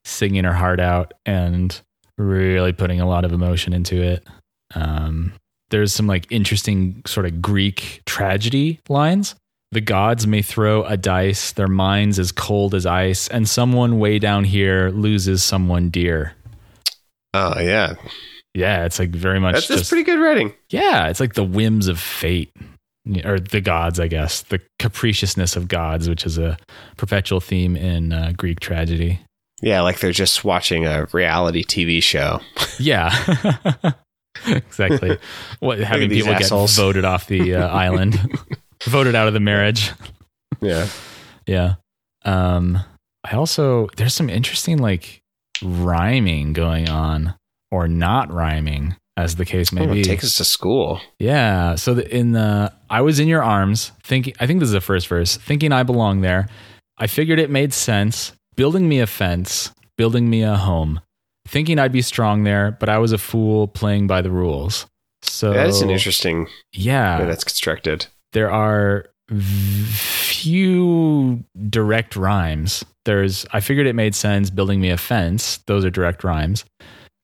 singing 0.05 0.45
her 0.45 0.53
heart 0.53 0.81
out 0.81 1.15
and 1.27 1.81
really 2.19 2.73
putting 2.73 3.01
a 3.01 3.09
lot 3.09 3.25
of 3.25 3.33
emotion 3.33 3.73
into 3.73 4.01
it. 4.03 4.27
Um 4.75 5.33
there's 5.71 5.93
some 5.93 6.07
like 6.07 6.27
interesting 6.31 7.03
sort 7.07 7.27
of 7.27 7.41
Greek 7.43 8.03
tragedy 8.07 8.81
lines. 8.89 9.35
The 9.73 9.81
gods 9.81 10.25
may 10.25 10.41
throw 10.43 10.85
a 10.85 10.97
dice, 10.97 11.51
their 11.53 11.67
minds 11.67 12.21
as 12.21 12.31
cold 12.31 12.75
as 12.77 12.87
ice, 12.87 13.27
and 13.27 13.49
someone 13.49 13.99
way 13.99 14.21
down 14.21 14.45
here 14.45 14.91
loses 14.91 15.43
someone 15.43 15.91
dear. 15.91 16.35
Oh 17.33 17.59
yeah, 17.59 17.95
Yeah, 18.55 18.85
it's 18.85 19.01
like 19.01 19.11
very 19.11 19.41
much 19.41 19.55
that's, 19.55 19.67
just 19.67 19.89
pretty 19.89 20.05
good 20.05 20.21
writing. 20.21 20.53
yeah, 20.71 21.09
it's 21.09 21.19
like 21.19 21.35
the 21.35 21.43
whims 21.43 21.89
of 21.89 21.99
fate 21.99 22.53
or 23.25 23.41
the 23.41 23.61
gods, 23.61 23.99
I 23.99 24.07
guess, 24.07 24.43
the 24.43 24.61
capriciousness 24.79 25.57
of 25.57 25.67
gods, 25.67 26.09
which 26.09 26.25
is 26.25 26.39
a 26.39 26.57
perpetual 26.97 27.41
theme 27.41 27.75
in 27.77 28.13
uh, 28.13 28.33
Greek 28.37 28.61
tragedy. 28.61 29.19
Yeah, 29.63 29.81
like 29.83 30.01
they're 30.01 30.11
just 30.13 30.45
watching 30.45 30.87
a 30.87 31.07
reality 31.13 31.65
TV 31.65 32.03
show. 32.03 32.41
Yeah. 32.79 33.13
exactly. 34.47 35.19
What 35.61 35.79
having 35.79 36.11
people 36.11 36.33
assholes. 36.33 36.77
get 36.77 36.83
voted 36.83 37.05
off 37.05 37.27
the 37.27 37.55
uh, 37.55 37.69
island, 37.75 38.19
voted 38.85 39.15
out 39.15 39.29
of 39.29 39.35
the 39.35 39.41
marriage. 39.41 39.93
Yeah. 40.61 40.89
Yeah. 41.47 41.75
Um 42.25 42.79
I 43.25 43.37
also 43.37 43.89
there's 43.97 44.15
some 44.15 44.29
interesting 44.29 44.79
like 44.79 45.21
rhyming 45.63 46.53
going 46.53 46.89
on 46.89 47.35
or 47.71 47.89
not 47.89 48.31
rhyming 48.33 48.97
as 49.17 49.37
the 49.37 49.45
case 49.45 49.73
may 49.73 49.87
Oh, 49.89 49.93
be. 49.93 50.03
take 50.03 50.25
us 50.25 50.37
to 50.39 50.45
school. 50.45 51.01
Yeah. 51.19 51.77
So 51.77 51.95
the, 51.95 52.15
in 52.17 52.33
the 52.33 52.73
I 52.91 53.01
was 53.03 53.21
in 53.21 53.29
your 53.29 53.43
arms, 53.43 53.93
thinking. 54.03 54.35
I 54.41 54.47
think 54.47 54.61
this 54.61 54.69
is 54.69 54.73
the 54.73 54.81
first 54.81 55.07
verse. 55.09 55.37
Thinking 55.37 55.73
I 55.73 55.83
belong 55.85 56.21
there. 56.21 56.49
I 56.99 57.07
figured 57.07 57.39
it 57.39 57.51
made 57.51 57.73
sense. 57.73 58.33
Building 58.57 58.89
me 58.89 59.01
a 59.01 59.07
fence, 59.07 59.73
building 59.97 60.31
me 60.31 60.43
a 60.43 60.57
home. 60.57 61.01
Thinking 61.47 61.79
I'd 61.79 61.93
be 61.93 62.03
strong 62.03 62.45
there, 62.45 62.77
but 62.81 62.89
I 62.89 62.99
was 62.99 63.13
a 63.13 63.19
fool 63.19 63.69
playing 63.69 64.07
by 64.07 64.23
the 64.23 64.31
rules. 64.31 64.87
So 65.23 65.53
that 65.53 65.67
is 65.69 65.83
an 65.83 65.91
interesting 65.91 66.47
Yeah, 66.73 67.21
way 67.21 67.27
that's 67.27 67.45
constructed. 67.45 68.07
there 68.33 68.51
are 68.51 69.07
few 69.31 71.45
direct 71.69 72.17
rhymes. 72.17 72.85
There's 73.05 73.47
I 73.53 73.61
figured 73.61 73.87
it 73.87 73.95
made 73.95 74.15
sense 74.15 74.51
building 74.51 74.81
me 74.81 74.91
a 74.91 74.97
fence. 74.97 75.59
Those 75.67 75.85
are 75.85 75.91
direct 75.91 76.25
rhymes. 76.25 76.65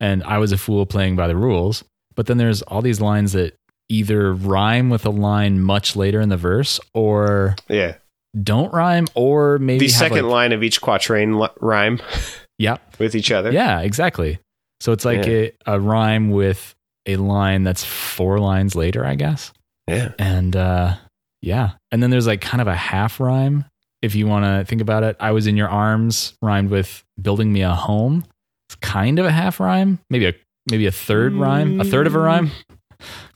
And 0.01 0.23
I 0.25 0.39
was 0.39 0.53
a 0.53 0.59
fool 0.59 0.87
playing 0.87 1.17
by 1.17 1.29
the 1.29 1.37
rules. 1.37 1.85
But 2.17 2.27
then 2.27 2.39
there's 2.39 2.63
all 2.63 2.83
these 2.83 3.01
lines 3.01 3.33
that 3.33 3.55
either 3.89 4.33
rhyme 4.33 4.91
with 4.91 5.05
a 5.07 5.11
line 5.11 5.61
much 5.61 5.97
later 5.97 6.21
in 6.21 6.29
the 6.29 6.37
verse 6.37 6.81
or 6.95 7.57
Yeah. 7.69 7.97
Don't 8.43 8.73
rhyme 8.73 9.07
or 9.15 9.59
maybe 9.59 9.87
The 9.87 9.93
second 9.93 10.25
like- 10.25 10.33
line 10.33 10.53
of 10.53 10.63
each 10.63 10.81
quatrain 10.81 11.39
li- 11.39 11.49
rhyme 11.61 12.01
Yeah. 12.59 12.77
with 12.99 13.15
each 13.15 13.31
other. 13.33 13.51
Yeah, 13.53 13.81
exactly. 13.81 14.39
So 14.81 14.93
it's 14.93 15.05
like 15.05 15.27
Yeah. 15.27 15.49
a, 15.67 15.75
a 15.75 15.81
rhyme 15.81 16.31
with 16.31 16.75
a 17.07 17.17
line 17.17 17.65
that's 17.65 17.85
four 17.85 18.39
lines 18.39 18.75
later, 18.75 19.05
I 19.05 19.15
guess. 19.15 19.53
Yeah. 19.89 20.13
And 20.19 20.55
uh, 20.55 20.97
yeah. 21.43 21.73
And 21.91 22.03
then 22.03 22.11
there's 22.11 22.27
like 22.27 22.41
kind 22.41 22.61
of 22.61 22.69
a 22.69 22.75
half 22.77 23.19
rhyme. 23.21 23.65
If 24.03 24.15
you 24.15 24.27
want 24.27 24.45
to 24.45 24.65
think 24.65 24.81
about 24.81 25.03
it, 25.03 25.17
I 25.21 25.33
was 25.33 25.47
in 25.47 25.57
your 25.57 25.69
arms 25.69 26.35
rhymed 26.41 26.71
with 26.71 27.03
building 27.21 27.53
me 27.53 27.63
a 27.63 27.75
home. 27.75 28.25
It's 28.69 28.77
kind 28.77 29.19
of 29.19 29.27
a 29.27 29.31
half 29.33 29.59
rhyme, 29.61 29.99
maybe 30.09 30.27
a 30.27 30.35
maybe 30.71 30.87
a 30.87 30.93
third 30.93 31.35
rhyme, 31.35 31.81
a 31.81 31.85
third 31.85 32.07
of 32.07 32.15
a 32.15 32.19
rhyme, 32.21 32.51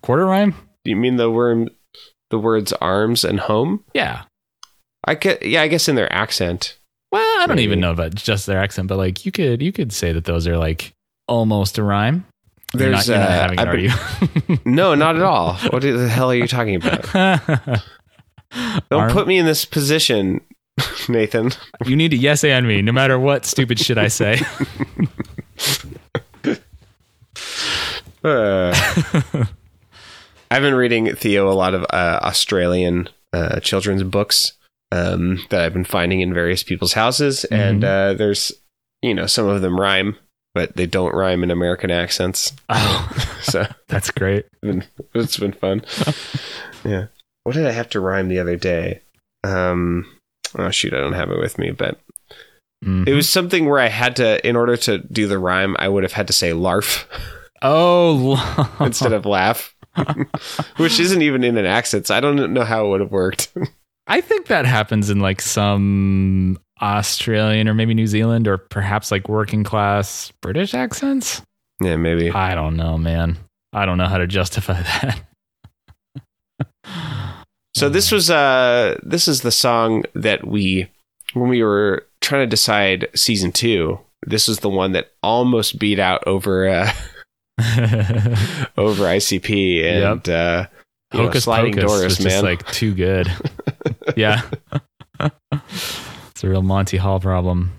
quarter 0.03 0.25
rhyme. 0.25 0.55
Do 0.85 0.91
you 0.91 0.97
mean 0.97 1.17
the 1.17 1.31
word, 1.31 1.71
the 2.31 2.39
words 2.39 2.73
arms 2.75 3.25
and 3.25 3.41
home? 3.41 3.85
Yeah. 3.95 4.23
I 5.07 5.15
get, 5.15 5.45
yeah, 5.45 5.63
I 5.63 5.69
guess 5.69 5.89
in 5.89 5.97
their 5.97 6.13
accent. 6.13 6.79
Well, 7.13 7.23
I 7.43 7.47
don't 7.47 7.57
Maybe. 7.57 7.65
even 7.65 7.81
know 7.81 7.93
about 7.93 8.15
just 8.15 8.47
their 8.47 8.59
accent, 8.61 8.89
but 8.89 8.97
like 8.99 9.25
you 9.25 9.31
could 9.33 9.63
you 9.63 9.71
could 9.73 9.93
say 9.93 10.13
that 10.13 10.25
those 10.25 10.47
are 10.49 10.57
like 10.57 10.93
almost 11.29 11.79
a 11.79 11.83
rhyme. 11.83 12.25
You're 12.77 12.91
not, 12.91 13.05
There's, 13.07 13.09
you're 13.09 13.19
not 13.19 13.29
uh, 13.29 13.31
having 13.31 13.59
it, 13.59 13.63
I've 13.63 13.69
are 13.69 13.77
been- 13.77 14.59
you? 14.65 14.73
No, 14.73 14.95
not 14.97 15.15
at 15.17 15.23
all. 15.23 15.55
What 15.71 15.83
the 15.83 16.09
hell 16.09 16.31
are 16.31 16.35
you 16.35 16.49
talking 16.49 16.75
about? 16.75 17.03
Don't 18.91 19.01
Arm- 19.01 19.13
put 19.13 19.27
me 19.29 19.39
in 19.39 19.47
this 19.47 19.65
position, 19.65 20.41
Nathan. 21.09 21.53
You 21.85 21.95
need 21.97 22.11
to 22.11 22.17
yes 22.17 22.43
and 22.43 22.67
me, 22.67 22.83
no 22.83 22.91
matter 22.93 23.19
what 23.19 23.45
stupid 23.45 23.79
shit 23.79 23.97
I 23.99 24.09
say. 24.09 24.41
Uh, 28.23 28.75
I've 30.51 30.63
been 30.63 30.75
reading 30.75 31.15
Theo 31.15 31.51
a 31.51 31.53
lot 31.53 31.75
of 31.75 31.83
uh, 31.91 32.21
Australian 32.23 33.09
uh, 33.35 33.61
children's 33.61 34.03
books 34.03 34.53
um, 34.93 35.45
that 35.51 35.63
I've 35.63 35.73
been 35.73 35.85
finding 35.85 36.21
in 36.21 36.33
various 36.35 36.63
people's 36.63 36.93
houses, 36.95 37.45
and 37.47 37.85
uh, 37.85 38.15
there's 38.15 38.53
you 39.03 39.15
know 39.15 39.27
some 39.27 39.47
of 39.49 39.63
them 39.63 39.79
rhyme, 39.81 40.17
but 40.55 40.77
they 40.77 40.87
don't 40.87 41.15
rhyme 41.15 41.43
in 41.43 41.51
American 41.51 41.91
accents. 41.91 42.53
oh, 42.69 43.11
So 43.43 43.67
that's 43.89 44.11
great. 44.11 44.47
it's 45.15 45.37
been, 45.37 45.53
fun. 45.53 45.85
yeah. 46.85 47.07
What 47.45 47.55
did 47.55 47.67
I 47.67 47.73
have 47.73 47.91
to 47.91 48.01
rhyme 48.01 48.29
the 48.29 48.39
other 48.39 48.57
day? 48.57 49.03
Um, 49.45 50.07
oh 50.57 50.71
shoot, 50.71 50.95
I 50.95 50.99
don't 50.99 51.13
have 51.13 51.31
it 51.31 51.39
with 51.39 51.59
me, 51.59 51.71
but 51.73 52.01
Mhm. 52.85 53.07
it 53.09 53.15
was 53.15 53.29
something 53.31 53.67
where 53.67 53.79
I 53.81 53.89
had 53.89 54.17
to, 54.17 54.47
in 54.47 54.57
order 54.57 54.77
to 54.79 54.99
do 54.99 55.27
the 55.27 55.39
rhyme, 55.39 55.75
I 55.79 55.89
would 55.89 56.03
have 56.03 56.13
had 56.13 56.27
to 56.27 56.33
say 56.35 56.53
larf 56.53 57.07
oh, 57.63 58.77
instead 58.81 59.13
of 59.15 59.25
laugh, 59.25 59.75
which 60.77 61.01
isn't 61.01 61.23
even 61.23 61.45
in 61.45 61.57
an 61.57 61.65
accent. 61.67 62.07
So 62.09 62.15
I 62.15 62.21
don't 62.21 62.53
know 62.53 62.65
how 62.65 62.85
it 62.87 62.89
would 62.91 63.01
have 63.01 63.11
worked. 63.13 63.53
I 64.07 64.21
think 64.21 64.47
that 64.47 64.67
happens 64.67 65.11
in 65.11 65.21
like 65.21 65.41
some 65.41 66.59
Australian 66.81 67.69
or 67.69 67.75
maybe 67.75 67.95
New 67.95 68.07
Zealand 68.07 68.47
or 68.47 68.59
perhaps 68.59 69.11
like 69.11 69.29
working 69.29 69.65
class 69.65 70.33
British 70.43 70.75
accents. 70.75 71.43
yeah, 71.81 71.97
maybe. 71.97 72.31
I 72.31 72.55
don't 72.55 72.77
know, 72.77 72.99
man. 72.99 73.39
I 73.73 73.87
don't 73.87 73.99
know 73.99 74.07
how 74.07 74.19
to 74.19 74.27
justify 74.27 74.83
that. 74.83 75.21
So 77.75 77.89
this 77.89 78.13
was 78.13 78.31
uh 78.31 78.99
this 79.03 79.27
is 79.27 79.41
the 79.41 79.51
song 79.51 80.05
that 80.15 80.47
we 80.47 80.89
when 81.33 81.49
we 81.49 81.63
were 81.63 82.07
trying 82.21 82.43
to 82.43 82.47
decide 82.47 83.09
season 83.15 83.53
two. 83.53 83.99
This 84.27 84.49
is 84.49 84.61
the 84.61 84.71
one 84.71 84.93
that 84.93 85.11
almost 85.23 85.79
beat 85.79 85.99
out 85.99 86.27
over 86.27 86.69
uh, 86.69 86.93
over 88.79 89.05
ICP 89.05 89.85
and 89.85 90.29
uh, 90.29 90.67
you 91.13 91.23
know, 91.23 91.31
sliding 91.33 91.75
Pocus 91.75 91.91
doors, 91.91 92.05
was 92.05 92.17
just 92.19 92.29
man. 92.37 92.45
like 92.45 92.67
too 92.69 92.95
good. 92.95 93.29
yeah, 94.17 94.43
it's 95.21 96.45
a 96.45 96.49
real 96.49 96.63
Monty 96.63 96.97
Hall 96.97 97.21
problem. 97.21 97.73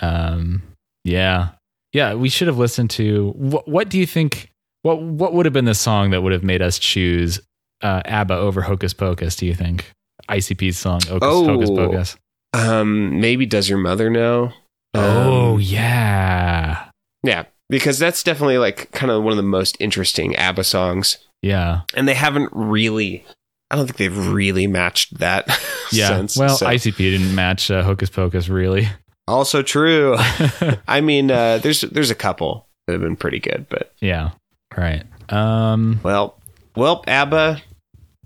Um, 0.00 0.62
yeah, 1.04 1.50
yeah. 1.92 2.14
We 2.14 2.28
should 2.28 2.48
have 2.48 2.58
listened 2.58 2.90
to 2.90 3.30
what? 3.36 3.68
What 3.68 3.88
do 3.88 3.98
you 3.98 4.06
think? 4.06 4.50
What 4.82 5.00
What 5.00 5.32
would 5.34 5.46
have 5.46 5.52
been 5.52 5.64
the 5.64 5.74
song 5.74 6.10
that 6.10 6.22
would 6.22 6.32
have 6.32 6.44
made 6.44 6.62
us 6.62 6.78
choose 6.78 7.40
uh, 7.82 8.02
ABBA 8.04 8.34
over 8.34 8.62
Hocus 8.62 8.92
Pocus? 8.94 9.36
Do 9.36 9.46
you 9.46 9.54
think 9.54 9.90
ICP's 10.28 10.78
song 10.78 11.00
Hocus, 11.02 11.20
Oh. 11.22 11.44
Hocus 11.46 11.70
Pocus? 11.70 12.16
um, 12.52 13.20
maybe 13.20 13.46
does 13.46 13.68
your 13.68 13.78
mother 13.78 14.10
know? 14.10 14.52
Oh 14.94 15.54
Um, 15.54 15.60
yeah, 15.60 16.88
yeah, 17.24 17.44
because 17.68 17.98
that's 17.98 18.22
definitely 18.22 18.58
like 18.58 18.90
kind 18.92 19.10
of 19.10 19.22
one 19.22 19.32
of 19.32 19.36
the 19.36 19.42
most 19.42 19.76
interesting 19.80 20.36
ABBA 20.36 20.64
songs, 20.64 21.18
yeah, 21.42 21.80
and 21.94 22.06
they 22.06 22.14
haven't 22.14 22.50
really. 22.52 23.24
I 23.70 23.76
don't 23.76 23.86
think 23.86 23.96
they've 23.96 24.28
really 24.32 24.66
matched 24.66 25.18
that. 25.18 25.46
yeah. 25.92 26.08
since, 26.08 26.36
well, 26.36 26.56
so. 26.56 26.66
ICP 26.66 26.96
didn't 26.96 27.34
match 27.34 27.70
uh, 27.70 27.82
Hocus 27.82 28.10
Pocus 28.10 28.48
really. 28.48 28.88
also 29.26 29.62
true. 29.62 30.16
I 30.88 31.00
mean, 31.00 31.30
uh, 31.30 31.58
there's 31.58 31.80
there's 31.82 32.10
a 32.10 32.14
couple 32.14 32.68
that 32.86 32.92
have 32.92 33.02
been 33.02 33.16
pretty 33.16 33.40
good, 33.40 33.66
but 33.68 33.92
yeah, 34.00 34.30
right. 34.76 35.04
Um, 35.30 36.00
well, 36.02 36.38
well, 36.76 37.04
ABBA, 37.06 37.62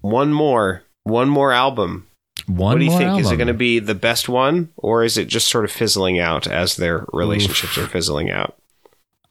one 0.01 0.33
more, 0.33 0.83
one 1.05 1.29
more 1.29 1.53
album. 1.53 2.07
one 2.47 2.75
what 2.75 2.79
do 2.79 2.85
you 2.85 2.97
think? 2.97 3.21
Is 3.21 3.31
it 3.31 3.37
going 3.37 3.49
to 3.49 3.55
be 3.55 3.79
the 3.79 3.95
best 3.95 4.29
one, 4.29 4.71
or 4.77 5.05
is 5.05 5.17
it 5.17 5.29
just 5.29 5.49
sort 5.49 5.65
of 5.65 5.71
fizzling 5.71 6.19
out 6.19 6.47
as 6.47 6.77
their 6.77 7.07
relationships 7.13 7.79
are 7.79 7.87
fizzling 7.87 8.31
out? 8.31 8.57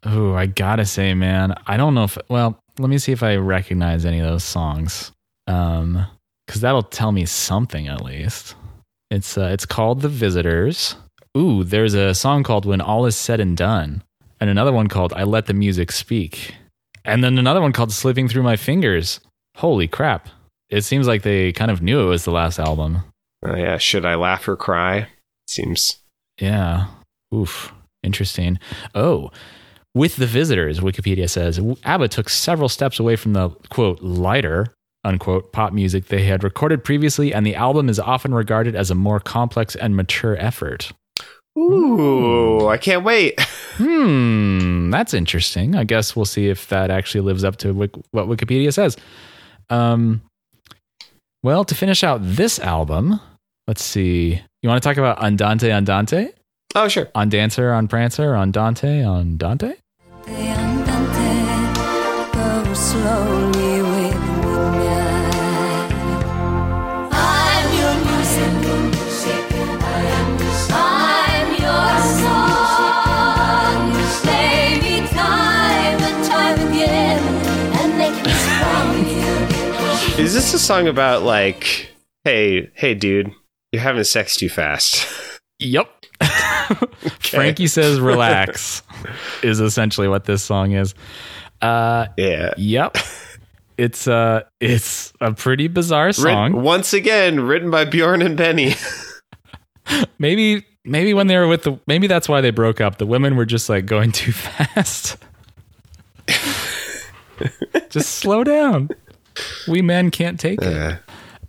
Oh, 0.04 0.32
I 0.32 0.46
gotta 0.46 0.86
say, 0.86 1.12
man, 1.14 1.54
I 1.66 1.76
don't 1.76 1.94
know 1.94 2.04
if. 2.04 2.16
Well, 2.28 2.58
let 2.78 2.88
me 2.88 2.98
see 2.98 3.12
if 3.12 3.22
I 3.22 3.36
recognize 3.36 4.04
any 4.04 4.20
of 4.20 4.26
those 4.26 4.44
songs, 4.44 5.12
um, 5.48 6.06
because 6.46 6.60
that'll 6.60 6.82
tell 6.82 7.12
me 7.12 7.26
something 7.26 7.88
at 7.88 8.04
least. 8.04 8.54
It's 9.10 9.36
uh, 9.36 9.50
it's 9.52 9.66
called 9.66 10.02
The 10.02 10.08
Visitors. 10.08 10.96
Ooh, 11.36 11.64
there's 11.64 11.94
a 11.94 12.14
song 12.14 12.42
called 12.42 12.64
When 12.64 12.80
All 12.80 13.06
Is 13.06 13.16
Said 13.16 13.40
and 13.40 13.56
Done, 13.56 14.02
and 14.40 14.48
another 14.48 14.72
one 14.72 14.88
called 14.88 15.12
I 15.14 15.24
Let 15.24 15.46
the 15.46 15.54
Music 15.54 15.90
Speak, 15.92 16.54
and 17.04 17.24
then 17.24 17.38
another 17.38 17.60
one 17.60 17.72
called 17.72 17.92
Slipping 17.92 18.28
Through 18.28 18.42
My 18.42 18.56
Fingers. 18.56 19.20
Holy 19.56 19.88
crap! 19.88 20.28
It 20.70 20.82
seems 20.82 21.06
like 21.06 21.22
they 21.22 21.52
kind 21.52 21.70
of 21.70 21.82
knew 21.82 22.00
it 22.00 22.10
was 22.10 22.24
the 22.24 22.30
last 22.30 22.58
album. 22.58 23.02
Oh 23.44 23.56
yeah, 23.56 23.78
should 23.78 24.04
I 24.04 24.14
laugh 24.14 24.46
or 24.48 24.56
cry? 24.56 25.08
Seems 25.46 25.98
Yeah. 26.40 26.86
Oof. 27.34 27.72
Interesting. 28.02 28.58
Oh, 28.94 29.30
with 29.94 30.16
the 30.16 30.26
visitors, 30.26 30.80
Wikipedia 30.80 31.28
says 31.28 31.60
ABBA 31.84 32.08
took 32.08 32.28
several 32.28 32.68
steps 32.68 33.00
away 33.00 33.16
from 33.16 33.32
the 33.32 33.50
quote 33.70 34.00
lighter 34.00 34.66
unquote 35.08 35.52
pop 35.52 35.72
music 35.72 36.06
they 36.06 36.24
had 36.24 36.44
recorded 36.44 36.84
previously, 36.84 37.34
and 37.34 37.44
the 37.44 37.54
album 37.54 37.88
is 37.88 37.98
often 37.98 38.32
regarded 38.34 38.76
as 38.76 38.90
a 38.90 38.94
more 38.94 39.18
complex 39.18 39.74
and 39.74 39.96
mature 39.96 40.36
effort. 40.36 40.92
ooh, 41.58 42.68
I 42.68 42.76
can't 42.78 43.04
wait. 43.04 43.38
Hmm, 43.78 44.90
that's 44.90 45.14
interesting. 45.14 45.76
I 45.76 45.84
guess 45.84 46.16
we'll 46.16 46.24
see 46.24 46.48
if 46.48 46.66
that 46.68 46.90
actually 46.90 47.20
lives 47.20 47.44
up 47.44 47.58
to 47.58 47.72
what 47.72 47.92
Wikipedia 48.12 48.74
says. 48.74 48.96
Um, 49.70 50.20
well, 51.44 51.64
to 51.64 51.76
finish 51.76 52.02
out 52.02 52.18
this 52.20 52.58
album, 52.58 53.20
let's 53.68 53.84
see. 53.84 54.42
You 54.62 54.68
want 54.68 54.82
to 54.82 54.88
talk 54.88 54.96
about 54.96 55.22
Andante 55.22 55.70
Andante? 55.70 56.30
Oh 56.74 56.88
sure. 56.88 57.08
On 57.14 57.28
Dancer, 57.28 57.72
on 57.72 57.86
Prancer, 57.86 58.34
on 58.34 58.50
Dante, 58.50 59.04
on 59.04 59.36
Dante? 59.36 59.74
Andante, 60.26 62.32
go 62.32 62.74
slowly 62.74 63.57
Is 80.28 80.34
this 80.34 80.52
a 80.52 80.58
song 80.58 80.88
about 80.88 81.22
like, 81.22 81.90
hey, 82.22 82.70
hey, 82.74 82.92
dude, 82.92 83.32
you're 83.72 83.80
having 83.80 84.04
sex 84.04 84.36
too 84.36 84.50
fast? 84.50 85.06
Yep. 85.58 85.90
Frankie 87.20 87.66
says 87.66 87.98
relax 88.00 88.82
is 89.42 89.58
essentially 89.58 90.06
what 90.06 90.26
this 90.26 90.42
song 90.42 90.72
is. 90.72 90.94
Uh 91.62 92.08
Yeah. 92.18 92.52
yep. 92.58 92.98
It's 93.78 94.06
uh 94.06 94.42
it's 94.60 95.14
a 95.22 95.32
pretty 95.32 95.66
bizarre 95.66 96.08
Writ- 96.08 96.16
song. 96.16 96.62
once 96.62 96.92
again, 96.92 97.40
written 97.40 97.70
by 97.70 97.86
Bjorn 97.86 98.20
and 98.20 98.36
Benny. 98.36 98.74
maybe 100.18 100.62
maybe 100.84 101.14
when 101.14 101.28
they 101.28 101.38
were 101.38 101.48
with 101.48 101.62
the 101.62 101.80
maybe 101.86 102.06
that's 102.06 102.28
why 102.28 102.42
they 102.42 102.50
broke 102.50 102.82
up. 102.82 102.98
The 102.98 103.06
women 103.06 103.34
were 103.34 103.46
just 103.46 103.70
like 103.70 103.86
going 103.86 104.12
too 104.12 104.32
fast. 104.32 105.16
just 107.88 108.16
slow 108.16 108.44
down. 108.44 108.90
We 109.68 109.82
men 109.82 110.10
can't 110.10 110.38
take 110.40 110.60
it. 110.62 110.76
Uh, 110.76 110.96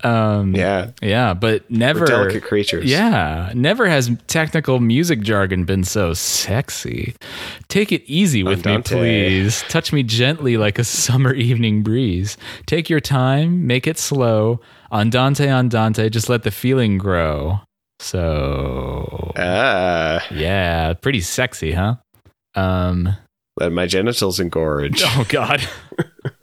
Um 0.01 0.55
yeah. 0.55 0.91
yeah, 1.01 1.33
but 1.33 1.69
never 1.69 1.99
We're 2.01 2.05
delicate 2.05 2.43
creatures. 2.43 2.85
Yeah, 2.85 3.51
never 3.53 3.85
has 3.89 4.09
technical 4.27 4.79
music 4.79 5.19
jargon 5.19 5.65
been 5.65 5.83
so 5.83 6.13
sexy. 6.13 7.15
Take 7.67 7.91
it 7.91 8.03
easy 8.05 8.41
with 8.41 8.65
Andante. 8.65 8.95
me, 8.95 9.01
please. 9.01 9.61
Touch 9.67 9.91
me 9.91 10.03
gently 10.03 10.55
like 10.55 10.79
a 10.79 10.85
summer 10.85 11.33
evening 11.33 11.83
breeze. 11.83 12.37
Take 12.65 12.89
your 12.89 13.01
time, 13.01 13.67
make 13.67 13.87
it 13.87 13.97
slow. 13.99 14.61
Andante, 14.89 15.47
andante, 15.49 16.09
just 16.09 16.29
let 16.29 16.43
the 16.43 16.51
feeling 16.51 16.97
grow. 16.97 17.59
So, 17.99 19.33
Ah, 19.35 20.25
yeah, 20.31 20.93
pretty 20.93 21.19
sexy, 21.19 21.73
huh? 21.73 21.95
Um, 22.55 23.17
let 23.59 23.73
my 23.73 23.85
genitals 23.85 24.39
engorge 24.39 25.01
oh 25.05 25.25
god. 25.27 25.61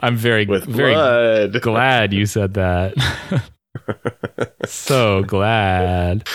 I'm 0.00 0.16
very 0.16 0.46
with 0.46 0.64
very 0.64 0.94
blood. 0.94 1.60
glad 1.62 2.12
you 2.12 2.26
said 2.26 2.54
that. 2.54 2.94
so 4.66 5.22
glad. 5.22 6.28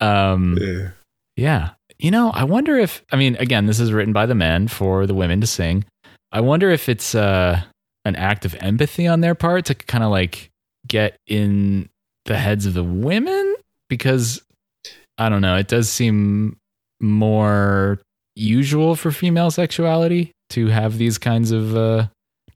Um, 0.00 0.58
Yeah. 0.60 0.88
yeah. 1.36 1.70
You 1.98 2.10
know, 2.10 2.30
I 2.30 2.44
wonder 2.44 2.76
if 2.78 3.02
I 3.12 3.16
mean, 3.16 3.36
again, 3.36 3.66
this 3.66 3.80
is 3.80 3.92
written 3.92 4.12
by 4.12 4.26
the 4.26 4.34
men 4.34 4.68
for 4.68 5.06
the 5.06 5.14
women 5.14 5.40
to 5.40 5.46
sing. 5.46 5.84
I 6.32 6.40
wonder 6.40 6.70
if 6.70 6.88
it's 6.88 7.14
uh 7.14 7.62
an 8.04 8.16
act 8.16 8.44
of 8.44 8.54
empathy 8.60 9.06
on 9.06 9.20
their 9.20 9.34
part 9.34 9.64
to 9.66 9.74
kind 9.74 10.04
of 10.04 10.10
like 10.10 10.50
get 10.86 11.16
in 11.26 11.88
the 12.26 12.36
heads 12.36 12.66
of 12.66 12.74
the 12.74 12.82
women 12.84 13.54
because 13.88 14.42
I 15.16 15.28
don't 15.28 15.40
know, 15.42 15.56
it 15.56 15.68
does 15.68 15.88
seem 15.88 16.56
more 17.00 18.00
usual 18.36 18.96
for 18.96 19.12
female 19.12 19.50
sexuality 19.50 20.32
to 20.50 20.66
have 20.66 20.98
these 20.98 21.16
kinds 21.18 21.52
of 21.52 21.76
uh 21.76 22.06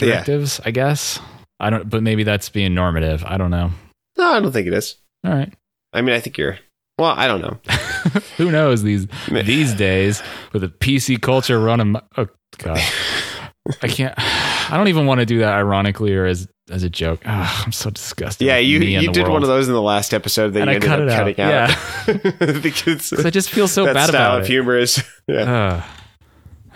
Yeah. 0.00 0.06
directives, 0.24 0.60
I 0.64 0.70
guess. 0.70 1.20
I 1.60 1.70
don't 1.70 1.88
but 1.90 2.02
maybe 2.02 2.22
that's 2.24 2.48
being 2.50 2.74
normative. 2.74 3.24
I 3.24 3.36
don't 3.36 3.50
know. 3.50 3.70
No, 4.16 4.32
I 4.32 4.40
don't 4.40 4.52
think 4.52 4.66
it 4.66 4.72
is. 4.74 4.96
All 5.24 5.32
right. 5.32 5.52
I 5.92 6.00
mean, 6.02 6.14
I 6.14 6.20
think 6.20 6.38
you're. 6.38 6.58
Well, 6.98 7.14
I 7.16 7.26
don't 7.28 7.40
know. 7.40 7.58
Who 8.38 8.50
knows 8.50 8.82
these 8.82 9.06
these 9.30 9.72
days 9.74 10.22
with 10.52 10.64
a 10.64 10.68
PC 10.68 11.20
culture 11.22 11.58
running? 11.60 11.96
Oh 12.16 12.26
god, 12.58 12.80
I 13.82 13.88
can't. 13.88 14.14
I 14.18 14.76
don't 14.76 14.88
even 14.88 15.06
want 15.06 15.20
to 15.20 15.26
do 15.26 15.38
that 15.40 15.52
ironically 15.54 16.14
or 16.14 16.26
as 16.26 16.48
as 16.70 16.82
a 16.82 16.90
joke. 16.90 17.20
I'm 17.24 17.72
so 17.72 17.90
disgusted. 17.90 18.46
Yeah, 18.46 18.58
you 18.58 18.80
you 18.80 19.12
did 19.12 19.28
one 19.28 19.42
of 19.42 19.48
those 19.48 19.68
in 19.68 19.74
the 19.74 19.82
last 19.82 20.12
episode 20.12 20.50
that 20.54 20.68
And 20.68 20.82
you 20.84 20.90
I 20.90 20.94
ended 20.94 21.08
cut 21.08 21.24
up 21.24 21.28
it 21.28 21.38
out. 21.38 21.70
cutting 22.06 22.42
out. 22.50 22.62
because 22.62 23.10
'Cause 23.10 23.24
I 23.26 23.30
just 23.30 23.50
feel 23.50 23.68
so 23.68 23.84
bad 23.86 24.08
style 24.08 24.10
about 24.32 24.38
of 24.40 24.44
it. 24.44 24.48
humor 24.48 24.76
is. 24.76 25.02
Yeah. 25.28 25.44
Ah. 25.46 26.04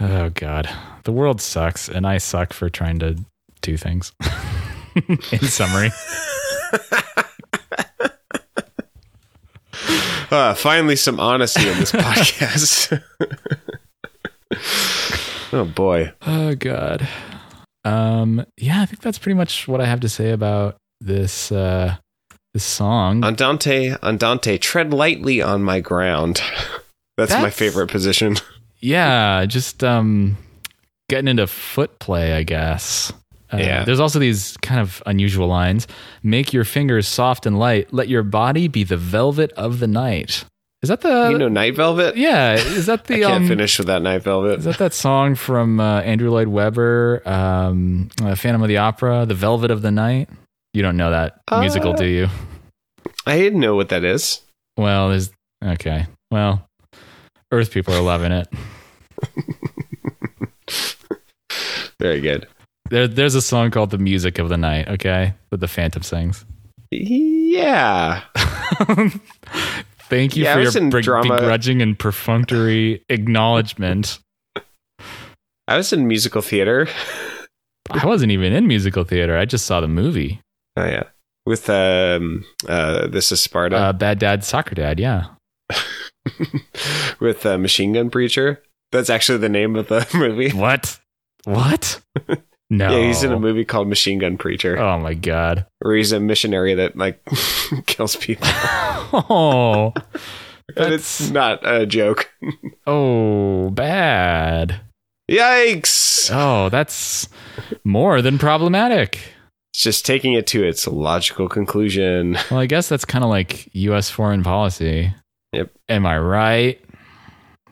oh 0.00 0.28
god, 0.30 0.68
the 1.04 1.12
world 1.12 1.40
sucks, 1.40 1.88
and 1.88 2.06
I 2.06 2.18
suck 2.18 2.52
for 2.52 2.68
trying 2.70 2.98
to 3.00 3.16
do 3.60 3.76
things. 3.76 4.12
in 5.08 5.40
summary, 5.40 5.90
Uh, 10.30 10.54
finally, 10.54 10.96
some 10.96 11.20
honesty 11.20 11.68
in 11.68 11.78
this 11.78 11.92
podcast. 11.92 13.02
oh 15.52 15.64
boy. 15.66 16.10
oh 16.26 16.54
god. 16.54 17.06
Um, 17.84 18.46
yeah, 18.56 18.80
I 18.80 18.86
think 18.86 19.02
that's 19.02 19.18
pretty 19.18 19.34
much 19.36 19.68
what 19.68 19.82
I 19.82 19.84
have 19.86 20.00
to 20.00 20.08
say 20.08 20.30
about 20.30 20.76
this 21.02 21.52
uh 21.52 21.96
this 22.54 22.64
song. 22.64 23.24
Andante, 23.24 23.94
Andante, 24.02 24.56
tread 24.58 24.94
lightly 24.94 25.42
on 25.42 25.62
my 25.62 25.80
ground. 25.80 26.40
That's, 27.18 27.32
my 27.32 27.50
favorite 27.50 27.88
position. 27.90 28.36
yeah 28.80 29.44
just 29.44 29.84
um 29.84 30.38
getting 31.08 31.28
into 31.28 31.46
foot 31.46 31.98
play 31.98 32.32
i 32.34 32.42
guess 32.42 33.12
uh, 33.52 33.56
Yeah. 33.58 33.84
there's 33.84 34.00
also 34.00 34.18
these 34.18 34.56
kind 34.62 34.80
of 34.80 35.02
unusual 35.06 35.46
lines 35.46 35.86
make 36.22 36.52
your 36.52 36.64
fingers 36.64 37.06
soft 37.08 37.44
and 37.46 37.58
light 37.58 37.92
let 37.92 38.08
your 38.08 38.22
body 38.22 38.68
be 38.68 38.82
the 38.84 38.96
velvet 38.96 39.52
of 39.52 39.78
the 39.78 39.86
night 39.86 40.44
is 40.82 40.88
that 40.88 41.02
the 41.02 41.28
you 41.30 41.38
know, 41.38 41.46
Night 41.48 41.76
Velvet. 41.76 42.16
yeah 42.16 42.54
is 42.54 42.86
that 42.86 43.04
the 43.08 43.24
I 43.24 43.28
can't 43.28 43.42
um 43.44 43.48
finish 43.48 43.78
without 43.78 44.02
Night 44.02 44.22
Velvet? 44.22 44.58
is 44.60 44.64
that 44.64 44.78
that 44.78 44.94
song 44.94 45.34
from 45.34 45.78
uh, 45.80 46.00
andrew 46.00 46.30
lloyd 46.30 46.48
webber 46.48 47.22
um 47.26 48.08
uh, 48.22 48.34
phantom 48.34 48.62
of 48.62 48.68
the 48.68 48.78
opera 48.78 49.24
the 49.26 49.34
velvet 49.34 49.70
of 49.70 49.82
the 49.82 49.90
night 49.92 50.28
you 50.72 50.82
don't 50.82 50.96
know 50.96 51.10
that 51.10 51.40
musical 51.60 51.92
Uh, 51.92 51.96
do 51.96 52.06
you 52.06 52.28
I 53.26 53.36
didn't 53.38 53.60
know 53.60 53.76
what 53.76 53.90
that 53.90 54.02
is. 54.04 54.40
well 54.76 55.10
there's 55.10 55.30
okay 55.62 56.06
well 56.30 56.66
earth 57.52 57.70
people 57.70 57.92
are 57.94 58.00
loving 58.02 58.32
it 58.32 58.48
Very 62.02 62.20
good. 62.20 62.46
There, 62.90 63.06
there's 63.08 63.34
a 63.36 63.40
song 63.42 63.70
called 63.70 63.90
"The 63.90 63.98
Music 63.98 64.38
of 64.38 64.48
the 64.48 64.56
Night." 64.58 64.88
Okay, 64.88 65.34
that 65.50 65.58
the 65.58 65.68
Phantom 65.68 66.02
sings. 66.02 66.44
Yeah. 66.90 68.22
Thank 70.10 70.36
you 70.36 70.44
Yeah, 70.44 70.54
for 70.54 70.60
your 70.60 70.76
in 70.76 70.90
beg- 70.90 71.04
begrudging 71.04 71.80
and 71.80 71.98
perfunctory 71.98 73.02
acknowledgement. 73.08 74.18
I 75.68 75.76
was 75.76 75.92
in 75.92 76.06
musical 76.06 76.42
theater. 76.42 76.88
I 77.90 78.04
wasn't 78.04 78.32
even 78.32 78.52
in 78.52 78.66
musical 78.66 79.04
theater. 79.04 79.38
I 79.38 79.44
just 79.46 79.64
saw 79.64 79.80
the 79.80 79.88
movie. 79.88 80.40
Oh 80.76 80.84
yeah. 80.84 81.04
With 81.46 81.70
um 81.70 82.44
uh 82.68 83.06
this 83.06 83.32
is 83.32 83.40
Sparta 83.40 83.76
Uh, 83.76 83.92
Bad 83.92 84.18
Dad, 84.18 84.44
Soccer 84.44 84.74
Dad. 84.74 85.00
Yeah. 85.00 85.26
with 87.20 87.46
uh, 87.46 87.58
Machine 87.58 87.92
Gun 87.94 88.10
Preacher. 88.10 88.62
That's 88.90 89.08
actually 89.10 89.38
the 89.38 89.48
name 89.48 89.76
of 89.76 89.88
the 89.88 90.06
movie. 90.14 90.50
What? 90.50 90.98
What? 91.44 92.00
No. 92.70 92.88
Yeah, 92.90 93.06
he's 93.08 93.22
in 93.22 93.32
a 93.32 93.38
movie 93.38 93.66
called 93.66 93.86
Machine 93.86 94.18
Gun 94.18 94.38
Preacher, 94.38 94.78
Oh 94.78 94.98
my 94.98 95.12
god. 95.12 95.66
where 95.80 95.94
he's 95.94 96.10
a 96.12 96.18
missionary 96.18 96.72
that 96.72 96.96
like 96.96 97.20
kills 97.86 98.16
people. 98.16 98.48
Oh. 99.12 99.92
and 100.74 100.94
it's 100.94 101.18
That's- 101.18 101.30
not 101.30 101.60
a 101.70 101.84
joke. 101.84 102.30
Oh, 102.86 103.68
bad. 103.68 104.80
Yikes! 105.30 106.30
Oh, 106.32 106.70
that's 106.70 107.28
more 107.84 108.22
than 108.22 108.38
problematic. 108.38 109.18
It's 109.74 109.82
just 109.82 110.06
taking 110.06 110.32
it 110.32 110.46
to 110.46 110.64
its 110.64 110.86
logical 110.86 111.50
conclusion. 111.50 112.38
Well, 112.50 112.60
I 112.60 112.64
guess 112.66 112.88
that's 112.88 113.04
kind 113.04 113.22
of 113.22 113.28
like 113.28 113.68
U.S. 113.74 114.08
foreign 114.08 114.42
policy. 114.42 115.12
Yep. 115.52 115.72
Am 115.90 116.06
I 116.06 116.16
right? 116.18 116.80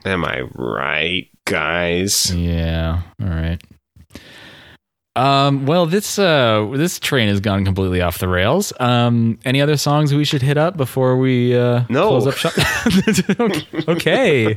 Am 0.04 0.26
I 0.26 0.40
right, 0.54 1.29
guys? 1.46 2.34
Yeah. 2.34 3.02
All 3.22 3.28
right. 3.28 3.58
Um, 5.16 5.66
well, 5.66 5.86
this 5.86 6.18
uh, 6.20 6.70
this 6.76 7.00
train 7.00 7.28
has 7.28 7.40
gone 7.40 7.64
completely 7.64 8.00
off 8.00 8.18
the 8.18 8.28
rails. 8.28 8.72
Um, 8.78 9.40
any 9.44 9.60
other 9.60 9.76
songs 9.76 10.14
we 10.14 10.24
should 10.24 10.40
hit 10.40 10.56
up 10.56 10.76
before 10.76 11.16
we 11.18 11.54
uh, 11.58 11.82
No. 11.90 12.08
close 12.08 12.26
up 12.28 12.36
shop? 12.36 12.52
okay, 13.88 14.56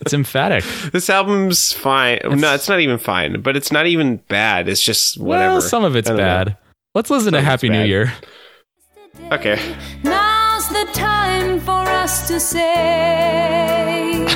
it's 0.00 0.12
emphatic. 0.12 0.64
This 0.92 1.08
album's 1.08 1.72
fine. 1.72 2.20
no, 2.24 2.54
it's 2.54 2.68
not 2.68 2.80
even 2.80 2.98
fine, 2.98 3.40
but 3.40 3.56
it's 3.56 3.72
not 3.72 3.86
even 3.86 4.16
bad. 4.28 4.68
It's 4.68 4.82
just 4.82 5.18
whatever. 5.18 5.52
Well, 5.54 5.60
some 5.62 5.82
of 5.84 5.96
it's 5.96 6.08
I 6.10 6.12
don't 6.12 6.18
know. 6.18 6.24
bad. 6.44 6.56
Let's 6.94 7.08
listen 7.08 7.32
to 7.32 7.38
Some 7.38 7.46
of 7.48 7.54
it's 7.54 7.62
Happy 7.62 7.68
New. 7.70 7.84
Year. 7.84 8.12
Okay. 9.32 9.58
Now's 10.04 10.68
the 10.68 10.86
time 10.92 11.58
for 11.60 11.72
us 11.88 12.28
to 12.28 12.38
say 12.38 14.26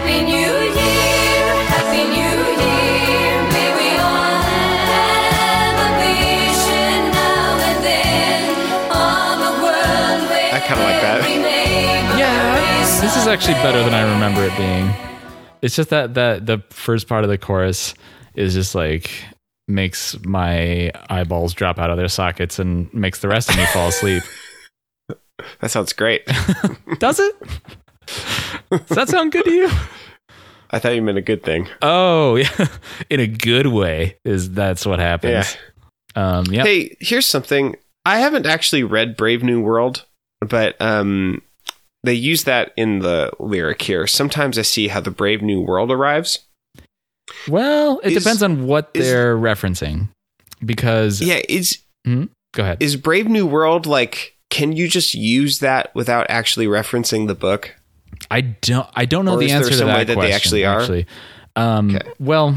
Happy 0.00 0.24
New 0.24 0.32
Year, 0.32 1.44
Happy 1.68 2.04
New 2.08 2.36
Year. 2.64 3.42
May 3.52 3.68
we 3.76 3.88
all 4.00 4.40
have 4.88 5.76
a 5.76 5.88
vision 6.00 7.12
now 7.12 7.60
and 7.68 7.84
then 7.84 8.42
of 8.90 9.38
a 9.44 9.52
world 9.62 10.30
where 10.30 10.54
I 10.54 10.60
kinda 10.66 10.82
like 10.82 11.00
that. 11.02 11.20
Yeah, 12.18 13.00
this 13.02 13.14
is 13.14 13.26
actually 13.26 13.54
better 13.54 13.82
than 13.84 13.92
I 13.92 14.10
remember 14.10 14.42
it 14.42 14.56
being. 14.56 14.90
It's 15.60 15.76
just 15.76 15.90
that 15.90 16.14
that 16.14 16.46
the 16.46 16.62
first 16.70 17.06
part 17.06 17.24
of 17.24 17.28
the 17.30 17.36
chorus 17.36 17.92
is 18.34 18.54
just 18.54 18.74
like 18.74 19.10
makes 19.68 20.16
my 20.24 20.90
eyeballs 21.10 21.52
drop 21.52 21.78
out 21.78 21.90
of 21.90 21.98
their 21.98 22.08
sockets 22.08 22.58
and 22.58 22.92
makes 22.94 23.20
the 23.20 23.28
rest 23.28 23.50
of 23.50 23.56
me 23.56 23.66
fall 23.66 23.88
asleep. 23.88 24.22
That 25.60 25.70
sounds 25.70 25.94
great. 25.94 26.26
Does 26.98 27.18
it? 27.18 27.34
Does 28.70 28.96
that 28.96 29.08
sound 29.08 29.32
good 29.32 29.44
to 29.44 29.50
you? 29.52 29.70
I 30.70 30.78
thought 30.78 30.94
you 30.94 31.02
meant 31.02 31.18
a 31.18 31.22
good 31.22 31.42
thing. 31.42 31.68
Oh, 31.82 32.36
yeah. 32.36 32.66
In 33.10 33.18
a 33.20 33.26
good 33.26 33.66
way 33.66 34.16
is 34.24 34.52
that's 34.52 34.86
what 34.86 34.98
happens. 35.00 35.56
Um, 36.14 36.44
yeah. 36.46 36.62
Hey, 36.64 36.96
here's 37.00 37.26
something. 37.26 37.76
I 38.04 38.18
haven't 38.20 38.46
actually 38.46 38.84
read 38.84 39.16
Brave 39.16 39.42
New 39.42 39.60
World, 39.60 40.06
but 40.40 40.80
um, 40.80 41.42
they 42.04 42.14
use 42.14 42.44
that 42.44 42.72
in 42.76 43.00
the 43.00 43.30
lyric 43.40 43.82
here. 43.82 44.06
Sometimes 44.06 44.58
I 44.58 44.62
see 44.62 44.88
how 44.88 45.00
the 45.00 45.10
brave 45.10 45.42
new 45.42 45.60
world 45.60 45.90
arrives. 45.90 46.40
Well, 47.48 48.00
it 48.02 48.12
Is- 48.12 48.22
depends 48.24 48.42
on 48.42 48.66
what 48.66 48.90
is- 48.94 49.06
they're 49.06 49.36
referencing. 49.36 50.08
Because 50.64 51.20
Yeah, 51.22 51.40
is 51.48 51.78
go 52.04 52.28
ahead. 52.58 52.82
is 52.82 52.96
Brave 52.96 53.28
New 53.28 53.46
World 53.46 53.86
like? 53.86 54.36
Can 54.50 54.72
you 54.72 54.88
just 54.88 55.14
use 55.14 55.60
that 55.60 55.94
without 55.94 56.26
actually 56.28 56.66
referencing 56.66 57.28
the 57.28 57.34
book? 57.34 57.76
I 58.30 58.40
don't. 58.42 58.86
I 58.94 59.04
don't 59.06 59.24
know 59.24 59.34
Or 59.34 59.38
the 59.38 59.50
answer 59.50 59.70
to 59.70 59.76
that 59.76 59.86
way 59.86 60.04
that 60.04 60.06
they 60.06 60.14
question, 60.14 60.32
actually 60.34 60.64
are? 60.64 60.80
Actually, 60.80 61.06
um, 61.56 61.96
Okay. 61.96 62.08
well, 62.18 62.56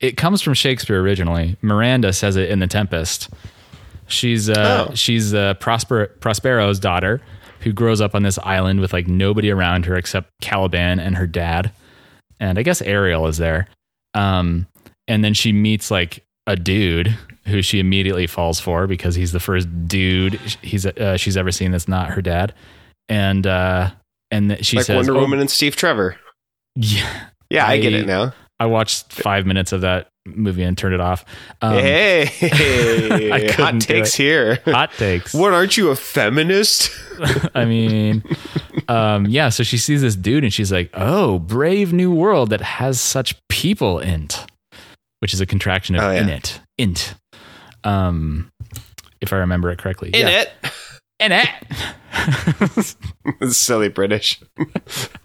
it 0.00 0.16
comes 0.16 0.40
from 0.42 0.54
Shakespeare 0.54 1.00
originally. 1.00 1.56
Miranda 1.60 2.12
says 2.12 2.36
it 2.36 2.48
in 2.50 2.58
The 2.60 2.66
Tempest. 2.66 3.28
She's 4.06 4.48
uh, 4.50 4.88
Oh. 4.90 4.94
she's 4.94 5.34
uh, 5.34 5.54
Prosper 5.54 6.06
Prospero's 6.20 6.78
daughter 6.80 7.20
who 7.60 7.72
grows 7.72 8.00
up 8.00 8.14
on 8.14 8.22
this 8.22 8.38
island 8.38 8.80
with 8.80 8.92
like 8.92 9.06
nobody 9.06 9.50
around 9.50 9.84
her 9.86 9.94
except 9.96 10.30
Caliban 10.40 10.98
and 10.98 11.16
her 11.16 11.26
dad, 11.26 11.72
and 12.40 12.58
I 12.58 12.62
guess 12.62 12.80
Ariel 12.82 13.26
is 13.26 13.36
there. 13.38 13.68
Um, 14.14 14.66
and 15.06 15.22
then 15.24 15.34
she 15.34 15.52
meets 15.52 15.90
like 15.90 16.24
a 16.46 16.56
dude 16.56 17.16
who 17.46 17.62
she 17.62 17.78
immediately 17.80 18.26
falls 18.26 18.58
for 18.60 18.86
because 18.86 19.14
he's 19.14 19.32
the 19.32 19.40
first 19.40 19.68
dude 19.86 20.34
he's 20.62 20.86
uh, 20.86 21.16
she's 21.16 21.36
ever 21.36 21.50
seen 21.52 21.70
that's 21.72 21.88
not 21.88 22.10
her 22.10 22.22
dad, 22.22 22.52
and 23.08 23.46
uh, 23.46 23.90
and 24.30 24.50
th- 24.50 24.64
she 24.64 24.76
like 24.76 24.86
says, 24.86 24.96
Wonder 24.96 25.16
"Oh, 25.16 25.20
Woman 25.20 25.40
and 25.40 25.50
Steve 25.50 25.76
Trevor. 25.76 26.16
Yeah, 26.76 27.26
Yeah, 27.50 27.66
I, 27.66 27.78
get 27.78 27.92
it 27.92 28.06
now. 28.06 28.32
I 28.58 28.66
watched 28.66 29.12
five 29.12 29.46
minutes 29.46 29.72
of 29.72 29.80
that 29.80 30.08
movie 30.26 30.62
and 30.62 30.76
turned 30.76 30.94
it 30.94 31.00
off. 31.00 31.24
Um, 31.62 31.74
hey, 31.74 32.28
I 33.32 33.52
hot 33.52 33.80
takes 33.80 34.14
here. 34.14 34.60
Hot 34.66 34.92
takes. 34.92 35.32
What 35.34 35.52
aren't 35.52 35.76
you 35.76 35.88
a 35.90 35.96
feminist? 35.96 36.90
I 37.54 37.64
mean, 37.64 38.22
um, 38.88 39.26
yeah. 39.26 39.48
So 39.48 39.62
she 39.62 39.78
sees 39.78 40.02
this 40.02 40.14
dude 40.16 40.44
and 40.44 40.52
she's 40.52 40.70
like, 40.70 40.90
"Oh, 40.94 41.38
brave 41.38 41.92
new 41.92 42.12
world 42.14 42.50
that 42.50 42.60
has 42.60 43.00
such 43.00 43.34
people 43.48 43.98
in 43.98 44.24
it," 44.24 44.46
which 45.20 45.32
is 45.34 45.40
a 45.40 45.46
contraction 45.46 45.96
of 45.96 46.02
Oh, 46.02 46.10
yeah. 46.10 46.22
in 46.22 46.28
it, 46.28 46.60
int. 46.78 47.14
Um, 47.82 48.50
if 49.22 49.32
I 49.32 49.36
remember 49.38 49.70
it 49.70 49.78
correctly, 49.78 50.10
In 50.10 50.26
yeah. 50.28 50.42
it. 50.42 50.50
In 51.20 51.32
it. 51.32 51.48
Silly 53.52 53.88
British. 53.88 54.40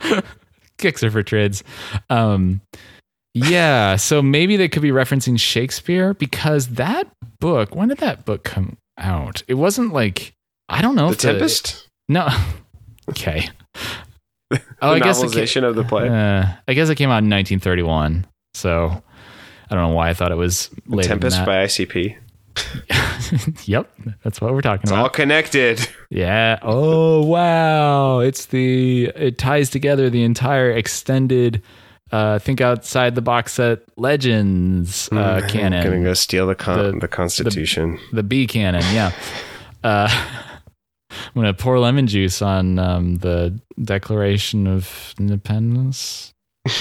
Kicks 0.78 1.02
her 1.02 1.10
for 1.10 1.24
trids. 1.24 1.64
Um, 2.10 2.62
yeah. 3.34 3.96
So 3.96 4.22
maybe 4.22 4.58
they 4.58 4.68
could 4.68 4.82
be 4.82 4.92
referencing 4.92 5.40
Shakespeare 5.40 6.14
because 6.14 6.68
that 6.70 7.08
book. 7.40 7.76
When 7.76 7.88
did 7.90 8.00
that 8.00 8.26
book 8.26 8.44
come 8.44 8.78
out? 8.98 9.44
It 9.48 9.56
wasn't 9.56 9.94
like 9.94 10.34
I 10.70 10.82
don't 10.82 10.96
know. 10.96 11.10
The 11.10 11.16
Tempest? 11.16 11.88
No. 12.10 12.28
Okay. 13.08 13.48
Oh, 14.52 14.58
the 14.82 14.88
I 14.88 15.00
guess 15.00 15.22
it 15.22 15.32
ca- 15.32 15.68
of 15.68 15.76
the 15.76 15.84
play. 15.84 16.10
Uh, 16.10 16.48
I 16.68 16.74
guess 16.74 16.90
it 16.90 16.96
came 16.96 17.10
out 17.10 17.22
in 17.24 17.30
1931. 17.30 18.26
So 18.56 19.04
I 19.70 19.76
don't 19.76 19.90
know 19.90 19.96
why 19.96 20.10
I 20.10 20.16
thought 20.16 20.32
it 20.32 20.36
was 20.38 20.72
later. 20.88 21.10
Tempest 21.10 21.46
by 21.46 21.66
ICP. 21.66 22.18
yep, 23.66 23.92
that's 24.24 24.40
what 24.42 24.54
we're 24.54 24.62
talking 24.62 24.88
about. 24.90 24.98
It's 24.98 25.04
all 25.04 25.10
connected. 25.10 25.88
Yeah. 26.10 26.60
Oh 26.62 27.24
wow! 27.26 28.20
It's 28.20 28.48
the 28.48 29.06
it 29.16 29.38
ties 29.38 29.70
together 29.70 30.10
the 30.10 30.24
entire 30.24 30.72
extended. 30.72 31.62
Uh, 32.12 32.38
think 32.40 32.62
outside 32.62 33.16
the 33.16 33.22
box 33.22 33.54
set 33.54 33.80
legends 33.98 35.10
uh, 35.12 35.42
I'm 35.44 35.48
gonna 35.50 36.04
go 36.04 36.14
steal 36.14 36.46
the 36.48 36.54
con- 36.56 36.94
The- 36.94 37.00
the, 37.00 37.08
Constitution. 37.08 38.00
the 38.14 38.24
B 38.24 38.48
canon. 38.48 38.84
Yeah. 38.94 39.12
Uh, 39.84 40.10
I'm 41.12 41.34
gonna 41.36 41.54
pour 41.54 41.78
lemon 41.78 42.08
juice 42.08 42.42
on 42.42 42.80
um, 42.80 43.18
the 43.18 43.60
Declaration 43.84 44.66
of 44.66 45.14
Independence. 45.20 46.34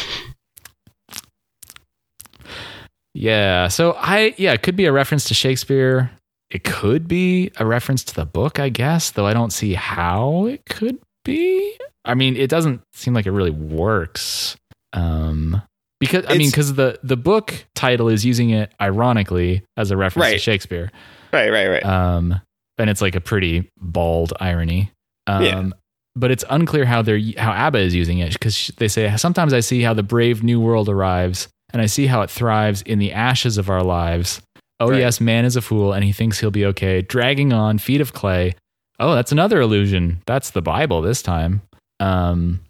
yeah. 3.14 3.68
So 3.68 3.92
I 3.99 4.34
yeah, 4.38 4.53
it 4.53 4.62
could 4.62 4.76
be 4.76 4.86
a 4.86 4.92
reference 4.92 5.24
to 5.24 5.34
Shakespeare. 5.34 6.11
It 6.51 6.64
could 6.64 7.09
be 7.09 7.51
a 7.57 7.66
reference 7.66 8.05
to 8.05 8.14
the 8.14 8.26
book, 8.26 8.59
I 8.61 8.68
guess, 8.68 9.11
though 9.11 9.26
I 9.26 9.32
don't 9.32 9.53
see 9.53 9.74
how 9.74 10.47
it 10.47 10.62
could 10.66 10.99
be. 11.24 11.76
I 12.05 12.14
mean, 12.14 12.36
it 12.36 12.49
doesn't 12.51 12.82
seem 12.92 13.14
like 13.14 13.26
it 13.26 13.32
really 13.32 13.51
works. 13.51 14.57
Um 14.92 15.62
because 16.01 16.24
I 16.28 16.36
mean, 16.36 16.51
because 16.51 16.74
the 16.74 16.99
the 17.03 17.16
book 17.16 17.64
title 17.74 18.09
is 18.09 18.24
using 18.24 18.51
it 18.51 18.72
ironically 18.80 19.62
as 19.76 19.90
a 19.90 19.97
reference 19.97 20.32
to 20.32 20.38
Shakespeare, 20.38 20.90
right, 21.32 21.51
right, 21.51 21.68
right. 21.68 21.84
um, 21.84 22.40
and 22.78 22.90
it's 22.90 23.01
like 23.01 23.14
a 23.14 23.20
pretty 23.20 23.70
bald 23.78 24.32
irony. 24.38 24.90
Um, 25.26 25.45
Yeah. 25.45 25.68
But 26.16 26.30
it's 26.30 26.45
unclear 26.49 26.84
how 26.84 27.03
they're 27.03 27.20
how 27.38 27.53
ABBA 27.53 27.78
is 27.78 27.95
using 27.95 28.18
it 28.18 28.34
because 28.34 28.70
they 28.76 28.86
say 28.86 29.16
sometimes 29.16 29.53
I 29.53 29.61
see 29.61 29.82
how 29.82 29.95
the 29.95 30.03
brave 30.05 30.45
new 30.45 30.61
world 30.61 30.88
arrives, 30.88 31.49
and 31.72 31.82
I 31.82 31.86
see 31.86 32.07
how 32.07 32.22
it 32.22 32.30
thrives 32.30 32.82
in 32.82 32.99
the 33.01 33.12
ashes 33.12 33.59
of 33.59 33.68
our 33.68 33.82
lives. 33.82 34.40
Oh 34.81 34.91
Right. 34.91 35.01
yes, 35.01 35.20
man 35.20 35.45
is 35.45 35.57
a 35.57 35.62
fool, 35.62 35.93
and 35.93 36.05
he 36.05 36.12
thinks 36.12 36.41
he'll 36.41 36.51
be 36.51 36.66
okay. 36.66 37.01
Dragging 37.03 37.53
on 37.53 37.79
feet 37.79 38.01
of 38.01 38.12
clay. 38.12 38.55
Oh, 39.01 39.14
that's 39.14 39.33
another 39.33 39.61
illusion. 39.61 40.22
That's 40.27 40.51
the 40.51 40.62
Bible 40.62 41.01
this 41.03 41.22
time. 41.22 41.62
Um, 42.01 42.61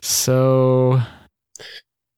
so 0.00 1.00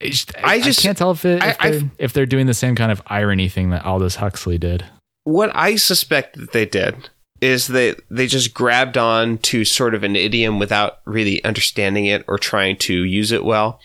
it's- 0.00 0.26
I, 0.42 0.54
I 0.54 0.60
just- 0.60 0.82
can't 0.82 0.96
tell 0.96 1.10
if 1.12 1.24
it, 1.24 1.42
I- 1.42 1.50
if, 1.50 1.58
they're, 1.60 1.90
if 1.98 2.12
they're 2.12 2.26
doing 2.26 2.46
the 2.46 2.54
same 2.54 2.74
kind 2.74 2.92
of 2.92 3.02
irony 3.06 3.48
thing 3.48 3.70
that 3.70 3.84
Aldous 3.84 4.16
Huxley 4.16 4.58
did. 4.58 4.84
what 5.24 5.50
I 5.54 5.76
suspect 5.76 6.36
that 6.38 6.52
they 6.52 6.64
did 6.66 7.10
is 7.40 7.68
that 7.68 8.00
they 8.10 8.26
just 8.26 8.52
grabbed 8.54 8.96
on 8.98 9.38
to 9.38 9.64
sort 9.64 9.94
of 9.94 10.02
an 10.02 10.16
idiom 10.16 10.58
without 10.58 10.98
really 11.04 11.42
understanding 11.44 12.06
it 12.06 12.24
or 12.26 12.38
trying 12.38 12.76
to 12.78 12.92
use 13.04 13.30
it 13.30 13.44
well, 13.44 13.78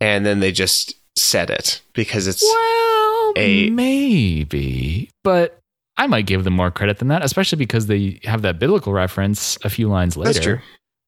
and 0.00 0.24
then 0.26 0.40
they 0.40 0.50
just 0.50 0.94
said 1.16 1.50
it 1.50 1.80
because 1.92 2.26
it's 2.26 2.42
Well, 2.42 3.07
a- 3.36 3.70
maybe, 3.70 5.10
but 5.24 5.58
I 5.96 6.06
might 6.06 6.26
give 6.26 6.44
them 6.44 6.54
more 6.54 6.70
credit 6.70 6.98
than 6.98 7.08
that, 7.08 7.24
especially 7.24 7.56
because 7.56 7.86
they 7.86 8.20
have 8.24 8.42
that 8.42 8.58
biblical 8.58 8.92
reference 8.92 9.58
a 9.64 9.70
few 9.70 9.88
lines 9.88 10.16
later. 10.16 10.32
that's 10.32 10.44
true. 10.44 10.58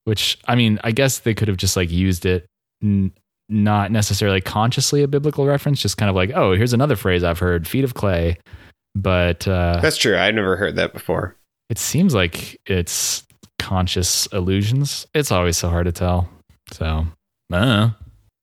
Which 0.04 0.38
I 0.48 0.54
mean, 0.54 0.80
I 0.82 0.90
guess 0.92 1.20
they 1.20 1.34
could 1.34 1.48
have 1.48 1.56
just 1.56 1.76
like 1.76 1.90
used 1.90 2.26
it, 2.26 2.46
n- 2.82 3.12
not 3.48 3.92
necessarily 3.92 4.40
consciously 4.40 5.02
a 5.02 5.08
biblical 5.08 5.46
reference, 5.46 5.80
just 5.80 5.96
kind 5.96 6.08
of 6.10 6.16
like, 6.16 6.30
oh, 6.34 6.54
here's 6.54 6.72
another 6.72 6.96
phrase 6.96 7.22
I've 7.22 7.38
heard, 7.38 7.68
"feet 7.68 7.84
of 7.84 7.94
clay." 7.94 8.38
But 8.96 9.46
uh, 9.46 9.78
That's 9.80 9.96
true. 9.98 10.16
I've 10.16 10.34
never 10.34 10.56
heard 10.56 10.76
that 10.76 10.92
before. 10.92 11.36
it 11.68 11.78
seems 11.78 12.14
like 12.14 12.58
it's 12.66 13.24
conscious 13.60 14.26
illusions. 14.32 15.06
It's 15.14 15.30
always 15.30 15.56
so 15.56 15.68
hard 15.68 15.84
to 15.86 15.92
tell. 15.92 16.28
So, 16.72 16.86
I 17.52 17.58
don't 17.58 17.68
know. 17.68 17.90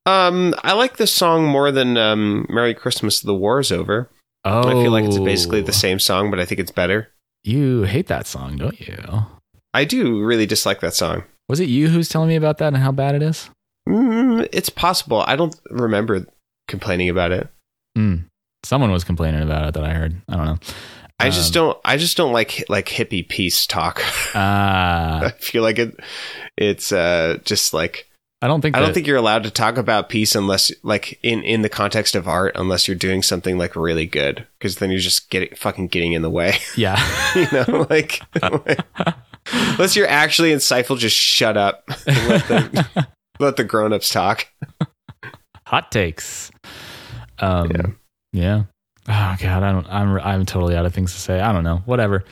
Um, 0.08 0.56
I 0.64 0.74
like 0.74 0.98
this 0.98 1.14
song 1.14 1.46
more 1.46 1.72
than 1.72 1.98
um, 1.98 2.46
"Merry 2.50 2.74
Christmas, 2.74 3.20
the 3.20 3.36
War's 3.36 3.72
Over." 3.72 4.10
Oh, 4.46 4.68
I 4.70 4.72
feel 4.84 4.92
like 4.92 5.04
it's 5.06 5.18
basically 5.20 5.62
the 5.62 5.74
same 5.74 6.00
song, 6.00 6.30
but 6.32 6.40
I 6.40 6.46
think 6.46 6.60
it's 6.62 6.72
better. 6.72 7.10
You 7.44 7.84
hate 7.84 8.08
that 8.08 8.26
song, 8.28 8.56
don't 8.58 8.80
you? 8.80 8.98
I 9.74 9.84
do 9.84 10.24
really 10.24 10.46
dislike 10.46 10.80
that 10.80 10.94
song. 10.94 11.24
Was 11.50 11.60
it 11.60 11.68
you 11.70 11.90
who's 11.90 12.08
telling 12.10 12.30
me 12.30 12.36
about 12.38 12.58
that 12.60 12.68
and 12.74 12.78
how 12.78 12.92
bad 12.92 13.16
it 13.16 13.22
is? 13.22 13.50
Mm, 13.88 14.48
it's 14.54 14.70
possible. 14.70 15.24
I 15.28 15.36
don't 15.36 15.56
remember 15.70 16.26
complaining 16.68 17.10
about 17.10 17.32
it. 17.32 17.48
Mm. 17.98 18.26
Someone 18.64 18.92
was 18.92 19.04
complaining 19.04 19.42
about 19.42 19.68
it 19.68 19.74
that 19.74 19.84
I 19.84 19.94
heard. 19.94 20.22
I 20.30 20.36
don't 20.36 20.46
know. 20.46 20.58
I 21.20 21.30
just 21.30 21.56
Um, 21.56 21.64
don't. 21.66 21.78
I 21.84 21.98
just 21.98 22.16
don't 22.16 22.32
like 22.32 22.64
like 22.70 22.88
hippie 22.88 23.28
peace 23.28 23.66
talk. 23.68 24.02
Ah, 24.36 25.26
I 25.26 25.32
feel 25.32 25.64
like 25.64 25.80
it. 25.80 26.00
It's 26.58 26.92
uh 26.92 27.38
just 27.44 27.74
like 27.74 28.07
I 28.42 28.48
don't 28.48 28.62
think. 28.62 28.78
I 28.78 28.82
don't 28.82 28.94
think 28.94 29.08
you're 29.08 29.18
allowed 29.18 29.44
to 29.44 29.52
talk 29.52 29.78
about 29.78 30.10
peace 30.10 30.36
unless 30.36 30.72
like 30.84 31.20
in 31.24 31.42
in 31.44 31.64
the 31.64 31.70
context 31.70 32.16
of 32.16 32.28
art 32.28 32.52
unless 32.56 32.88
you're 32.88 32.96
doing 32.96 33.24
something 33.24 33.58
like 33.58 33.76
really 33.76 34.06
good 34.06 34.46
because 34.60 34.76
then 34.76 34.92
you're 34.92 35.00
just 35.00 35.32
getting 35.32 35.56
fucking 35.56 35.88
getting 35.88 36.14
in 36.14 36.22
the 36.22 36.30
way. 36.30 36.58
Yeah. 36.76 37.02
you 37.36 37.48
know, 37.52 37.88
like 37.90 38.22
unless 39.52 39.96
you're 39.96 40.08
actually 40.08 40.52
insightful, 40.52 40.98
just 41.00 41.16
shut 41.16 41.58
up. 41.58 41.84
and 42.06 42.28
let 42.28 42.48
the 42.48 43.08
let 43.40 43.56
the 43.56 43.64
grown 43.64 43.92
ups 43.92 44.10
talk. 44.10 44.48
Hot 45.66 45.92
takes. 45.92 46.52
Um. 47.40 47.98
Yeah. 48.34 48.64
Oh 49.08 49.36
God, 49.40 49.64
I 49.64 49.72
don't. 49.72 49.88
I'm. 49.88 50.20
I'm 50.20 50.46
totally 50.46 50.76
out 50.76 50.86
of 50.86 50.94
things 50.94 51.14
to 51.14 51.20
say. 51.20 51.40
I 51.40 51.52
don't 51.52 51.64
know. 51.64 51.78
Whatever. 51.86 52.24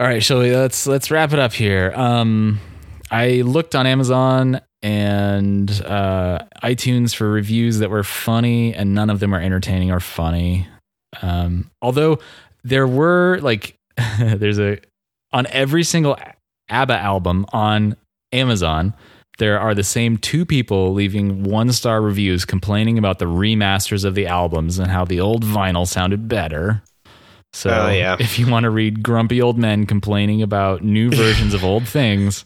All 0.00 0.06
right, 0.06 0.28
we? 0.30 0.56
Let's 0.56 0.86
let's 0.86 1.10
wrap 1.10 1.32
it 1.34 1.38
up 1.38 1.52
here. 1.52 1.92
Um, 1.94 2.58
I 3.10 3.42
looked 3.42 3.74
on 3.74 3.86
Amazon 3.86 4.60
and 4.84 5.70
uh, 5.82 6.40
iTunes 6.62 7.14
for 7.14 7.30
reviews 7.30 7.78
that 7.78 7.88
were 7.88 8.04
funny, 8.04 8.74
and 8.74 8.94
none 8.94 9.08
of 9.08 9.18
them 9.18 9.34
are 9.34 9.40
entertaining 9.40 9.90
or 9.90 9.98
funny. 9.98 10.68
Um, 11.22 11.70
although 11.80 12.18
there 12.64 12.86
were 12.86 13.38
like, 13.40 13.76
there's 14.18 14.58
a 14.58 14.78
on 15.32 15.46
every 15.46 15.84
single 15.84 16.18
ABBA 16.68 16.98
album 16.98 17.46
on 17.52 17.96
Amazon, 18.32 18.92
there 19.38 19.58
are 19.58 19.74
the 19.74 19.82
same 19.82 20.18
two 20.18 20.44
people 20.44 20.92
leaving 20.92 21.44
one 21.44 21.72
star 21.72 22.02
reviews 22.02 22.44
complaining 22.44 22.98
about 22.98 23.18
the 23.18 23.24
remasters 23.24 24.04
of 24.04 24.14
the 24.14 24.26
albums 24.26 24.78
and 24.78 24.90
how 24.90 25.06
the 25.06 25.18
old 25.18 25.44
vinyl 25.44 25.86
sounded 25.88 26.28
better. 26.28 26.82
So 27.54 27.70
Oh, 27.70 27.90
yeah. 27.90 28.16
if 28.20 28.38
you 28.38 28.50
want 28.50 28.64
to 28.64 28.70
read 28.70 29.02
grumpy 29.02 29.40
old 29.40 29.56
men 29.58 29.86
complaining 29.86 30.42
about 30.42 30.84
new 30.84 31.10
versions 31.10 31.54
of 31.54 31.64
old 31.64 31.88
things, 31.88 32.44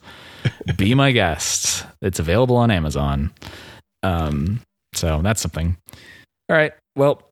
be 0.76 0.94
my 0.94 1.12
guest. 1.12 1.86
It's 2.02 2.18
available 2.18 2.56
on 2.56 2.70
Amazon. 2.70 3.32
Um, 4.02 4.60
so 4.94 5.20
that's 5.22 5.40
something. 5.40 5.76
All 6.48 6.56
right. 6.56 6.72
Well, 6.96 7.22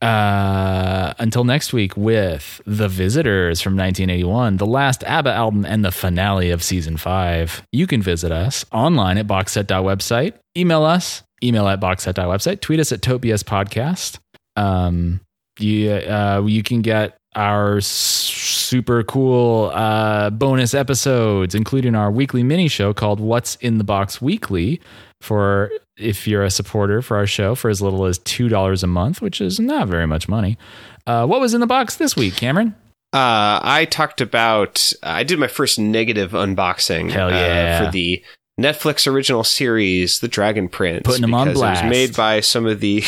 uh, 0.00 1.12
until 1.18 1.44
next 1.44 1.72
week 1.72 1.96
with 1.96 2.60
The 2.66 2.88
Visitors 2.88 3.60
from 3.60 3.76
1981, 3.76 4.58
the 4.58 4.66
last 4.66 5.02
ABBA 5.04 5.32
album 5.32 5.64
and 5.64 5.84
the 5.84 5.90
finale 5.90 6.50
of 6.50 6.62
season 6.62 6.96
five. 6.96 7.62
You 7.72 7.86
can 7.86 8.00
visit 8.00 8.30
us 8.30 8.64
online 8.72 9.18
at 9.18 9.26
boxset.website, 9.26 10.34
email 10.56 10.84
us, 10.84 11.22
email 11.42 11.66
at 11.66 11.80
boxset.website, 11.80 12.60
tweet 12.60 12.80
us 12.80 12.92
at 12.92 13.02
Topias 13.02 13.42
Podcast. 13.42 14.18
Um, 14.54 15.20
you, 15.58 15.90
uh, 15.90 16.44
you 16.46 16.62
can 16.62 16.82
get 16.82 17.18
our 17.34 17.80
super 17.80 19.02
cool 19.02 19.70
uh, 19.74 20.30
bonus 20.30 20.74
episodes, 20.74 21.54
including 21.54 21.94
our 21.94 22.10
weekly 22.10 22.42
mini 22.42 22.68
show 22.68 22.92
called 22.92 23.20
What's 23.20 23.56
in 23.56 23.78
the 23.78 23.84
Box 23.84 24.20
Weekly 24.20 24.80
for 25.20 25.70
if 25.96 26.28
you're 26.28 26.44
a 26.44 26.50
supporter 26.50 27.02
for 27.02 27.16
our 27.16 27.26
show 27.26 27.54
for 27.54 27.68
as 27.70 27.82
little 27.82 28.04
as 28.04 28.18
$2 28.20 28.82
a 28.82 28.86
month, 28.86 29.20
which 29.20 29.40
is 29.40 29.58
not 29.58 29.88
very 29.88 30.06
much 30.06 30.28
money. 30.28 30.56
Uh, 31.06 31.26
what 31.26 31.40
was 31.40 31.54
in 31.54 31.60
the 31.60 31.66
box 31.66 31.96
this 31.96 32.14
week, 32.16 32.34
Cameron? 32.36 32.74
Uh, 33.12 33.58
I 33.62 33.86
talked 33.90 34.20
about. 34.20 34.92
I 35.02 35.24
did 35.24 35.38
my 35.38 35.46
first 35.46 35.78
negative 35.78 36.32
unboxing. 36.32 37.10
Hell 37.10 37.28
uh, 37.28 37.30
yeah. 37.30 37.84
for 37.84 37.90
the 37.90 38.22
Netflix 38.58 39.06
original 39.06 39.44
series, 39.44 40.18
The 40.20 40.28
Dragon 40.28 40.68
Prince. 40.68 41.02
Putting 41.04 41.24
'em 41.24 41.34
on 41.34 41.46
because 41.48 41.60
blast. 41.60 41.82
It 41.82 41.86
was 41.86 41.90
made 41.90 42.16
by 42.16 42.40
some 42.40 42.66
of 42.66 42.80
the 42.80 43.04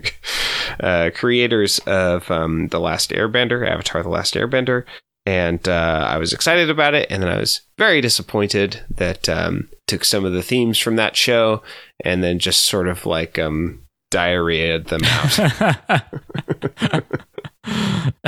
uh, 0.80 1.10
creators 1.14 1.78
of 1.80 2.30
um, 2.30 2.68
the 2.68 2.80
Last 2.80 3.10
Airbender, 3.10 3.68
Avatar: 3.68 4.02
The 4.02 4.08
Last 4.10 4.34
Airbender, 4.34 4.84
and 5.26 5.66
uh, 5.68 6.06
I 6.08 6.18
was 6.18 6.32
excited 6.32 6.68
about 6.70 6.94
it, 6.94 7.06
and 7.10 7.22
then 7.22 7.30
I 7.30 7.38
was 7.38 7.62
very 7.78 8.00
disappointed 8.00 8.82
that 8.90 9.28
um, 9.28 9.68
took 9.86 10.04
some 10.04 10.24
of 10.24 10.32
the 10.32 10.42
themes 10.42 10.78
from 10.78 10.96
that 10.96 11.16
show 11.16 11.62
and 12.04 12.22
then 12.22 12.38
just 12.38 12.66
sort 12.66 12.88
of 12.88 13.06
like 13.06 13.38
um, 13.38 13.82
diarrheaed 14.12 14.88
them 14.88 15.00
out 15.04 16.02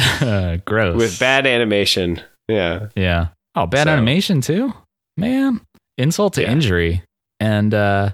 Uh, 0.01 0.57
gross. 0.65 0.97
with 0.97 1.19
bad 1.21 1.47
animation. 1.47 2.21
Yeah. 2.49 2.89
Yeah. 2.97 3.29
Oh, 3.55 3.67
bad 3.67 3.85
So- 3.87 3.93
animation 3.93 4.41
too? 4.41 4.73
Man. 5.19 5.61
Insult 5.99 6.35
to 6.35 6.43
Yeah. 6.43 6.53
injury. 6.53 7.03
And 7.41 7.73
uh 7.75 8.11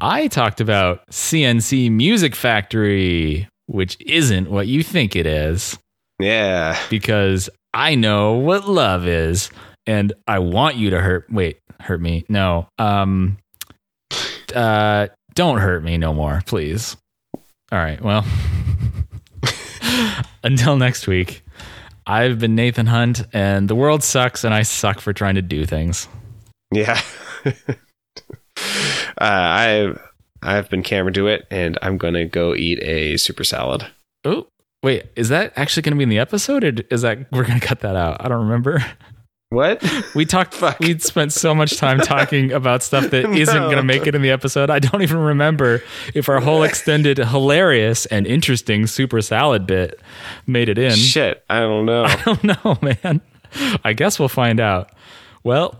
I 0.00 0.26
talked 0.28 0.60
about 0.60 1.02
C+C 1.10 1.88
Music 1.88 2.34
Factory, 2.34 3.48
which 3.66 3.96
isn't 4.00 4.50
what 4.50 4.66
you 4.66 4.82
think 4.82 5.14
it 5.16 5.26
is, 5.26 5.78
Yeah. 6.18 6.76
because 6.90 7.48
I 7.72 7.94
know 7.94 8.34
what 8.34 8.68
love 8.68 9.06
is, 9.06 9.50
and 9.86 10.12
I 10.26 10.40
want 10.40 10.76
you 10.76 10.90
to 10.90 11.00
hurt 11.00 11.26
wait, 11.30 11.58
hurt 11.80 12.00
me. 12.00 12.24
No. 12.28 12.68
Um 12.78 13.38
uh 14.54 15.08
don't 15.34 15.58
hurt 15.58 15.82
me 15.82 15.96
no 15.98 16.12
more, 16.14 16.42
please. 16.46 16.96
All 17.72 17.78
right, 17.78 18.00
well. 18.00 18.24
Until 20.44 20.76
next 20.76 21.06
week. 21.06 21.42
I've 22.06 22.38
been 22.38 22.54
Nathan 22.54 22.86
Hunt, 22.86 23.22
and 23.32 23.66
the 23.68 23.74
world 23.74 24.02
sucks, 24.04 24.44
and 24.44 24.52
I 24.52 24.62
suck 24.62 25.00
for 25.00 25.12
trying 25.14 25.36
to 25.36 25.42
do 25.42 25.64
things. 25.64 26.06
Yeah. 26.72 27.00
uh, 27.44 27.54
I 29.18 29.94
I've 30.42 30.68
been 30.70 30.82
Cameron 30.82 31.12
Do 31.12 31.26
It, 31.26 31.46
and 31.50 31.78
I'm 31.82 31.98
gonna 31.98 32.26
go 32.26 32.54
eat 32.54 32.82
a 32.82 33.16
super 33.16 33.44
salad. 33.44 33.86
Oh, 34.24 34.46
wait, 34.84 35.06
is 35.16 35.30
that 35.30 35.52
actually 35.56 35.82
going 35.82 35.92
to 35.92 35.98
be 35.98 36.02
in 36.04 36.08
the 36.08 36.18
episode, 36.18 36.64
or 36.64 36.72
is 36.90 37.02
that 37.02 37.30
we're 37.32 37.44
going 37.44 37.58
to 37.58 37.66
cut 37.66 37.80
that 37.80 37.96
out? 37.96 38.24
I 38.24 38.28
don't 38.28 38.42
remember. 38.42 38.84
What? 39.50 39.84
We 40.14 40.24
talked. 40.24 40.54
Fuck. 40.54 40.80
We 40.80 40.98
spent 40.98 41.32
so 41.32 41.54
much 41.54 41.76
time 41.76 41.98
talking 41.98 42.52
about 42.52 42.82
stuff 42.82 43.10
that 43.10 43.28
not 43.28 43.46
going 43.46 43.76
to 43.76 43.82
make 43.82 44.06
it 44.06 44.14
in 44.14 44.22
the 44.22 44.30
episode. 44.30 44.70
I 44.70 44.78
don't 44.78 45.02
even 45.02 45.18
remember 45.18 45.82
if 46.14 46.28
our 46.28 46.40
whole 46.40 46.62
extended, 46.64 47.18
hilarious, 47.18 48.06
and 48.06 48.26
interesting 48.26 48.86
super 48.86 49.20
salad 49.20 49.66
bit 49.66 50.00
made 50.46 50.68
it 50.68 50.78
in. 50.78 50.92
Shit, 50.92 51.44
I 51.48 51.60
don't 51.60 51.86
know. 51.86 52.04
I 52.08 52.22
don't 52.24 52.44
know, 52.44 52.78
man. 52.82 53.20
I 53.84 53.92
guess 53.92 54.18
we'll 54.18 54.28
find 54.28 54.58
out. 54.60 54.90
Well, 55.44 55.76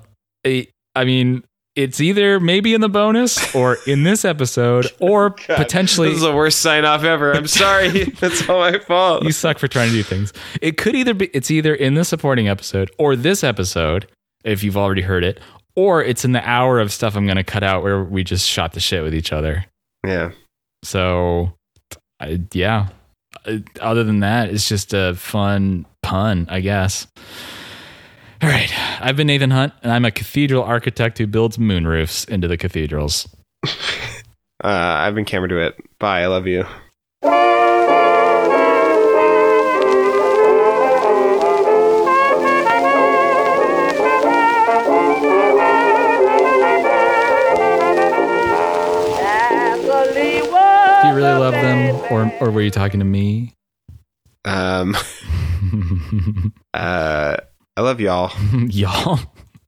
I 0.95 1.05
mean, 1.05 1.45
it's 1.77 2.01
either 2.01 2.39
maybe 2.39 2.73
in 2.73 2.81
the 2.81 2.89
bonus 2.89 3.55
or 3.55 3.79
in 3.87 4.05
this 4.05 4.25
episode 4.25 4.87
or 5.01 5.31
God, 5.31 5.57
potentially 5.57 6.09
this 6.09 6.19
is 6.19 6.23
the 6.23 6.35
worst 6.35 6.61
sign 6.61 6.85
off 6.85 7.03
ever. 7.05 7.33
I'm 7.33 7.47
sorry. 7.47 8.05
That's 8.21 8.49
all 8.49 8.61
my 8.61 8.79
fault. 8.79 9.25
you 9.25 9.33
suck 9.33 9.59
for 9.59 9.69
trying 9.69 9.89
to 9.91 9.95
do 9.95 10.03
things. 10.03 10.33
It 10.61 10.77
could 10.77 10.95
either 10.95 11.15
be 11.15 11.27
it's 11.29 11.51
either 11.51 11.75
in 11.75 11.95
the 11.95 12.05
supporting 12.05 12.49
episode 12.49 12.91
or 12.99 13.17
this 13.17 13.43
episode 13.43 14.07
if 14.45 14.63
you've 14.63 14.77
already 14.77 15.03
heard 15.03 15.25
it 15.25 15.41
or 15.75 16.03
it's 16.03 16.25
in 16.25 16.33
the 16.33 16.49
hour 16.49 16.79
of 16.79 16.93
stuff 16.93 17.17
I'm 17.17 17.27
going 17.27 17.37
to 17.37 17.45
cut 17.45 17.65
out 17.65 17.83
where 17.83 18.05
we 18.05 18.23
just 18.23 18.47
shot 18.47 18.73
the 18.75 18.81
shit 18.81 19.03
with 19.03 19.15
each 19.15 19.33
other. 19.33 19.67
yeah. 20.07 20.31
So 20.85 21.55
I, 22.21 22.43
yeah, 22.53 22.89
other 23.81 24.05
than 24.05 24.21
that 24.21 24.51
it's 24.51 24.69
just 24.69 24.93
a 24.93 25.15
fun 25.15 25.87
pun, 26.03 26.47
I 26.51 26.61
guess. 26.61 27.07
All 28.45 28.51
right. 28.51 28.71
I've 29.01 29.17
been 29.17 29.27
Nathan 29.29 29.51
Hunt 29.51 29.73
and 29.83 29.91
I'm 29.91 30.05
a 30.05 30.11
cathedral 30.11 30.65
architect 30.65 31.17
who 31.17 31.27
builds 31.27 31.59
moon 31.59 31.87
roofs 31.87 32.25
into 32.25 32.47
the 32.47 32.59
cathedrals. 32.59 33.27
Uh, 34.63 34.69
I've 34.69 35.15
been 35.15 35.27
Cameron 35.27 35.51
Do 35.51 35.59
It. 35.59 35.75
Bye. 35.99 36.23
I 36.23 36.27
love 36.27 36.47
you. 36.47 36.65
Do 51.03 51.09
you 51.11 51.15
really 51.17 51.39
love 51.39 51.53
them 51.55 51.95
or 52.11 52.33
or 52.41 52.51
were 52.51 52.63
you 52.63 52.71
talking 52.71 53.01
to 53.01 53.07
me? 53.07 53.55
Um. 54.45 54.97
Uh. 56.75 57.37
I 57.77 57.81
love 57.83 58.01
y'all. 58.01 58.33
Y'all 58.69 59.19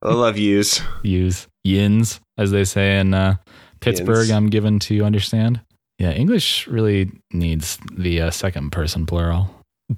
I 0.03 0.13
love 0.13 0.39
yous. 0.39 0.81
use 1.03 1.49
yins, 1.65 2.21
as 2.39 2.51
they 2.53 2.65
say 2.65 3.01
in 3.01 3.13
uh, 3.15 3.37
Pittsburgh. 3.81 4.29
Yins. 4.29 4.31
I'm 4.31 4.49
given 4.49 4.79
to 4.81 5.03
understand. 5.05 5.61
Yeah, 5.99 6.13
English 6.13 6.67
really 6.69 7.11
needs 7.33 7.79
the 7.93 8.21
uh, 8.23 8.31
second 8.31 8.71
person 8.71 9.07
plural. 9.07 9.51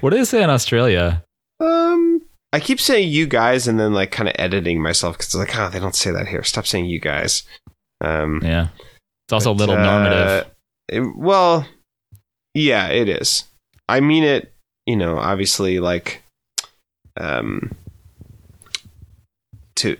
what 0.00 0.10
do 0.10 0.16
they 0.18 0.24
say 0.24 0.42
in 0.42 0.50
Australia? 0.50 1.24
Um. 1.60 2.22
I 2.52 2.60
keep 2.60 2.80
saying 2.80 3.10
you 3.10 3.26
guys 3.26 3.66
and 3.66 3.80
then 3.80 3.92
like 3.94 4.12
kind 4.12 4.28
of 4.28 4.36
editing 4.38 4.80
myself 4.80 5.14
because 5.18 5.26
it's 5.26 5.34
like, 5.34 5.58
oh, 5.58 5.70
they 5.70 5.80
don't 5.80 5.96
say 5.96 6.12
that 6.12 6.28
here. 6.28 6.44
Stop 6.44 6.66
saying 6.68 6.84
you 6.86 7.00
guys. 7.00 7.42
Um. 8.00 8.40
Yeah, 8.44 8.68
it's 9.26 9.32
also 9.32 9.50
a 9.50 9.54
But, 9.54 9.58
little 9.68 9.76
uh, 9.76 9.82
normative. 9.82 10.50
it- 10.88 11.16
well, 11.16 11.66
yeah, 12.54 12.88
it 12.88 13.08
is. 13.08 13.44
I 13.88 13.98
mean 14.00 14.22
it, 14.22 14.53
you 14.86 14.96
know, 14.96 15.18
obviously 15.18 15.78
like 15.80 16.22
um 17.18 17.70
to 19.76 19.96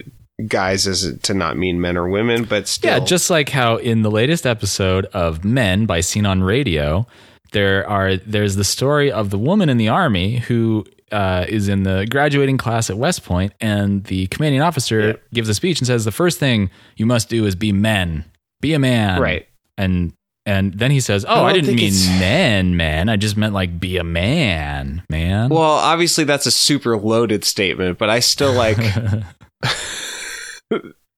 guys 0.49 0.87
as 0.87 1.17
to 1.23 1.35
not 1.35 1.57
mean 1.57 1.81
men 1.81 1.97
or 1.97 2.09
women, 2.09 2.45
but 2.45 2.67
still 2.69 2.91
Yeah, 2.99 3.05
just 3.05 3.31
like 3.31 3.49
how 3.51 3.77
in 3.77 4.03
the 4.03 4.11
latest 4.11 4.47
episode 4.47 5.07
of 5.07 5.45
Men 5.45 5.87
by 5.87 6.01
Scene 6.01 6.27
on 6.27 6.43
Radio, 6.43 7.07
there 7.53 7.89
are 7.89 8.17
there's 8.17 8.57
the 8.57 8.65
story 8.65 9.11
of 9.13 9.31
the 9.31 9.39
woman 9.39 9.69
in 9.69 9.77
the 9.77 9.89
army 9.89 10.39
who 10.39 10.85
uh, 11.13 11.45
is 11.49 11.69
in 11.69 11.85
the 11.85 12.07
graduating 12.11 12.59
class 12.59 12.91
at 12.91 12.99
West 12.99 13.25
Point, 13.25 13.53
and 13.61 14.03
the 14.05 14.27
commanding 14.29 14.61
officer 14.63 15.01
Yep. 15.09 15.23
gives 15.33 15.49
a 15.49 15.55
speech 15.55 15.79
and 15.79 15.87
says 15.87 16.05
the 16.05 16.11
first 16.11 16.41
thing 16.41 16.71
you 16.97 17.07
must 17.07 17.29
do 17.29 17.47
is 17.47 17.55
be 17.55 17.71
men, 17.73 18.25
be 18.61 18.75
a 18.75 18.79
man, 18.81 19.21
right. 19.21 19.47
And 19.79 20.13
and 20.47 20.75
then 20.75 20.91
he 20.91 21.01
says, 21.01 21.25
"Oh, 21.27 21.45
I 21.45 21.51
I, 21.51 21.53
didn't 21.55 21.77
mean 21.77 21.79
it's- 21.89 22.09
men, 22.21 22.77
man. 22.77 23.09
I 23.09 23.17
just 23.17 23.37
meant 23.37 23.55
like 23.55 23.79
be 23.81 23.97
a 23.97 24.05
man, 24.05 25.03
man." 25.09 25.49
Well, 25.51 25.63
obviously 25.63 26.25
that's 26.25 26.47
a 26.47 26.51
super 26.51 26.97
loaded 26.99 27.45
statement, 27.45 27.99
but 27.99 28.11
I 28.11 28.21
still 28.21 28.53
like 28.65 28.79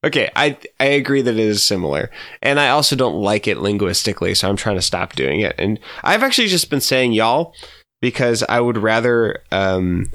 Okay, 0.04 0.30
I 0.36 0.56
I 0.78 0.84
agree 0.84 1.22
that 1.22 1.34
it 1.34 1.38
is 1.40 1.64
similar. 1.64 2.10
And 2.42 2.60
I 2.60 2.68
also 2.68 2.94
don't 2.94 3.16
like 3.16 3.48
it 3.48 3.58
linguistically, 3.58 4.34
so 4.34 4.48
I'm 4.48 4.54
trying 4.56 4.76
to 4.76 4.82
stop 4.82 5.14
doing 5.14 5.40
it. 5.40 5.54
And 5.58 5.80
I've 6.04 6.22
actually 6.22 6.46
just 6.48 6.70
been 6.70 6.80
saying 6.82 7.12
y'all 7.12 7.54
because 8.00 8.44
I 8.48 8.60
would 8.60 8.76
rather 8.76 9.42
um 9.50 10.06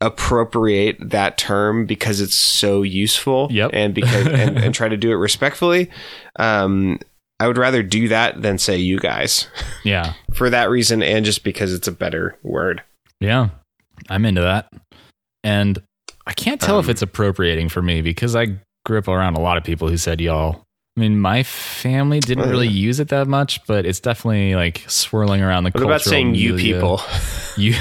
appropriate 0.00 0.96
that 1.10 1.38
term 1.38 1.86
because 1.86 2.20
it's 2.20 2.34
so 2.34 2.82
useful 2.82 3.48
Yep. 3.50 3.70
and 3.72 3.94
because 3.94 4.26
and, 4.26 4.58
and 4.58 4.74
try 4.74 4.88
to 4.88 4.96
do 4.96 5.10
it 5.12 5.16
respectfully. 5.16 5.90
Um 6.40 6.98
I 7.38 7.46
would 7.46 7.58
rather 7.58 7.82
do 7.82 8.08
that 8.08 8.40
than 8.42 8.58
say 8.58 8.78
you 8.78 8.98
guys 8.98 9.48
yeah, 9.84 10.14
for 10.34 10.48
that 10.50 10.70
reason 10.70 11.02
and 11.02 11.24
just 11.24 11.44
because 11.44 11.72
it's 11.74 11.88
a 11.88 11.92
better 11.92 12.36
word. 12.42 12.82
yeah, 13.20 13.48
I'm 14.08 14.24
into 14.24 14.40
that, 14.42 14.72
and 15.44 15.78
I 16.26 16.32
can't 16.32 16.60
tell 16.60 16.78
if 16.78 16.86
Um, 16.86 16.90
it's 16.90 17.02
appropriating 17.02 17.68
for 17.68 17.82
me 17.82 18.00
because 18.02 18.34
I 18.34 18.56
grew 18.84 18.98
up 18.98 19.08
around 19.08 19.34
a 19.36 19.40
lot 19.40 19.56
of 19.58 19.64
people 19.64 19.88
who 19.88 19.96
said 19.96 20.20
y'all, 20.20 20.62
I 20.96 21.00
mean, 21.00 21.20
my 21.20 21.42
family 21.42 22.20
didn't 22.20 22.48
really 22.48 22.68
use 22.68 23.00
it 23.00 23.08
that 23.08 23.28
much, 23.28 23.64
but 23.66 23.84
it's 23.84 24.00
definitely 24.00 24.54
like 24.54 24.82
swirling 24.88 25.42
around 25.42 25.64
the 25.64 25.70
What 25.70 25.82
about 25.82 26.00
saying 26.02 26.34
you 26.34 26.56
people? 26.56 27.00
You. 27.58 27.74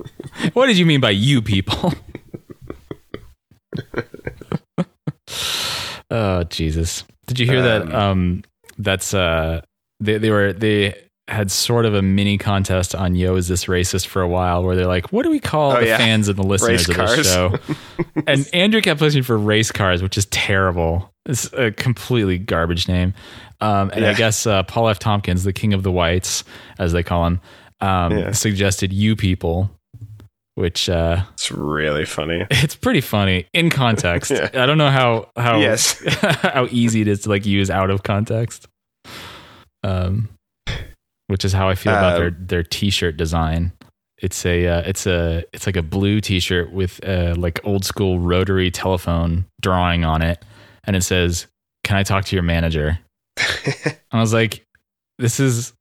what 0.54 0.68
did 0.68 0.78
you 0.78 0.86
mean 0.86 1.00
by 1.02 1.10
you 1.10 1.42
people? 1.42 1.92
oh 6.10 6.44
Jesus! 6.44 7.04
Did 7.26 7.38
you 7.38 7.46
hear 7.46 7.62
that? 7.62 7.82
Um, 7.82 7.94
Um, 7.94 8.42
that's 8.78 9.12
uh, 9.14 9.60
they 10.00 10.18
they 10.18 10.30
were 10.30 10.52
they 10.52 10.94
had 11.28 11.50
sort 11.50 11.84
of 11.84 11.92
a 11.94 12.00
mini 12.00 12.38
contest 12.38 12.94
on 12.94 13.14
Yo 13.14 13.36
is 13.36 13.48
this 13.48 13.66
racist 13.66 14.06
for 14.06 14.22
a 14.22 14.28
while, 14.28 14.64
where 14.64 14.74
they're 14.74 14.86
like, 14.86 15.12
what 15.12 15.24
do 15.24 15.30
we 15.30 15.40
call 15.40 15.72
Oh, 15.72 15.80
the 15.80 15.86
yeah. 15.88 15.98
fans 15.98 16.26
and 16.28 16.38
the 16.38 16.42
listeners 16.42 16.88
Race 16.88 16.88
of 16.88 16.94
the 16.96 17.04
cars. 17.04 17.26
show? 18.06 18.22
and 18.26 18.48
Andrew 18.54 18.80
kept 18.80 18.98
pushing 18.98 19.22
for 19.22 19.36
race 19.36 19.70
cars, 19.70 20.02
which 20.02 20.16
is 20.16 20.24
terrible. 20.26 21.12
It's 21.26 21.52
a 21.52 21.70
completely 21.72 22.38
garbage 22.38 22.88
name. 22.88 23.12
Um, 23.60 23.90
and 23.92 24.06
I 24.06 24.14
guess 24.14 24.46
uh, 24.46 24.62
Paul 24.62 24.88
F. 24.88 24.98
Tompkins, 25.00 25.44
the 25.44 25.52
king 25.52 25.74
of 25.74 25.82
the 25.82 25.92
whites, 25.92 26.44
as 26.78 26.92
they 26.94 27.02
call 27.02 27.26
him, 27.26 27.40
um, 27.82 28.16
Yeah. 28.16 28.32
suggested 28.32 28.90
you 28.94 29.14
people, 29.14 29.70
which 30.58 30.88
uh, 30.88 31.22
It's 31.34 31.52
really 31.52 32.04
funny. 32.04 32.44
it's 32.50 32.74
pretty 32.74 33.00
funny 33.00 33.46
in 33.54 33.70
context. 33.70 34.30
Yeah. 34.34 34.50
I 34.52 34.66
don't 34.66 34.78
know 34.78 34.90
how 34.90 35.30
how 35.36 35.60
Yes. 35.60 36.02
how 36.42 36.66
easy 36.70 37.00
it 37.00 37.08
is 37.08 37.20
to 37.22 37.28
like 37.28 37.46
use 37.46 37.70
out 37.70 37.90
of 37.90 38.02
context. 38.02 38.66
Um, 39.84 40.28
which 41.28 41.44
is 41.44 41.52
how 41.52 41.68
I 41.68 41.74
feel 41.76 41.92
about 41.92 42.14
Uh, 42.14 42.18
their 42.18 42.30
their 42.30 42.62
t-shirt 42.62 43.16
design. 43.16 43.72
It's 44.20 44.44
a 44.44 44.66
uh, 44.66 44.82
it's 44.84 45.06
a 45.06 45.44
it's 45.52 45.66
like 45.66 45.76
a 45.76 45.82
blue 45.82 46.20
t-shirt 46.20 46.72
with 46.72 47.00
uh, 47.06 47.34
like 47.38 47.60
old 47.64 47.84
school 47.84 48.18
rotary 48.18 48.70
telephone 48.70 49.44
drawing 49.60 50.04
on 50.04 50.22
it, 50.22 50.44
and 50.84 50.96
it 50.96 51.02
says, 51.02 51.46
"Can 51.84 51.96
I 51.96 52.02
talk 52.02 52.24
to 52.24 52.34
your 52.36 52.42
manager?" 52.42 52.98
I 54.10 54.20
was 54.20 54.32
like, 54.32 54.64
"This 55.18 55.38
is." 55.38 55.72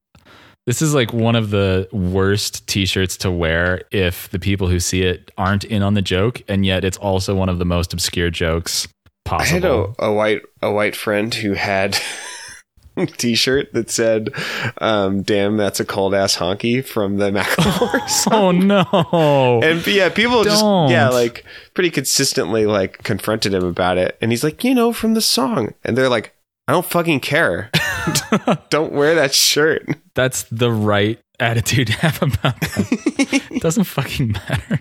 This 0.68 0.82
is 0.82 0.94
like 0.94 1.14
one 1.14 1.38
of 1.38 1.50
the 1.50 1.88
worst 1.94 2.68
t-shirts 2.68 3.16
to 3.18 3.32
wear 3.32 3.84
if 3.92 4.30
the 4.32 4.38
people 4.38 4.68
who 4.68 4.82
see 4.82 5.02
it 5.02 5.32
aren't 5.38 5.64
in 5.64 5.82
on 5.82 5.94
the 5.94 6.02
joke 6.02 6.42
and 6.50 6.66
yet 6.66 6.84
it's 6.84 6.98
also 6.98 7.34
one 7.34 7.48
of 7.48 7.58
the 7.58 7.64
most 7.64 7.94
obscure 7.94 8.30
jokes 8.30 8.86
possible. 9.24 9.48
I 9.48 9.54
had 9.54 9.64
a, 9.64 10.06
a 10.08 10.14
white 10.14 10.42
a 10.62 10.70
white 10.70 10.96
friend 10.96 11.34
who 11.34 11.54
had 11.54 11.98
a 12.98 13.06
T-shirt 13.06 13.72
that 13.74 13.90
said, 13.90 14.34
um, 14.80 15.22
"Damn, 15.22 15.56
that's 15.56 15.80
a 15.80 15.86
cold 15.86 16.14
ass 16.14 16.36
honky" 16.36 16.84
from 16.86 17.16
the 17.16 17.32
Macklemore 17.32 18.28
oh 18.34 18.52
no. 18.52 19.62
And 19.64 19.86
yeah, 19.88 20.10
people 20.10 20.44
just 20.44 20.62
Don't. 20.62 20.90
yeah, 20.90 21.08
like 21.08 21.46
pretty 21.76 21.92
consistently 21.92 22.66
like 22.66 23.04
confronted 23.04 23.54
him 23.54 23.64
about 23.64 23.98
it, 23.98 24.18
and 24.20 24.32
he's 24.32 24.44
like, 24.44 24.64
you 24.66 24.76
know, 24.76 24.92
from 24.92 25.14
the 25.14 25.22
song, 25.22 25.74
and 25.86 25.98
they're 25.98 26.10
like, 26.10 26.34
I 26.68 26.74
don't 26.74 26.86
fucking 26.86 27.22
care. 27.22 27.72
don't 28.70 28.94
wear 28.94 29.16
that 29.16 29.34
shirt. 29.34 29.88
That's 30.16 30.44
the 30.44 30.72
right 30.72 31.20
attitude 31.40 31.88
to 31.88 31.94
have 31.94 32.22
about 32.22 32.60
that. 32.60 33.44
it 33.52 33.62
doesn't 33.62 33.84
fucking 33.86 34.32
matter. 34.32 34.80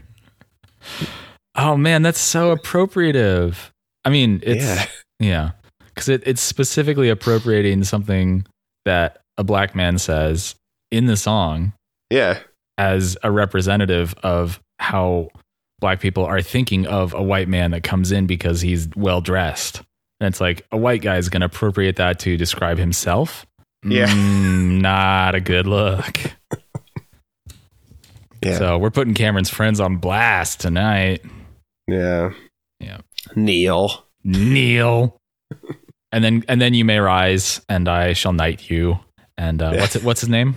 Oh 1.54 1.76
man, 1.76 2.02
that's 2.02 2.20
so 2.20 2.54
appropriative. 2.54 3.70
I 4.04 4.10
mean, 4.10 4.40
it's 4.42 4.64
Yeah. 4.64 4.86
yeah, 5.18 5.50
because 5.94 6.08
it, 6.08 6.22
it's 6.26 6.42
specifically 6.42 7.08
appropriating 7.08 7.84
something 7.84 8.46
that 8.84 9.20
a 9.38 9.44
black 9.44 9.74
man 9.74 9.98
says 9.98 10.54
in 10.90 11.06
the 11.06 11.16
song 11.16 11.72
Yeah, 12.10 12.38
as 12.78 13.16
a 13.22 13.30
representative 13.30 14.14
of 14.22 14.60
how 14.78 15.28
black 15.80 16.00
people 16.00 16.24
are 16.24 16.40
thinking 16.40 16.86
of 16.86 17.12
a 17.14 17.22
white 17.22 17.48
man 17.48 17.72
that 17.72 17.82
comes 17.82 18.12
in 18.12 18.26
because 18.26 18.60
he's 18.60 18.88
well 18.96 19.20
dressed. 19.20 19.82
And 20.20 20.28
it's 20.28 20.40
like 20.40 20.66
a 20.72 20.76
white 20.76 21.02
guy 21.02 21.16
is 21.18 21.28
going 21.28 21.40
to 21.40 21.46
appropriate 21.46 21.96
that 21.96 22.18
to 22.20 22.36
describe 22.36 22.78
himself. 22.78 23.44
Yeah. 23.84 24.06
Mm, 24.08 24.80
not 24.80 25.34
a 25.34 25.40
good 25.40 25.66
look. 25.66 26.18
yeah, 28.42 28.58
So 28.58 28.78
we're 28.78 28.90
putting 28.90 29.14
Cameron's 29.14 29.50
friends 29.50 29.78
on 29.80 29.96
blast 29.98 30.60
tonight. 30.60 31.22
yeah. 31.86 32.30
Yeah. 32.80 32.98
Neil. 33.34 34.04
Neil. 34.24 35.16
and 36.12 36.22
then 36.24 36.44
and 36.48 36.60
then 36.60 36.74
you 36.74 36.84
may 36.84 36.98
rise 36.98 37.60
and 37.68 37.88
I 37.88 38.12
shall 38.12 38.32
knight 38.32 38.70
you. 38.70 38.98
And 39.38 39.60
uh, 39.62 39.72
Yeah. 39.74 39.80
what's 39.80 39.96
it 39.96 40.02
what's 40.04 40.20
his 40.20 40.28
name? 40.30 40.54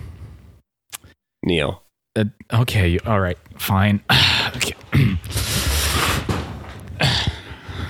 Neil. 1.44 1.82
Uh, 2.16 2.24
okay, 2.52 2.88
you- 2.88 3.00
all 3.06 3.20
right, 3.20 3.38
fine. 3.56 4.02
okay. 4.56 4.74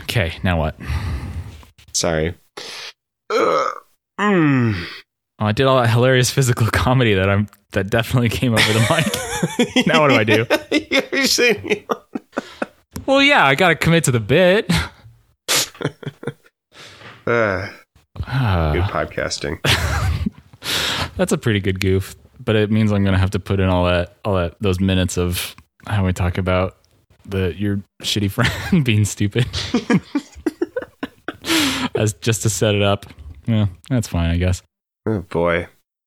okay, 0.03 0.35
now 0.43 0.59
what? 0.59 0.77
Sorry. 2.01 2.35
Ugh. 3.31 3.69
Mm. 4.19 4.87
Oh, 5.39 5.47
I 5.47 5.53
did 5.53 5.67
all 5.67 5.81
that 5.83 5.91
hilarious 5.91 6.31
physical 6.31 6.67
comedy 6.73 7.13
that 7.13 7.29
I'm 7.29 7.47
that 7.73 7.91
definitely 7.91 8.31
came 8.31 8.55
over 8.55 8.73
the 8.73 8.81
mic. 8.91 9.87
Now 9.87 10.01
what 10.01 10.09
do 10.09 10.15
I 10.17 10.25
do? 10.25 10.47
You're 11.13 11.27
saying 11.27 11.87
well, 13.07 13.23
yeah, 13.23 13.45
I 13.45 13.55
got 13.55 13.69
to 13.69 13.75
commit 13.75 14.05
to 14.05 14.11
the 14.13 14.21
bit. 14.21 14.67
Good 14.69 14.77
Ah, 17.27 18.73
podcasting. 18.91 19.59
that's 21.17 21.33
a 21.33 21.39
pretty 21.39 21.61
good 21.61 21.81
goof, 21.81 22.15
but 22.43 22.57
it 22.57 22.71
means 22.71 22.93
I'm 22.93 23.05
gonna 23.05 23.19
have 23.19 23.31
to 23.33 23.39
put 23.39 23.61
in 23.61 23.69
all 23.69 23.85
that 23.85 24.17
all 24.25 24.35
that 24.37 24.57
those 24.61 24.81
minutes 24.81 25.19
of 25.19 25.55
how 25.87 26.05
we 26.07 26.13
talk 26.13 26.39
about 26.39 26.77
the 27.27 27.55
your 27.57 27.81
shitty 28.03 28.31
friend 28.31 28.85
being 28.85 29.05
stupid, 29.05 29.47
as 32.01 32.15
just 32.15 32.43
to 32.43 32.51
set 32.51 32.75
it 32.75 32.83
up. 32.83 33.07
Yeah, 33.47 33.67
that's 33.89 34.09
fine, 34.09 34.31
I 34.31 34.37
guess. 34.37 34.63
Oh 35.07 35.21
boy. 35.21 35.69